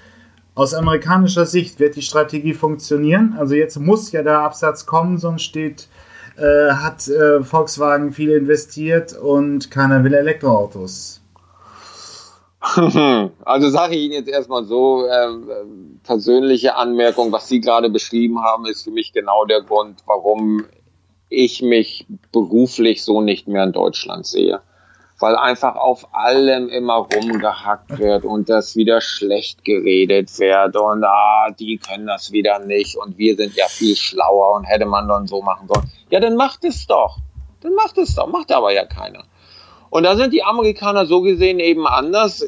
Aus 0.53 0.73
amerikanischer 0.73 1.45
Sicht 1.45 1.79
wird 1.79 1.95
die 1.95 2.03
Strategie 2.03 2.53
funktionieren. 2.53 3.35
Also 3.37 3.55
jetzt 3.55 3.77
muss 3.79 4.11
ja 4.11 4.21
der 4.21 4.39
Absatz 4.39 4.85
kommen, 4.85 5.17
sonst 5.17 5.41
steht, 5.41 5.89
äh, 6.37 6.71
hat 6.71 7.07
äh, 7.07 7.43
Volkswagen 7.43 8.11
viel 8.11 8.31
investiert 8.31 9.13
und 9.13 9.71
keiner 9.71 10.03
will 10.03 10.13
Elektroautos. 10.13 11.21
Also 13.45 13.69
sage 13.69 13.95
ich 13.95 14.01
Ihnen 14.01 14.13
jetzt 14.13 14.29
erstmal 14.29 14.65
so, 14.65 15.05
äh, 15.05 15.27
persönliche 16.03 16.75
Anmerkung, 16.75 17.31
was 17.31 17.47
Sie 17.47 17.61
gerade 17.61 17.89
beschrieben 17.89 18.41
haben, 18.41 18.65
ist 18.65 18.83
für 18.83 18.91
mich 18.91 19.13
genau 19.13 19.45
der 19.45 19.61
Grund, 19.61 19.99
warum 20.07 20.65
ich 21.29 21.61
mich 21.61 22.07
beruflich 22.31 23.03
so 23.03 23.21
nicht 23.21 23.47
mehr 23.47 23.63
in 23.63 23.71
Deutschland 23.71 24.25
sehe. 24.25 24.61
Weil 25.19 25.35
einfach 25.37 25.75
auf 25.75 26.13
allem 26.13 26.67
immer 26.67 26.95
rumgehackt 26.95 27.97
wird 27.99 28.25
und 28.25 28.49
das 28.49 28.75
wieder 28.75 28.99
schlecht 28.99 29.63
geredet 29.63 30.37
wird 30.39 30.75
und 30.75 31.05
ah, 31.05 31.51
die 31.57 31.77
können 31.77 32.05
das 32.05 32.33
wieder 32.33 32.59
nicht 32.59 32.97
und 32.97 33.17
wir 33.17 33.35
sind 33.37 33.55
ja 33.55 33.67
viel 33.67 33.95
schlauer 33.95 34.55
und 34.55 34.65
hätte 34.65 34.85
man 34.85 35.07
dann 35.07 35.25
so 35.25 35.41
machen 35.41 35.67
sollen. 35.67 35.89
Ja, 36.09 36.19
dann 36.19 36.35
macht 36.35 36.65
es 36.65 36.85
doch. 36.85 37.17
Dann 37.61 37.73
macht 37.75 37.97
es 37.97 38.15
doch. 38.15 38.27
Macht 38.27 38.51
aber 38.51 38.73
ja 38.73 38.85
keiner. 38.85 39.23
Und 39.89 40.03
da 40.03 40.15
sind 40.15 40.33
die 40.33 40.43
Amerikaner 40.43 41.05
so 41.05 41.21
gesehen 41.21 41.59
eben 41.59 41.87
anders. 41.87 42.45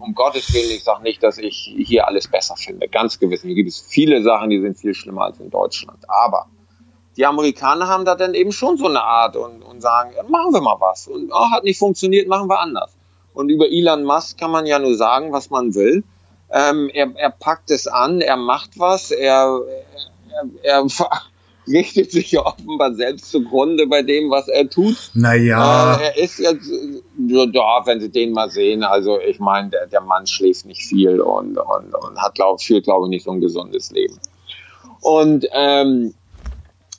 Um 0.00 0.14
Gottes 0.14 0.52
Willen, 0.52 0.70
ich 0.70 0.82
sage 0.82 1.02
nicht, 1.02 1.22
dass 1.22 1.38
ich 1.38 1.72
hier 1.76 2.08
alles 2.08 2.26
besser 2.26 2.56
finde. 2.56 2.88
Ganz 2.88 3.18
gewiss. 3.18 3.42
Hier 3.42 3.54
gibt 3.54 3.68
es 3.68 3.80
viele 3.80 4.22
Sachen, 4.22 4.50
die 4.50 4.60
sind 4.60 4.76
viel 4.76 4.94
schlimmer 4.94 5.26
als 5.26 5.38
in 5.38 5.50
Deutschland. 5.50 5.98
Aber 6.08 6.46
die 7.20 7.26
Amerikaner 7.26 7.86
haben 7.86 8.06
da 8.06 8.14
dann 8.14 8.32
eben 8.32 8.50
schon 8.50 8.78
so 8.78 8.86
eine 8.86 9.02
Art 9.02 9.36
und, 9.36 9.60
und 9.62 9.82
sagen, 9.82 10.12
ja, 10.16 10.22
machen 10.22 10.54
wir 10.54 10.62
mal 10.62 10.80
was. 10.80 11.06
Und 11.06 11.30
oh, 11.30 11.50
hat 11.50 11.64
nicht 11.64 11.78
funktioniert, 11.78 12.26
machen 12.28 12.48
wir 12.48 12.58
anders. 12.58 12.96
Und 13.34 13.50
über 13.50 13.66
Elon 13.70 14.04
Musk 14.04 14.38
kann 14.38 14.50
man 14.50 14.64
ja 14.64 14.78
nur 14.78 14.96
sagen, 14.96 15.30
was 15.30 15.50
man 15.50 15.74
will. 15.74 16.02
Ähm, 16.50 16.88
er, 16.94 17.12
er 17.16 17.28
packt 17.28 17.70
es 17.70 17.86
an, 17.86 18.22
er 18.22 18.38
macht 18.38 18.78
was, 18.78 19.10
er, 19.10 19.60
er, 20.32 20.46
er 20.62 20.86
richtet 21.68 22.10
sich 22.10 22.32
ja 22.32 22.46
offenbar 22.46 22.94
selbst 22.94 23.30
zugrunde 23.30 23.86
bei 23.86 24.00
dem, 24.00 24.30
was 24.30 24.48
er 24.48 24.70
tut. 24.70 25.10
Naja. 25.12 25.96
Äh, 25.96 26.04
er 26.04 26.16
ist 26.16 26.38
jetzt, 26.38 26.70
ja, 27.18 27.82
wenn 27.84 28.00
Sie 28.00 28.10
den 28.10 28.32
mal 28.32 28.48
sehen, 28.48 28.82
also 28.82 29.20
ich 29.20 29.38
meine, 29.40 29.68
der, 29.68 29.88
der 29.88 30.00
Mann 30.00 30.26
schläft 30.26 30.64
nicht 30.64 30.86
viel 30.86 31.20
und, 31.20 31.58
und, 31.58 31.94
und 31.94 32.16
hat, 32.16 32.34
glaub, 32.36 32.62
führt, 32.62 32.84
glaube 32.84 33.08
ich, 33.08 33.10
nicht 33.10 33.24
so 33.24 33.32
ein 33.32 33.42
gesundes 33.42 33.90
Leben. 33.90 34.18
Und 35.02 35.46
ähm, 35.52 36.14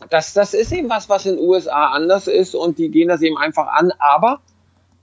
das, 0.10 0.34
das 0.34 0.54
ist 0.54 0.72
eben 0.72 0.89
was, 0.89 1.10
was 1.10 1.26
in 1.26 1.38
den 1.38 1.45
USA 1.45 1.88
anders 1.88 2.28
ist 2.28 2.56
und 2.56 2.78
die 2.78 2.89
gehen 2.89 3.10
das 3.10 3.22
eben 3.22 3.38
einfach 3.38 3.68
an. 3.68 3.91
Aber 3.99 4.39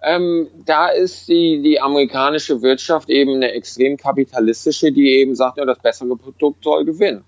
ähm, 0.03 0.49
da 0.65 0.89
ist 0.89 1.29
die, 1.29 1.61
die 1.63 1.81
amerikanische 1.81 2.63
Wirtschaft 2.63 3.09
eben 3.09 3.37
eine 3.37 3.53
extrem 3.53 3.97
kapitalistische, 3.97 4.93
die 4.93 5.19
eben 5.19 5.35
sagt, 5.35 5.59
ja, 5.59 5.65
das 5.65 5.79
bessere 5.79 6.17
Produkt 6.17 6.65
soll 6.65 6.85
gewinnen. 6.85 7.25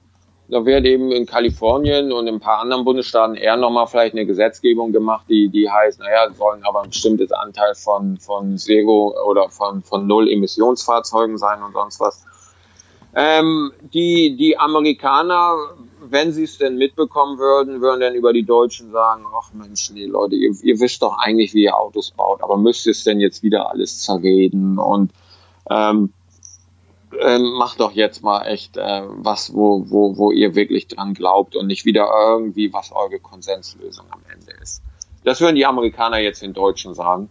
Da 0.48 0.64
wird 0.64 0.84
eben 0.84 1.12
in 1.12 1.26
Kalifornien 1.26 2.10
und 2.12 2.26
in 2.26 2.34
ein 2.34 2.40
paar 2.40 2.58
anderen 2.58 2.84
Bundesstaaten 2.84 3.36
eher 3.36 3.56
nochmal 3.56 3.86
vielleicht 3.86 4.14
eine 4.14 4.26
Gesetzgebung 4.26 4.92
gemacht, 4.92 5.26
die, 5.28 5.48
die 5.48 5.70
heißt, 5.70 6.00
naja, 6.00 6.28
sollen 6.32 6.64
aber 6.64 6.82
ein 6.82 6.90
bestimmtes 6.90 7.30
Anteil 7.30 7.74
von, 7.76 8.18
von 8.18 8.58
Zero 8.58 9.14
oder 9.28 9.48
von, 9.48 9.82
von 9.82 10.08
Null 10.08 10.28
Emissionsfahrzeugen 10.28 11.38
sein 11.38 11.62
und 11.62 11.72
sonst 11.72 12.00
was. 12.00 12.24
Ähm, 13.14 13.72
die, 13.94 14.36
die 14.36 14.58
Amerikaner 14.58 15.54
wenn 16.08 16.32
sie 16.32 16.44
es 16.44 16.58
denn 16.58 16.76
mitbekommen 16.76 17.38
würden, 17.38 17.80
würden 17.80 18.00
dann 18.00 18.14
über 18.14 18.32
die 18.32 18.44
Deutschen 18.44 18.90
sagen, 18.90 19.24
ach 19.38 19.52
Mensch, 19.52 19.90
nee 19.90 20.06
Leute, 20.06 20.34
ihr, 20.34 20.54
ihr 20.62 20.80
wisst 20.80 21.02
doch 21.02 21.18
eigentlich, 21.18 21.54
wie 21.54 21.64
ihr 21.64 21.76
Autos 21.76 22.10
baut, 22.10 22.42
aber 22.42 22.56
müsst 22.56 22.86
ihr 22.86 22.92
es 22.92 23.04
denn 23.04 23.20
jetzt 23.20 23.42
wieder 23.42 23.70
alles 23.70 24.00
zerreden 24.00 24.78
und 24.78 25.12
ähm, 25.68 26.12
ähm, 27.20 27.52
macht 27.54 27.80
doch 27.80 27.92
jetzt 27.92 28.22
mal 28.22 28.46
echt 28.46 28.76
äh, 28.76 29.02
was, 29.06 29.54
wo, 29.54 29.84
wo, 29.88 30.16
wo 30.16 30.30
ihr 30.30 30.54
wirklich 30.54 30.86
dran 30.86 31.14
glaubt 31.14 31.56
und 31.56 31.66
nicht 31.66 31.84
wieder 31.84 32.08
irgendwie, 32.14 32.72
was 32.72 32.92
eure 32.92 33.18
Konsenslösung 33.18 34.06
am 34.10 34.20
Ende 34.32 34.52
ist. 34.62 34.82
Das 35.24 35.40
würden 35.40 35.56
die 35.56 35.66
Amerikaner 35.66 36.18
jetzt 36.18 36.42
den 36.42 36.54
Deutschen 36.54 36.94
sagen. 36.94 37.30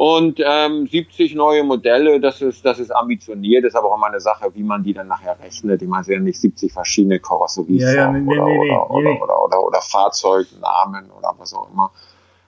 Und 0.00 0.40
ähm, 0.42 0.86
70 0.86 1.34
neue 1.34 1.62
Modelle, 1.62 2.20
das 2.20 2.40
ist, 2.40 2.64
das 2.64 2.78
ist 2.78 2.90
ambitioniert, 2.90 3.66
ist 3.66 3.76
aber 3.76 3.90
auch 3.92 3.98
immer 3.98 4.06
eine 4.06 4.18
Sache, 4.18 4.50
wie 4.54 4.62
man 4.62 4.82
die 4.82 4.94
dann 4.94 5.08
nachher 5.08 5.38
rechnet. 5.38 5.82
Ich 5.82 5.88
meine, 5.88 6.00
es 6.00 6.06
sind 6.06 6.14
ja 6.14 6.20
nicht 6.20 6.40
70 6.40 6.72
verschiedene 6.72 7.20
Karosserieformen 7.20 7.94
ja, 7.94 8.04
ja, 8.04 8.10
nee, 8.10 8.32
oder, 8.32 8.44
nee, 8.46 8.58
nee, 8.60 8.70
oder, 8.70 8.90
oder, 8.90 9.22
oder, 9.22 9.44
oder, 9.44 9.62
oder 9.66 9.80
Fahrzeugnamen 9.82 11.10
oder 11.10 11.34
was 11.36 11.52
auch 11.52 11.70
immer. 11.70 11.90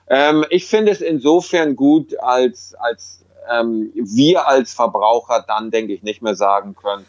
Ähm, 0.07 0.43
ich 0.49 0.65
finde 0.65 0.93
es 0.93 1.01
insofern 1.01 1.75
gut, 1.75 2.19
als, 2.23 2.73
als 2.79 3.23
ähm, 3.53 3.91
wir 3.93 4.47
als 4.47 4.73
Verbraucher 4.73 5.45
dann, 5.47 5.69
denke 5.69 5.93
ich, 5.93 6.01
nicht 6.01 6.23
mehr 6.23 6.33
sagen 6.33 6.73
können, 6.73 7.05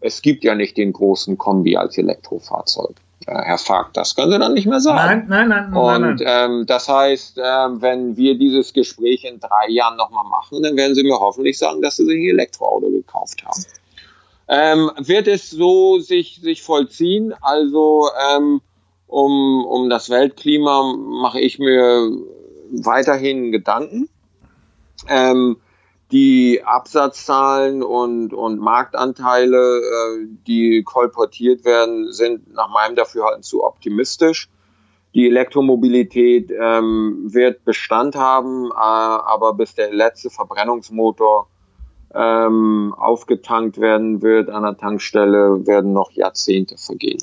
es 0.00 0.20
gibt 0.20 0.42
ja 0.42 0.56
nicht 0.56 0.76
den 0.76 0.92
großen 0.94 1.38
Kombi 1.38 1.76
als 1.76 1.96
Elektrofahrzeug. 1.96 2.96
Äh, 3.26 3.42
Herr 3.42 3.58
Fagt, 3.58 3.96
das 3.96 4.14
können 4.14 4.32
Sie 4.32 4.38
dann 4.38 4.54
nicht 4.54 4.66
mehr 4.66 4.80
sagen. 4.80 5.26
Nein, 5.28 5.48
nein, 5.48 5.70
nein. 5.70 5.74
Und 5.74 6.20
nein. 6.20 6.20
Ähm, 6.24 6.66
das 6.66 6.88
heißt, 6.88 7.38
ähm, 7.42 7.82
wenn 7.82 8.16
wir 8.16 8.38
dieses 8.38 8.72
Gespräch 8.72 9.24
in 9.24 9.40
drei 9.40 9.68
Jahren 9.68 9.96
nochmal 9.96 10.24
machen, 10.24 10.62
dann 10.62 10.76
werden 10.76 10.94
Sie 10.94 11.02
mir 11.02 11.18
hoffentlich 11.18 11.58
sagen, 11.58 11.82
dass 11.82 11.96
Sie 11.96 12.04
sich 12.04 12.16
ein 12.16 12.30
Elektroauto 12.30 12.88
gekauft 12.90 13.44
haben. 13.44 13.64
Ähm, 14.48 14.90
wird 14.98 15.26
es 15.26 15.50
so 15.50 15.98
sich, 15.98 16.40
sich 16.40 16.62
vollziehen? 16.62 17.34
Also 17.40 18.08
ähm, 18.30 18.60
um, 19.08 19.64
um 19.64 19.90
das 19.90 20.08
Weltklima 20.08 20.94
mache 20.96 21.40
ich 21.40 21.58
mir 21.58 22.10
weiterhin 22.70 23.50
Gedanken. 23.50 24.08
Ähm, 25.08 25.56
die 26.12 26.62
Absatzzahlen 26.64 27.82
und, 27.82 28.32
und 28.32 28.60
Marktanteile, 28.60 29.78
äh, 29.78 30.26
die 30.46 30.82
kolportiert 30.84 31.64
werden, 31.64 32.12
sind 32.12 32.52
nach 32.54 32.68
meinem 32.68 32.94
Dafürhalten 32.94 33.42
zu 33.42 33.64
optimistisch. 33.64 34.48
Die 35.14 35.26
Elektromobilität 35.26 36.52
ähm, 36.52 37.22
wird 37.24 37.64
Bestand 37.64 38.14
haben, 38.14 38.70
äh, 38.70 38.74
aber 38.74 39.54
bis 39.54 39.74
der 39.74 39.92
letzte 39.92 40.30
Verbrennungsmotor 40.30 41.48
ähm, 42.14 42.94
aufgetankt 42.96 43.78
werden 43.78 44.22
wird 44.22 44.48
an 44.48 44.62
der 44.62 44.76
Tankstelle, 44.76 45.66
werden 45.66 45.92
noch 45.92 46.12
Jahrzehnte 46.12 46.76
vergehen. 46.76 47.22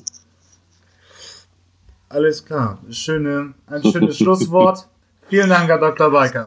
Alles 2.08 2.44
klar. 2.44 2.78
Schöne, 2.90 3.54
ein 3.66 3.82
schönes 3.82 4.18
Schlusswort. 4.18 4.88
Vielen 5.28 5.48
Dank, 5.48 5.68
Herr 5.68 5.78
Dr. 5.78 6.10
Biker. 6.10 6.42